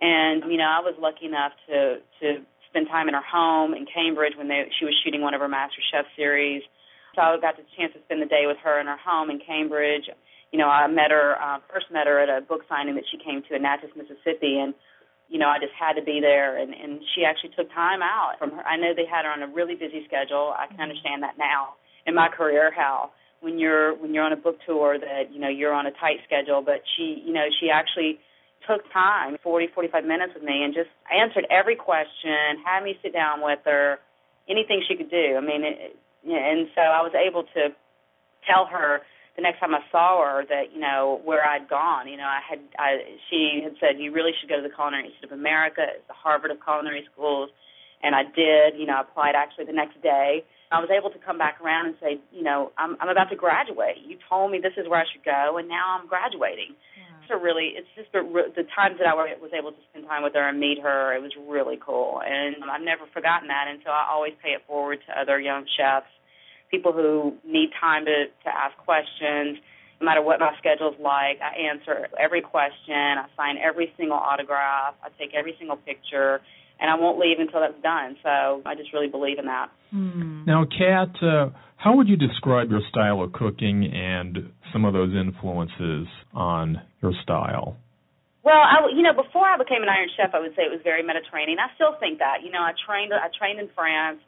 And 0.00 0.44
you 0.50 0.58
know, 0.58 0.68
I 0.68 0.80
was 0.80 0.94
lucky 1.00 1.26
enough 1.26 1.52
to 1.68 1.96
to 2.20 2.44
spend 2.68 2.88
time 2.88 3.08
in 3.08 3.14
her 3.14 3.24
home 3.24 3.74
in 3.74 3.86
Cambridge 3.86 4.34
when 4.36 4.48
they 4.48 4.68
she 4.78 4.84
was 4.84 4.94
shooting 5.04 5.22
one 5.22 5.34
of 5.34 5.40
her 5.40 5.48
Master 5.48 5.80
Chef 5.92 6.04
series. 6.16 6.62
So 7.14 7.20
I 7.20 7.36
got 7.40 7.56
the 7.56 7.64
chance 7.76 7.92
to 7.94 8.00
spend 8.04 8.22
the 8.22 8.30
day 8.30 8.44
with 8.46 8.56
her 8.64 8.80
in 8.80 8.86
her 8.86 8.96
home 8.96 9.30
in 9.30 9.40
Cambridge. 9.40 10.08
You 10.50 10.58
know, 10.58 10.68
I 10.68 10.86
met 10.86 11.10
her 11.10 11.36
uh, 11.40 11.58
first 11.72 11.86
met 11.92 12.06
her 12.06 12.20
at 12.20 12.28
a 12.28 12.40
book 12.44 12.62
signing 12.68 12.94
that 12.96 13.04
she 13.10 13.18
came 13.18 13.42
to 13.48 13.56
in 13.56 13.62
Natchez, 13.62 13.90
Mississippi, 13.96 14.60
and 14.60 14.74
you 15.28 15.38
know, 15.38 15.48
I 15.48 15.56
just 15.58 15.72
had 15.72 15.94
to 15.96 16.04
be 16.04 16.20
there 16.20 16.56
and 16.60 16.72
and 16.74 17.00
she 17.14 17.24
actually 17.24 17.56
took 17.56 17.72
time 17.72 18.02
out 18.02 18.36
from 18.38 18.52
her. 18.52 18.62
I 18.64 18.76
know 18.76 18.92
they 18.94 19.08
had 19.08 19.24
her 19.24 19.32
on 19.32 19.42
a 19.42 19.48
really 19.48 19.74
busy 19.74 20.04
schedule. 20.04 20.52
I 20.56 20.68
can 20.68 20.80
understand 20.80 21.22
that 21.22 21.36
now 21.38 21.80
in 22.06 22.14
my 22.14 22.28
career 22.28 22.72
how 22.74 23.10
when 23.42 23.58
you're 23.58 23.94
when 23.98 24.14
you're 24.14 24.24
on 24.24 24.32
a 24.32 24.36
book 24.36 24.56
tour 24.64 24.98
that, 24.98 25.34
you 25.34 25.40
know, 25.40 25.48
you're 25.48 25.74
on 25.74 25.86
a 25.86 25.90
tight 25.90 26.22
schedule, 26.24 26.62
but 26.64 26.80
she, 26.96 27.22
you 27.26 27.32
know, 27.32 27.44
she 27.60 27.68
actually 27.68 28.18
took 28.66 28.80
time, 28.92 29.36
40 29.42 29.68
45 29.74 30.04
minutes 30.04 30.32
with 30.34 30.44
me 30.44 30.62
and 30.62 30.72
just 30.72 30.88
answered 31.10 31.46
every 31.50 31.74
question, 31.74 32.62
had 32.64 32.84
me 32.84 32.94
sit 33.02 33.12
down 33.12 33.42
with 33.42 33.58
her, 33.64 33.98
anything 34.48 34.82
she 34.86 34.96
could 34.96 35.10
do. 35.10 35.34
I 35.36 35.40
mean, 35.40 35.64
it, 35.64 35.98
and 36.26 36.68
so 36.74 36.80
I 36.80 37.02
was 37.02 37.12
able 37.14 37.44
to 37.54 37.74
tell 38.46 38.66
her 38.66 39.02
the 39.36 39.42
next 39.42 39.60
time 39.60 39.74
I 39.74 39.80
saw 39.90 40.20
her 40.22 40.44
that 40.48 40.72
you 40.72 40.80
know 40.80 41.20
where 41.24 41.44
I'd 41.46 41.68
gone. 41.68 42.08
You 42.08 42.16
know, 42.16 42.28
I 42.28 42.40
had 42.44 42.60
I 42.78 43.18
she 43.30 43.60
had 43.62 43.74
said 43.80 43.98
you 43.98 44.12
really 44.12 44.32
should 44.38 44.48
go 44.48 44.56
to 44.56 44.62
the 44.62 44.74
Culinary 44.74 45.06
Institute 45.06 45.32
of 45.32 45.38
America. 45.38 45.82
It's 45.88 46.06
the 46.06 46.14
Harvard 46.14 46.50
of 46.50 46.58
culinary 46.62 47.08
schools, 47.12 47.50
and 48.02 48.14
I 48.14 48.24
did. 48.24 48.78
You 48.78 48.86
know, 48.86 48.96
I 48.96 49.00
applied 49.02 49.34
actually 49.34 49.64
the 49.64 49.72
next 49.72 50.00
day. 50.02 50.44
I 50.70 50.80
was 50.80 50.88
able 50.88 51.10
to 51.10 51.18
come 51.20 51.36
back 51.36 51.60
around 51.60 51.86
and 51.86 51.96
say, 52.00 52.20
you 52.32 52.42
know, 52.42 52.72
I'm 52.76 52.96
I'm 53.00 53.08
about 53.08 53.30
to 53.30 53.36
graduate. 53.36 54.00
You 54.04 54.16
told 54.28 54.50
me 54.50 54.58
this 54.60 54.76
is 54.76 54.88
where 54.88 55.00
I 55.00 55.04
should 55.10 55.24
go, 55.24 55.56
and 55.58 55.68
now 55.68 55.98
I'm 55.98 56.06
graduating. 56.06 56.76
Yeah. 56.96 57.11
So 57.32 57.40
really, 57.40 57.72
it's 57.72 57.88
just 57.96 58.12
the 58.12 58.20
the 58.52 58.68
times 58.76 59.00
that 59.00 59.08
I 59.08 59.14
was 59.16 59.50
able 59.56 59.72
to 59.72 59.82
spend 59.88 60.04
time 60.04 60.22
with 60.22 60.34
her 60.34 60.46
and 60.46 60.60
meet 60.60 60.78
her. 60.82 61.16
It 61.16 61.22
was 61.22 61.32
really 61.48 61.80
cool, 61.80 62.20
and 62.20 62.60
I've 62.68 62.84
never 62.84 63.08
forgotten 63.14 63.48
that. 63.48 63.72
And 63.72 63.80
so 63.82 63.90
I 63.90 64.04
always 64.12 64.34
pay 64.42 64.50
it 64.50 64.60
forward 64.66 65.00
to 65.08 65.18
other 65.18 65.40
young 65.40 65.64
chefs 65.76 66.12
people 66.72 66.92
who 66.92 67.36
need 67.46 67.70
time 67.78 68.04
to, 68.06 68.24
to 68.42 68.48
ask 68.48 68.76
questions. 68.78 69.60
No 70.00 70.06
matter 70.06 70.22
what 70.22 70.40
my 70.40 70.50
schedule's 70.58 70.96
like, 70.98 71.38
I 71.38 71.54
answer 71.70 72.08
every 72.18 72.40
question. 72.40 72.96
I 72.96 73.26
sign 73.36 73.56
every 73.62 73.92
single 73.96 74.16
autograph. 74.16 74.94
I 75.04 75.08
take 75.16 75.32
every 75.34 75.54
single 75.60 75.76
picture, 75.76 76.40
and 76.80 76.90
I 76.90 76.96
won't 76.96 77.20
leave 77.20 77.38
until 77.38 77.60
that's 77.60 77.80
done. 77.82 78.16
So 78.24 78.62
I 78.66 78.74
just 78.74 78.92
really 78.92 79.06
believe 79.06 79.38
in 79.38 79.46
that. 79.46 79.68
Hmm. 79.90 80.44
Now, 80.44 80.64
Cat, 80.64 81.14
uh, 81.22 81.50
how 81.82 81.96
would 81.96 82.08
you 82.08 82.16
describe 82.16 82.70
your 82.70 82.80
style 82.88 83.22
of 83.22 83.32
cooking 83.32 83.90
and 83.92 84.52
some 84.72 84.84
of 84.84 84.92
those 84.92 85.10
influences 85.14 86.06
on 86.32 86.80
your 87.02 87.12
style? 87.22 87.76
Well, 88.44 88.58
I, 88.58 88.90
you 88.94 89.02
know, 89.02 89.14
before 89.14 89.46
I 89.46 89.58
became 89.58 89.82
an 89.82 89.88
Iron 89.88 90.10
Chef, 90.16 90.34
I 90.34 90.40
would 90.40 90.54
say 90.54 90.62
it 90.62 90.70
was 90.70 90.82
very 90.82 91.02
Mediterranean. 91.02 91.58
I 91.58 91.70
still 91.74 91.94
think 91.98 92.18
that. 92.18 92.42
You 92.42 92.50
know, 92.50 92.62
I 92.62 92.72
trained 92.86 93.12
I 93.14 93.30
trained 93.38 93.58
in 93.58 93.70
France 93.74 94.18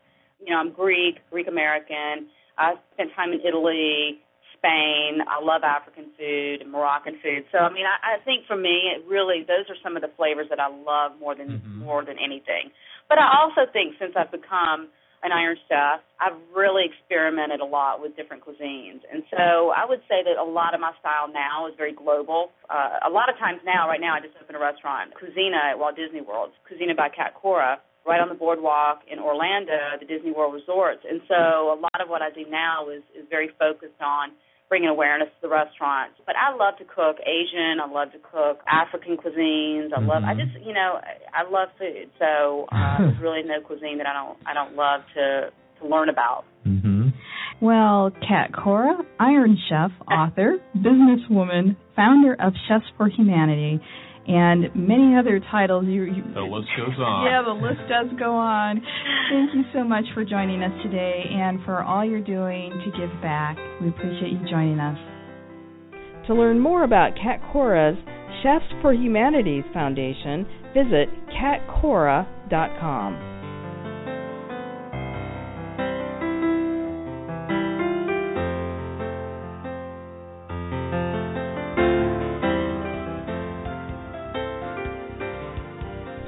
you 0.45 0.53
know, 0.53 0.61
I'm 0.61 0.73
Greek, 0.73 1.19
Greek 1.31 1.49
American. 1.49 2.29
I 2.59 2.75
spent 2.95 3.11
time 3.17 3.33
in 3.33 3.41
Italy, 3.41 4.21
Spain. 4.57 5.25
I 5.25 5.43
love 5.43 5.63
African 5.65 6.13
food 6.19 6.63
and 6.63 6.71
Moroccan 6.71 7.19
food. 7.23 7.45
So 7.53 7.59
I 7.59 7.73
mean, 7.73 7.87
I, 7.89 8.21
I 8.21 8.25
think 8.25 8.47
for 8.47 8.57
me, 8.57 8.93
it 8.95 9.05
really 9.09 9.45
those 9.47 9.67
are 9.69 9.79
some 9.83 9.97
of 9.97 10.03
the 10.03 10.13
flavors 10.17 10.47
that 10.51 10.61
I 10.61 10.69
love 10.69 11.19
more 11.19 11.35
than 11.35 11.61
mm-hmm. 11.61 11.85
more 11.85 12.05
than 12.05 12.17
anything. 12.23 12.71
But 13.09 13.19
I 13.19 13.29
also 13.41 13.69
think 13.73 13.97
since 13.99 14.15
I've 14.17 14.31
become 14.31 14.89
an 15.25 15.33
Iron 15.33 15.57
Chef, 15.69 16.05
I've 16.21 16.37
really 16.55 16.85
experimented 16.85 17.61
a 17.61 17.65
lot 17.65 18.01
with 18.01 18.15
different 18.15 18.45
cuisines, 18.45 19.01
and 19.11 19.25
so 19.33 19.73
I 19.73 19.89
would 19.89 20.01
say 20.09 20.23
that 20.23 20.37
a 20.37 20.45
lot 20.45 20.75
of 20.75 20.81
my 20.81 20.93
style 21.01 21.33
now 21.33 21.67
is 21.67 21.75
very 21.77 21.93
global. 21.93 22.53
Uh, 22.69 23.09
a 23.09 23.11
lot 23.11 23.33
of 23.33 23.37
times 23.39 23.61
now, 23.65 23.89
right 23.89 24.01
now, 24.01 24.15
I 24.15 24.21
just 24.21 24.37
opened 24.37 24.57
a 24.57 24.61
restaurant, 24.61 25.17
Kouzzina 25.17 25.73
at 25.73 25.79
Walt 25.79 25.97
Disney 25.97 26.21
World, 26.21 26.53
Kouzzina 26.69 26.95
by 26.97 27.09
Cat 27.09 27.35
Cora 27.35 27.81
right 28.07 28.21
on 28.21 28.29
the 28.29 28.35
boardwalk 28.35 29.01
in 29.11 29.19
Orlando, 29.19 29.97
the 29.99 30.05
Disney 30.05 30.31
World 30.31 30.53
Resorts. 30.53 31.01
And 31.09 31.21
so 31.27 31.73
a 31.73 31.79
lot 31.81 32.01
of 32.01 32.09
what 32.09 32.21
I 32.21 32.31
do 32.31 32.45
now 32.49 32.89
is 32.91 33.03
is 33.17 33.25
very 33.31 33.51
focused 33.59 34.01
on 34.01 34.33
bringing 34.69 34.89
awareness 34.89 35.29
to 35.29 35.49
the 35.49 35.49
restaurants. 35.49 36.17
But 36.27 36.37
I 36.37 36.55
love 36.55 36.79
to 36.79 36.85
cook 36.85 37.17
Asian. 37.21 37.81
I 37.81 37.91
love 37.91 38.13
to 38.13 38.19
cook 38.19 38.61
African 38.67 39.17
cuisines. 39.17 39.93
I 39.97 40.01
love. 40.01 40.25
I 40.25 40.35
mm-hmm. 40.35 40.41
just 40.41 40.67
you 40.67 40.73
know 40.73 41.01
I 41.33 41.49
love 41.49 41.69
food. 41.79 42.11
So 42.19 42.67
uh, 42.73 42.99
there's 42.99 43.21
really 43.21 43.43
no 43.43 43.61
cuisine 43.61 43.99
that 43.99 44.07
I 44.07 44.13
don't 44.13 44.39
I 44.47 44.55
don't 44.55 44.77
love 44.77 45.03
to 45.15 45.51
to 45.81 45.89
learn 45.89 46.09
about. 46.09 46.45
Mm-hmm. 46.67 47.09
Well, 47.61 48.11
Cat 48.27 48.51
Cora, 48.53 48.99
Iron 49.21 49.57
Chef, 49.69 49.91
author, 50.11 50.59
businesswoman, 50.77 51.77
founder 51.97 52.35
of 52.35 52.53
Chefs 52.69 52.87
for 52.97 53.09
Humanity 53.09 53.81
and 54.27 54.75
many 54.75 55.17
other 55.17 55.41
titles. 55.51 55.85
You, 55.87 56.05
you, 56.05 56.23
the 56.35 56.41
list 56.41 56.69
goes 56.77 56.99
on. 56.99 57.27
Yeah, 57.27 57.43
the 57.43 57.53
list 57.53 57.81
does 57.89 58.07
go 58.19 58.35
on. 58.35 58.83
Thank 59.31 59.55
you 59.55 59.63
so 59.73 59.85
much 59.85 60.05
for 60.15 60.25
joining 60.25 60.63
us 60.63 60.73
today 60.83 61.25
and 61.31 61.63
for 61.65 61.83
all 61.83 62.05
you're 62.05 62.25
doing 62.25 62.71
to 62.71 62.91
give 62.99 63.11
back. 63.23 63.57
We 63.81 63.89
appreciate 63.89 64.33
you 64.33 64.41
joining 64.49 64.81
us. 64.81 64.99
To 66.29 66.35
learn 66.35 66.59
more 66.59 66.85
about 66.85 67.17
Cat 67.17 67.41
Cora's 67.53 67.99
Chefs 68.43 68.65
for 68.81 68.95
Humanities 68.95 69.65
Foundation, 69.73 70.47
visit 70.73 71.09
catcora.com. 71.31 73.34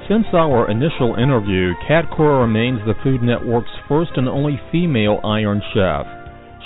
Since 0.07 0.27
our 0.31 0.71
initial 0.71 1.15
interview, 1.15 1.73
Cat 1.85 2.05
Cora 2.15 2.39
remains 2.39 2.79
the 2.85 2.95
Food 3.03 3.21
Network's 3.21 3.75
first 3.89 4.11
and 4.15 4.29
only 4.29 4.57
female 4.71 5.19
Iron 5.21 5.61
Chef. 5.73 6.05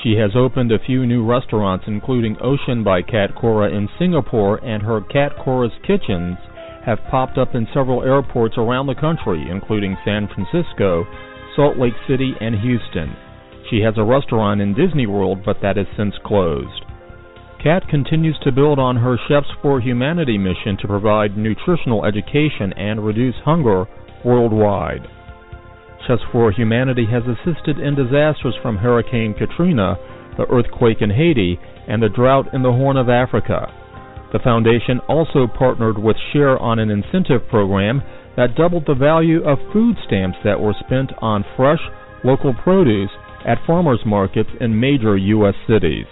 She 0.03 0.13
has 0.17 0.35
opened 0.35 0.71
a 0.71 0.77
few 0.85 1.07
new 1.07 1.25
restaurants, 1.25 1.85
including 1.87 2.37
Ocean 2.39 2.83
by 2.83 3.01
Cat 3.01 3.33
Cora 3.33 3.75
in 3.75 3.89
Singapore, 3.97 4.63
and 4.63 4.83
her 4.83 5.01
Cat 5.01 5.31
Cora's 5.43 5.73
Kitchens 5.81 6.37
have 6.85 6.99
popped 7.09 7.39
up 7.39 7.55
in 7.55 7.67
several 7.73 8.03
airports 8.03 8.59
around 8.59 8.85
the 8.85 8.93
country, 8.93 9.43
including 9.49 9.97
San 10.05 10.27
Francisco, 10.27 11.07
Salt 11.55 11.79
Lake 11.79 11.97
City, 12.07 12.33
and 12.41 12.53
Houston. 12.61 13.15
She 13.71 13.81
has 13.81 13.95
a 13.97 14.03
restaurant 14.03 14.61
in 14.61 14.75
Disney 14.75 15.07
World, 15.07 15.39
but 15.43 15.57
that 15.63 15.77
has 15.77 15.87
since 15.97 16.13
closed. 16.23 16.85
Cat 17.63 17.87
continues 17.89 18.39
to 18.41 18.51
build 18.51 18.79
on 18.79 18.95
her 18.95 19.17
Chefs 19.27 19.51
for 19.61 19.79
Humanity 19.79 20.35
mission 20.35 20.77
to 20.81 20.87
provide 20.87 21.37
nutritional 21.37 22.05
education 22.05 22.73
and 22.73 23.05
reduce 23.05 23.35
hunger 23.45 23.85
worldwide. 24.25 25.05
Chefs 26.07 26.23
for 26.31 26.51
Humanity 26.51 27.05
has 27.05 27.21
assisted 27.21 27.77
in 27.77 27.93
disasters 27.93 28.55
from 28.63 28.77
Hurricane 28.77 29.35
Katrina, 29.37 29.95
the 30.37 30.47
earthquake 30.49 31.01
in 31.01 31.11
Haiti, 31.11 31.59
and 31.87 32.01
the 32.01 32.09
drought 32.09 32.51
in 32.51 32.63
the 32.63 32.71
Horn 32.71 32.97
of 32.97 33.09
Africa. 33.09 33.67
The 34.33 34.39
foundation 34.39 34.97
also 35.07 35.45
partnered 35.45 35.99
with 35.99 36.17
Share 36.33 36.57
on 36.57 36.79
an 36.79 36.89
incentive 36.89 37.47
program 37.47 38.01
that 38.37 38.55
doubled 38.55 38.85
the 38.87 38.95
value 38.95 39.43
of 39.43 39.59
food 39.71 39.97
stamps 40.07 40.39
that 40.43 40.59
were 40.59 40.73
spent 40.83 41.11
on 41.21 41.45
fresh, 41.55 41.81
local 42.23 42.55
produce 42.63 43.11
at 43.45 43.59
farmers 43.67 44.01
markets 44.03 44.49
in 44.59 44.79
major 44.79 45.15
U.S. 45.15 45.55
cities. 45.67 46.07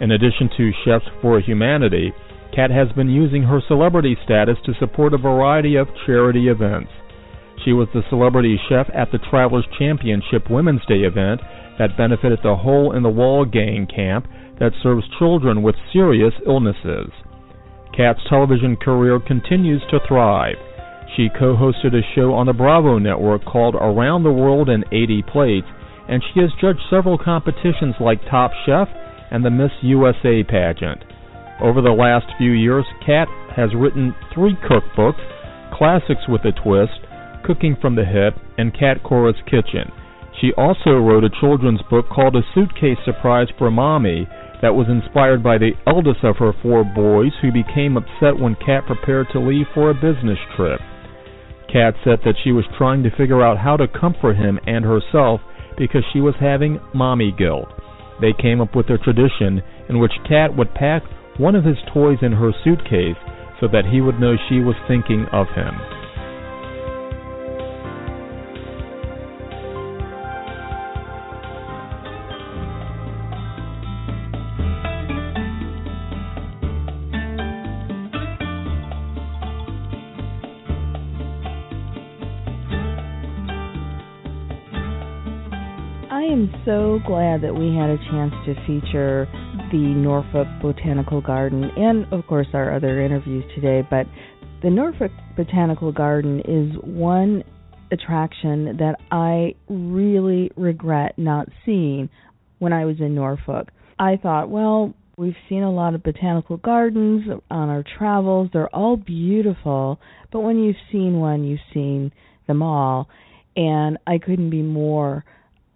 In 0.00 0.10
addition 0.10 0.50
to 0.56 0.72
Chefs 0.84 1.06
for 1.22 1.40
Humanity, 1.40 2.12
Cat 2.54 2.70
has 2.70 2.88
been 2.92 3.08
using 3.08 3.42
her 3.42 3.60
celebrity 3.66 4.16
status 4.24 4.56
to 4.64 4.74
support 4.78 5.14
a 5.14 5.18
variety 5.18 5.76
of 5.76 5.88
charity 6.06 6.48
events. 6.48 6.90
She 7.64 7.72
was 7.72 7.88
the 7.92 8.02
celebrity 8.08 8.58
chef 8.68 8.88
at 8.94 9.10
the 9.10 9.18
Travelers 9.18 9.66
Championship 9.78 10.50
Women's 10.50 10.84
Day 10.86 11.00
event 11.00 11.40
that 11.78 11.96
benefited 11.96 12.40
the 12.42 12.56
Hole 12.56 12.92
in 12.92 13.02
the 13.02 13.08
Wall 13.08 13.44
Gang 13.44 13.86
camp 13.86 14.26
that 14.58 14.72
serves 14.82 15.04
children 15.18 15.62
with 15.62 15.74
serious 15.92 16.32
illnesses. 16.46 17.10
Cat's 17.96 18.20
television 18.28 18.76
career 18.76 19.18
continues 19.18 19.82
to 19.90 20.00
thrive. 20.06 20.56
She 21.16 21.28
co 21.38 21.56
hosted 21.56 21.94
a 21.94 22.02
show 22.14 22.34
on 22.34 22.46
the 22.46 22.52
Bravo 22.52 22.98
network 22.98 23.44
called 23.44 23.74
Around 23.74 24.22
the 24.22 24.32
World 24.32 24.68
in 24.68 24.84
80 24.92 25.22
Plates, 25.32 25.68
and 26.08 26.22
she 26.22 26.40
has 26.40 26.50
judged 26.60 26.80
several 26.90 27.16
competitions 27.16 27.94
like 27.98 28.20
Top 28.30 28.52
Chef 28.66 28.88
and 29.30 29.44
the 29.44 29.50
Miss 29.50 29.72
USA 29.82 30.42
pageant. 30.42 31.04
Over 31.60 31.80
the 31.80 31.90
last 31.90 32.26
few 32.38 32.52
years, 32.52 32.84
Cat 33.04 33.28
has 33.56 33.74
written 33.74 34.14
three 34.34 34.56
cookbooks 34.68 35.24
Classics 35.72 36.28
with 36.28 36.44
a 36.44 36.52
Twist, 36.52 37.00
Cooking 37.44 37.76
from 37.80 37.96
the 37.96 38.04
Hip, 38.04 38.34
and 38.58 38.72
Cat 38.72 39.02
Cora's 39.02 39.36
Kitchen. 39.44 39.90
She 40.40 40.52
also 40.56 40.98
wrote 41.00 41.24
a 41.24 41.40
children's 41.40 41.80
book 41.88 42.08
called 42.08 42.36
A 42.36 42.42
Suitcase 42.54 42.98
Surprise 43.04 43.48
for 43.58 43.70
Mommy 43.70 44.28
that 44.62 44.74
was 44.74 44.88
inspired 44.88 45.42
by 45.42 45.58
the 45.58 45.72
eldest 45.86 46.24
of 46.24 46.36
her 46.36 46.52
four 46.62 46.84
boys 46.84 47.32
who 47.40 47.52
became 47.52 47.96
upset 47.96 48.38
when 48.38 48.56
Cat 48.56 48.86
prepared 48.86 49.26
to 49.32 49.40
leave 49.40 49.66
for 49.74 49.90
a 49.90 49.94
business 49.94 50.38
trip. 50.56 50.80
Cat 51.72 51.94
said 52.04 52.20
that 52.24 52.36
she 52.42 52.52
was 52.52 52.64
trying 52.78 53.02
to 53.02 53.16
figure 53.16 53.42
out 53.42 53.58
how 53.58 53.76
to 53.76 53.88
comfort 53.88 54.36
him 54.36 54.58
and 54.66 54.84
herself 54.84 55.40
because 55.76 56.04
she 56.12 56.20
was 56.20 56.34
having 56.40 56.80
mommy 56.94 57.32
guilt. 57.36 57.68
They 58.20 58.32
came 58.32 58.60
up 58.60 58.74
with 58.74 58.88
a 58.90 58.98
tradition 58.98 59.62
in 59.88 59.98
which 59.98 60.12
Cat 60.28 60.56
would 60.56 60.74
pack 60.74 61.02
one 61.38 61.54
of 61.54 61.64
his 61.64 61.76
toys 61.92 62.18
in 62.22 62.32
her 62.32 62.52
suitcase 62.64 63.16
so 63.60 63.68
that 63.68 63.86
he 63.86 64.00
would 64.00 64.20
know 64.20 64.36
she 64.48 64.60
was 64.60 64.76
thinking 64.88 65.26
of 65.32 65.48
him. 65.48 65.74
I 86.16 86.22
am 86.22 86.50
so 86.64 86.98
glad 87.06 87.42
that 87.42 87.54
we 87.54 87.76
had 87.76 87.90
a 87.90 87.98
chance 88.10 88.32
to 88.46 88.54
feature 88.66 89.28
the 89.70 89.76
Norfolk 89.76 90.48
Botanical 90.62 91.20
Garden 91.20 91.64
and, 91.76 92.10
of 92.10 92.26
course, 92.26 92.46
our 92.54 92.74
other 92.74 93.02
interviews 93.02 93.44
today. 93.54 93.86
But 93.90 94.06
the 94.62 94.70
Norfolk 94.70 95.10
Botanical 95.36 95.92
Garden 95.92 96.40
is 96.40 96.74
one 96.82 97.44
attraction 97.92 98.78
that 98.78 98.96
I 99.10 99.56
really 99.68 100.50
regret 100.56 101.18
not 101.18 101.48
seeing 101.66 102.08
when 102.60 102.72
I 102.72 102.86
was 102.86 102.96
in 102.98 103.14
Norfolk. 103.14 103.68
I 103.98 104.16
thought, 104.16 104.48
well, 104.48 104.94
we've 105.18 105.36
seen 105.50 105.64
a 105.64 105.70
lot 105.70 105.94
of 105.94 106.02
botanical 106.02 106.56
gardens 106.56 107.24
on 107.50 107.68
our 107.68 107.84
travels, 107.98 108.48
they're 108.54 108.74
all 108.74 108.96
beautiful, 108.96 110.00
but 110.32 110.40
when 110.40 110.60
you've 110.60 110.76
seen 110.90 111.20
one, 111.20 111.44
you've 111.44 111.60
seen 111.74 112.10
them 112.46 112.62
all. 112.62 113.06
And 113.54 113.98
I 114.06 114.16
couldn't 114.16 114.48
be 114.48 114.62
more 114.62 115.26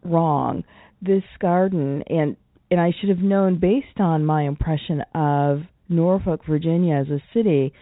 wrong. 0.04 0.64
This 1.02 1.24
garden 1.40 2.02
and 2.08 2.36
and 2.70 2.80
I 2.80 2.92
should 3.00 3.08
have 3.08 3.18
known 3.18 3.58
based 3.58 3.98
on 3.98 4.24
my 4.24 4.42
impression 4.42 5.02
of 5.14 5.62
Norfolk, 5.88 6.42
Virginia 6.46 6.94
as 6.94 7.08
a 7.08 7.20
city 7.34 7.72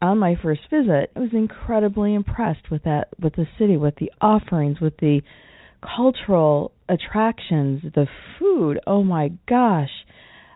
on 0.00 0.18
my 0.18 0.36
first 0.42 0.60
visit, 0.70 1.10
I 1.16 1.20
was 1.20 1.30
incredibly 1.32 2.14
impressed 2.14 2.70
with 2.70 2.84
that 2.84 3.08
with 3.20 3.34
the 3.34 3.46
city, 3.58 3.76
with 3.76 3.96
the 3.96 4.12
offerings, 4.20 4.80
with 4.80 4.96
the 4.98 5.22
cultural 5.96 6.72
attractions, 6.88 7.82
the 7.94 8.06
food. 8.38 8.80
Oh 8.86 9.02
my 9.02 9.32
gosh. 9.48 9.90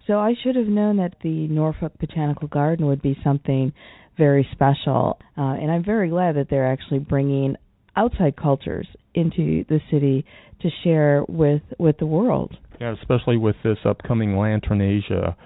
So 0.07 0.19
I 0.19 0.35
should 0.43 0.57
have 0.57 0.67
known 0.67 0.97
that 0.97 1.17
the 1.23 1.49
Norfolk 1.49 1.93
Botanical 1.99 2.49
Garden 2.49 2.87
would 2.87 3.03
be 3.03 3.17
something 3.23 3.73
very 4.19 4.47
special. 4.53 5.19
Uh, 5.37 5.55
and 5.55 5.71
I'm 5.71 5.85
very 5.85 6.09
glad 6.09 6.37
that 6.37 6.49
they're 6.51 6.71
actually 6.71 6.99
bringing 6.99 7.57
outside 7.97 8.37
cultures 8.37 8.87
into 9.15 9.65
the 9.69 9.81
city 9.91 10.25
to 10.61 10.69
share 10.83 11.25
with 11.29 11.63
with 11.79 11.99
the 11.99 12.07
world. 12.07 12.57
Yeah, 12.81 12.95
especially 13.01 13.37
with 13.37 13.57
this 13.63 13.79
upcoming 13.85 14.31
Lanterasia 14.31 15.37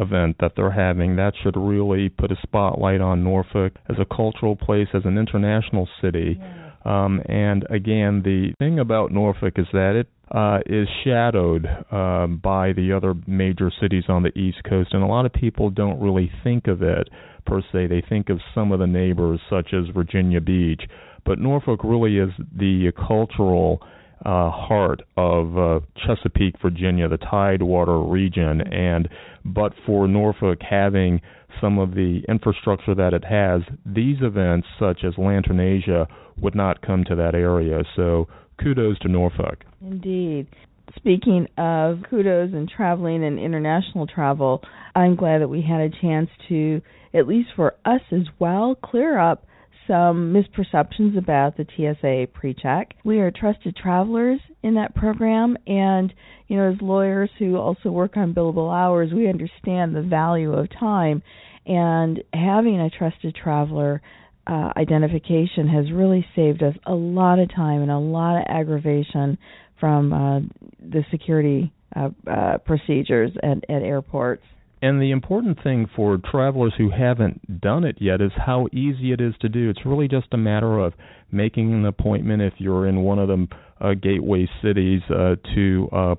event 0.00 0.36
that 0.40 0.52
they're 0.56 0.70
having, 0.70 1.16
that 1.16 1.32
should 1.42 1.56
really 1.56 2.08
put 2.08 2.30
a 2.30 2.36
spotlight 2.42 3.00
on 3.00 3.24
Norfolk 3.24 3.72
as 3.90 3.96
a 3.98 4.14
cultural 4.14 4.56
place, 4.56 4.88
as 4.94 5.02
an 5.04 5.18
international 5.18 5.88
city. 6.00 6.38
Yeah. 6.38 6.64
Um, 6.84 7.20
and 7.28 7.66
again, 7.68 8.22
the 8.24 8.54
thing 8.58 8.78
about 8.78 9.10
Norfolk 9.10 9.54
is 9.56 9.66
that 9.72 9.96
it 9.96 10.06
uh, 10.30 10.60
is 10.66 10.88
shadowed 11.04 11.66
uh, 11.90 12.26
by 12.26 12.72
the 12.72 12.92
other 12.92 13.14
major 13.26 13.70
cities 13.80 14.04
on 14.08 14.22
the 14.22 14.38
East 14.38 14.58
Coast, 14.68 14.90
and 14.92 15.02
a 15.02 15.06
lot 15.06 15.26
of 15.26 15.32
people 15.32 15.70
don't 15.70 16.00
really 16.00 16.30
think 16.44 16.66
of 16.68 16.82
it 16.82 17.08
per 17.46 17.60
se. 17.72 17.88
They 17.88 18.02
think 18.08 18.28
of 18.28 18.40
some 18.54 18.72
of 18.72 18.78
the 18.78 18.86
neighbors, 18.86 19.40
such 19.50 19.74
as 19.74 19.92
Virginia 19.94 20.40
Beach, 20.40 20.82
but 21.24 21.38
Norfolk 21.38 21.80
really 21.84 22.18
is 22.18 22.30
the 22.56 22.92
cultural 22.96 23.80
uh, 24.24 24.50
heart 24.50 25.02
of 25.16 25.56
uh, 25.56 25.80
Chesapeake, 26.04 26.56
Virginia, 26.60 27.08
the 27.08 27.18
Tidewater 27.18 27.98
region, 28.00 28.60
and 28.60 29.08
but 29.44 29.72
for 29.86 30.08
Norfolk 30.08 30.58
having 30.68 31.20
some 31.60 31.78
of 31.78 31.92
the 31.92 32.22
infrastructure 32.28 32.94
that 32.94 33.14
it 33.14 33.24
has, 33.24 33.62
these 33.86 34.16
events 34.20 34.66
such 34.78 35.04
as 35.04 35.14
Lanterasia 35.14 36.06
would 36.40 36.54
not 36.54 36.82
come 36.82 37.04
to 37.04 37.16
that 37.16 37.34
area. 37.34 37.82
So 37.96 38.28
kudos 38.62 38.98
to 39.00 39.08
Norfolk. 39.08 39.64
Indeed. 39.80 40.48
Speaking 40.96 41.46
of 41.58 41.98
kudos 42.08 42.50
and 42.52 42.68
traveling 42.68 43.24
and 43.24 43.38
international 43.38 44.06
travel, 44.06 44.62
I'm 44.94 45.16
glad 45.16 45.42
that 45.42 45.48
we 45.48 45.62
had 45.62 45.80
a 45.80 45.90
chance 46.00 46.30
to, 46.48 46.80
at 47.14 47.28
least 47.28 47.50
for 47.54 47.74
us 47.84 48.00
as 48.10 48.26
well, 48.38 48.74
clear 48.74 49.18
up 49.18 49.44
some 49.88 50.32
misperceptions 50.32 51.18
about 51.18 51.56
the 51.56 51.66
TSA 51.76 52.28
pre-check. 52.32 52.94
We 53.04 53.18
are 53.18 53.32
trusted 53.32 53.74
travelers 53.74 54.38
in 54.62 54.74
that 54.74 54.94
program 54.94 55.56
and 55.66 56.12
you 56.46 56.56
know 56.56 56.70
as 56.70 56.80
lawyers 56.80 57.30
who 57.38 57.56
also 57.56 57.90
work 57.90 58.16
on 58.16 58.34
billable 58.34 58.72
hours, 58.72 59.10
we 59.12 59.28
understand 59.28 59.96
the 59.96 60.02
value 60.02 60.52
of 60.52 60.68
time 60.78 61.22
And 61.66 62.22
having 62.32 62.80
a 62.80 62.90
trusted 62.90 63.34
traveler 63.34 64.00
uh, 64.46 64.72
identification 64.76 65.68
has 65.68 65.92
really 65.92 66.26
saved 66.34 66.62
us 66.62 66.74
a 66.86 66.94
lot 66.94 67.38
of 67.38 67.54
time 67.54 67.82
and 67.82 67.90
a 67.90 67.98
lot 67.98 68.38
of 68.38 68.44
aggravation 68.48 69.36
from 69.78 70.12
uh, 70.12 70.40
the 70.80 71.04
security 71.10 71.72
uh, 71.94 72.08
uh, 72.26 72.58
procedures 72.58 73.30
at, 73.42 73.58
at 73.68 73.82
airports. 73.82 74.42
And 74.80 75.02
the 75.02 75.10
important 75.10 75.62
thing 75.62 75.88
for 75.96 76.18
travelers 76.18 76.72
who 76.78 76.90
haven't 76.90 77.60
done 77.60 77.84
it 77.84 77.96
yet 78.00 78.20
is 78.20 78.30
how 78.36 78.68
easy 78.72 79.12
it 79.12 79.20
is 79.20 79.34
to 79.40 79.48
do. 79.48 79.70
It's 79.70 79.84
really 79.84 80.06
just 80.06 80.28
a 80.32 80.36
matter 80.36 80.78
of 80.78 80.92
making 81.32 81.72
an 81.72 81.84
appointment 81.84 82.42
if 82.42 82.54
you're 82.58 82.86
in 82.86 83.02
one 83.02 83.18
of 83.18 83.28
the 83.28 83.46
uh, 83.80 83.94
gateway 83.94 84.48
cities 84.62 85.02
uh, 85.10 85.36
to 85.54 85.88
uh, 85.92 86.14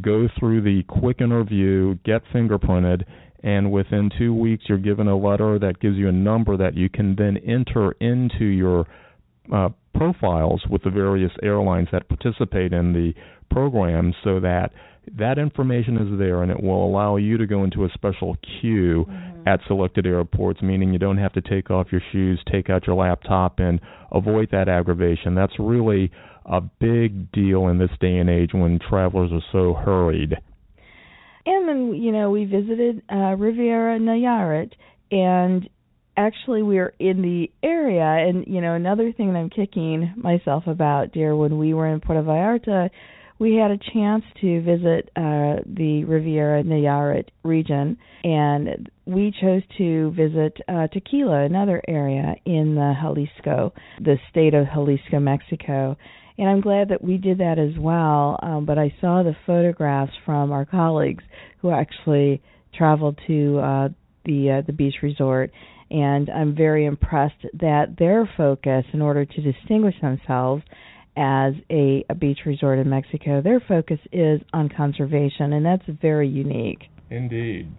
go 0.00 0.28
through 0.38 0.62
the 0.62 0.82
quick 0.88 1.20
interview, 1.20 1.94
get 2.04 2.22
fingerprinted, 2.34 3.04
and 3.42 3.72
within 3.72 4.10
two 4.18 4.34
weeks 4.34 4.64
you're 4.68 4.78
given 4.78 5.08
a 5.08 5.16
letter 5.16 5.58
that 5.58 5.80
gives 5.80 5.96
you 5.96 6.08
a 6.08 6.12
number 6.12 6.56
that 6.56 6.76
you 6.76 6.88
can 6.88 7.16
then 7.16 7.36
enter 7.38 7.92
into 7.92 8.44
your 8.44 8.86
uh, 9.52 9.68
profiles 9.94 10.62
with 10.70 10.82
the 10.84 10.90
various 10.90 11.32
airlines 11.42 11.88
that 11.92 12.08
participate 12.08 12.72
in 12.72 12.92
the 12.92 13.12
program 13.50 14.14
so 14.22 14.40
that 14.40 14.70
that 15.18 15.38
information 15.38 15.96
is 15.96 16.18
there 16.18 16.42
and 16.42 16.50
it 16.50 16.62
will 16.62 16.86
allow 16.86 17.16
you 17.16 17.36
to 17.38 17.46
go 17.46 17.64
into 17.64 17.84
a 17.84 17.88
special 17.94 18.36
queue 18.60 19.04
mm-hmm. 19.08 19.48
at 19.48 19.60
selected 19.66 20.06
airports, 20.06 20.62
meaning 20.62 20.92
you 20.92 20.98
don't 20.98 21.18
have 21.18 21.32
to 21.32 21.40
take 21.40 21.70
off 21.70 21.88
your 21.90 22.02
shoes, 22.12 22.40
take 22.50 22.70
out 22.70 22.86
your 22.86 22.96
laptop, 22.96 23.58
and 23.58 23.80
avoid 24.12 24.48
that 24.52 24.68
aggravation. 24.68 25.34
That's 25.34 25.58
really 25.58 26.10
a 26.44 26.60
big 26.60 27.32
deal 27.32 27.68
in 27.68 27.78
this 27.78 27.90
day 28.00 28.16
and 28.18 28.30
age 28.30 28.50
when 28.52 28.78
travelers 28.78 29.30
are 29.32 29.44
so 29.52 29.74
hurried. 29.74 30.34
And 31.44 31.68
then, 31.68 31.94
you 31.94 32.12
know, 32.12 32.30
we 32.30 32.44
visited 32.44 33.02
uh, 33.10 33.34
Riviera 33.36 33.98
Nayarit, 33.98 34.72
and 35.10 35.68
actually 36.16 36.62
we 36.62 36.76
were 36.76 36.94
in 37.00 37.22
the 37.22 37.50
area. 37.66 38.04
And, 38.28 38.44
you 38.46 38.60
know, 38.60 38.74
another 38.74 39.12
thing 39.12 39.32
that 39.32 39.38
I'm 39.38 39.50
kicking 39.50 40.14
myself 40.16 40.68
about, 40.68 41.12
dear, 41.12 41.34
when 41.34 41.58
we 41.58 41.74
were 41.74 41.88
in 41.88 42.00
Puerto 42.00 42.22
Vallarta, 42.22 42.90
we 43.42 43.56
had 43.56 43.72
a 43.72 43.78
chance 43.92 44.22
to 44.40 44.62
visit 44.62 45.10
uh, 45.16 45.58
the 45.66 46.04
Riviera 46.06 46.62
Nayarit 46.62 47.28
region, 47.42 47.98
and 48.22 48.88
we 49.04 49.34
chose 49.40 49.62
to 49.78 50.12
visit 50.12 50.56
uh, 50.68 50.86
Tequila, 50.86 51.44
another 51.44 51.82
area 51.88 52.36
in 52.44 52.76
the 52.76 52.94
Jalisco, 53.02 53.74
the 53.98 54.16
state 54.30 54.54
of 54.54 54.66
Jalisco, 54.72 55.18
Mexico. 55.18 55.96
And 56.38 56.48
I'm 56.48 56.60
glad 56.60 56.90
that 56.90 57.02
we 57.02 57.16
did 57.16 57.38
that 57.38 57.58
as 57.58 57.76
well. 57.76 58.38
Um, 58.40 58.64
but 58.64 58.78
I 58.78 58.94
saw 59.00 59.24
the 59.24 59.36
photographs 59.44 60.12
from 60.24 60.52
our 60.52 60.64
colleagues 60.64 61.24
who 61.62 61.72
actually 61.72 62.40
traveled 62.78 63.18
to 63.26 63.58
uh, 63.58 63.88
the 64.24 64.60
uh, 64.60 64.66
the 64.68 64.72
beach 64.72 64.94
resort, 65.02 65.50
and 65.90 66.30
I'm 66.30 66.54
very 66.54 66.86
impressed 66.86 67.44
that 67.54 67.96
their 67.98 68.30
focus, 68.36 68.84
in 68.92 69.02
order 69.02 69.24
to 69.24 69.40
distinguish 69.42 69.96
themselves, 70.00 70.62
as 71.16 71.52
a, 71.70 72.04
a 72.08 72.14
beach 72.14 72.40
resort 72.46 72.78
in 72.78 72.88
Mexico, 72.88 73.42
their 73.42 73.60
focus 73.60 73.98
is 74.12 74.40
on 74.52 74.68
conservation, 74.68 75.52
and 75.52 75.64
that's 75.64 75.82
very 76.00 76.28
unique. 76.28 76.84
Indeed. 77.10 77.70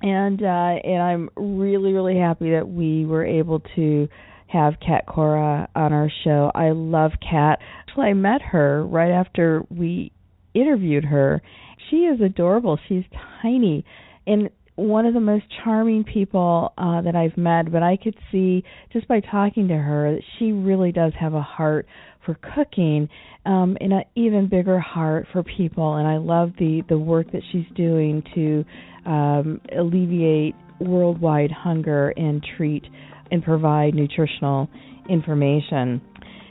And 0.00 0.42
uh, 0.42 0.46
and 0.84 1.02
I'm 1.02 1.30
really 1.36 1.92
really 1.92 2.18
happy 2.18 2.50
that 2.52 2.68
we 2.68 3.04
were 3.04 3.24
able 3.24 3.60
to 3.76 4.08
have 4.48 4.74
Cat 4.84 5.06
Cora 5.06 5.68
on 5.74 5.92
our 5.92 6.10
show. 6.24 6.50
I 6.54 6.70
love 6.70 7.12
Cat. 7.20 7.58
Actually, 7.80 8.06
I 8.06 8.14
met 8.14 8.42
her 8.42 8.84
right 8.84 9.10
after 9.10 9.62
we 9.70 10.12
interviewed 10.54 11.04
her. 11.04 11.42
She 11.90 11.96
is 11.96 12.20
adorable. 12.20 12.78
She's 12.88 13.04
tiny, 13.42 13.84
and 14.26 14.50
one 14.76 15.04
of 15.04 15.14
the 15.14 15.20
most 15.20 15.44
charming 15.62 16.04
people 16.04 16.72
uh, 16.78 17.02
that 17.02 17.14
I've 17.14 17.36
met. 17.36 17.70
But 17.70 17.82
I 17.82 17.96
could 18.02 18.16
see 18.30 18.64
just 18.92 19.06
by 19.06 19.20
talking 19.20 19.68
to 19.68 19.76
her 19.76 20.14
that 20.14 20.22
she 20.38 20.52
really 20.52 20.92
does 20.92 21.12
have 21.20 21.34
a 21.34 21.42
heart 21.42 21.86
for 22.24 22.38
cooking 22.54 23.08
um 23.46 23.76
an 23.80 24.02
even 24.14 24.48
bigger 24.48 24.78
heart 24.78 25.26
for 25.32 25.42
people 25.42 25.96
and 25.96 26.06
I 26.06 26.18
love 26.18 26.52
the 26.58 26.82
the 26.88 26.98
work 26.98 27.32
that 27.32 27.42
she's 27.50 27.66
doing 27.74 28.22
to 28.34 28.64
um 29.04 29.60
alleviate 29.76 30.54
worldwide 30.82 31.50
hunger 31.50 32.10
and 32.16 32.44
treat 32.56 32.84
and 33.30 33.42
provide 33.42 33.94
nutritional 33.94 34.68
information. 35.08 36.00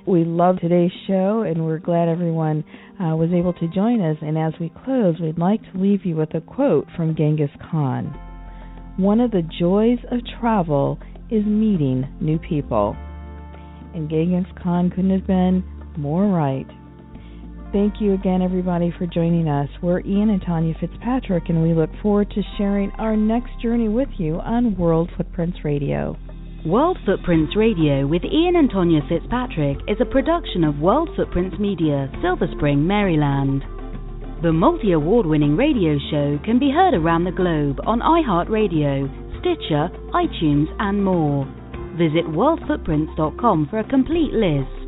We 0.08 0.26
love 0.26 0.60
today's 0.60 0.92
show 1.08 1.44
and 1.48 1.64
we're 1.64 1.78
glad 1.78 2.10
everyone 2.10 2.64
uh, 3.00 3.16
was 3.16 3.30
able 3.34 3.54
to 3.54 3.68
join 3.68 4.02
us. 4.02 4.18
And 4.22 4.38
as 4.38 4.54
we 4.60 4.72
close, 4.84 5.16
we'd 5.22 5.38
like 5.38 5.62
to 5.72 5.78
leave 5.78 6.06
you 6.06 6.16
with 6.16 6.34
a 6.34 6.42
quote 6.42 6.88
from 6.96 7.16
Genghis 7.16 7.52
Khan 7.70 8.06
One 8.98 9.20
of 9.20 9.32
the 9.32 9.48
joys 9.60 10.00
of 10.12 10.20
travel 10.40 10.98
is 11.30 11.46
meeting 11.46 12.08
new 12.20 12.40
people 12.40 12.96
and 13.94 14.10
Genghis 14.10 14.46
Khan 14.62 14.90
couldn't 14.90 15.12
have 15.12 15.28
been 15.28 15.64
more 15.98 16.28
right. 16.28 16.68
Thank 17.72 18.02
you 18.02 18.14
again, 18.14 18.42
everybody, 18.42 18.94
for 18.98 19.06
joining 19.08 19.48
us. 19.48 19.70
We're 19.82 20.02
Ian 20.02 20.30
and 20.30 20.42
Tanya 20.42 20.74
Fitzpatrick, 20.80 21.44
and 21.48 21.64
we 21.64 21.74
look 21.74 21.90
forward 22.02 22.30
to 22.32 22.42
sharing 22.58 22.92
our 22.98 23.16
next 23.16 23.52
journey 23.62 23.88
with 23.88 24.10
you 24.18 24.36
on 24.42 24.78
World 24.78 25.10
Footprints 25.16 25.60
Radio. 25.64 26.18
World 26.66 26.98
Footprints 27.06 27.56
Radio 27.56 28.06
with 28.06 28.24
Ian 28.26 28.58
and 28.58 28.70
Tanya 28.70 29.00
Fitzpatrick 29.08 29.78
is 29.88 29.98
a 30.02 30.06
production 30.06 30.66
of 30.66 30.80
World 30.80 31.10
Footprints 31.16 31.58
Media, 31.60 32.12
Silver 32.22 32.48
Spring, 32.58 32.86
Maryland. 32.86 33.64
The 34.44 34.52
multi 34.52 34.92
award 34.92 35.26
winning 35.26 35.56
radio 35.56 35.98
show 36.12 36.40
can 36.44 36.60
be 36.60 36.72
heard 36.72 36.94
around 36.94 37.24
the 37.24 37.32
globe 37.32 37.80
on 37.86 38.02
iHeartRadio, 38.02 39.08
Stitcher, 39.40 39.90
iTunes, 40.14 40.68
and 40.78 41.06
more. 41.06 41.48
Visit 41.98 42.26
worldfootprints.com 42.32 43.68
for 43.70 43.80
a 43.80 43.90
complete 43.90 44.32
list. 44.32 44.82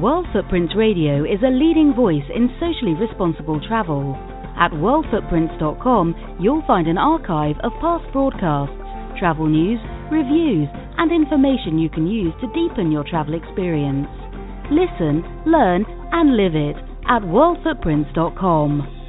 World 0.00 0.26
Footprints 0.32 0.74
Radio 0.76 1.22
is 1.22 1.38
a 1.44 1.50
leading 1.50 1.94
voice 1.94 2.26
in 2.34 2.50
socially 2.58 2.94
responsible 2.94 3.60
travel. 3.68 4.16
At 4.58 4.72
worldfootprints.com, 4.72 6.38
you'll 6.40 6.64
find 6.66 6.88
an 6.88 6.98
archive 6.98 7.56
of 7.62 7.72
past 7.80 8.10
broadcasts, 8.12 8.74
travel 9.18 9.46
news, 9.46 9.78
reviews, 10.10 10.68
and 10.98 11.12
information 11.12 11.78
you 11.78 11.88
can 11.88 12.06
use 12.06 12.34
to 12.40 12.52
deepen 12.52 12.90
your 12.90 13.04
travel 13.04 13.34
experience. 13.34 14.08
Listen, 14.70 15.22
learn, 15.46 15.84
and 16.12 16.36
live 16.36 16.54
it 16.54 16.76
at 17.08 17.22
worldfootprints.com. 17.22 19.01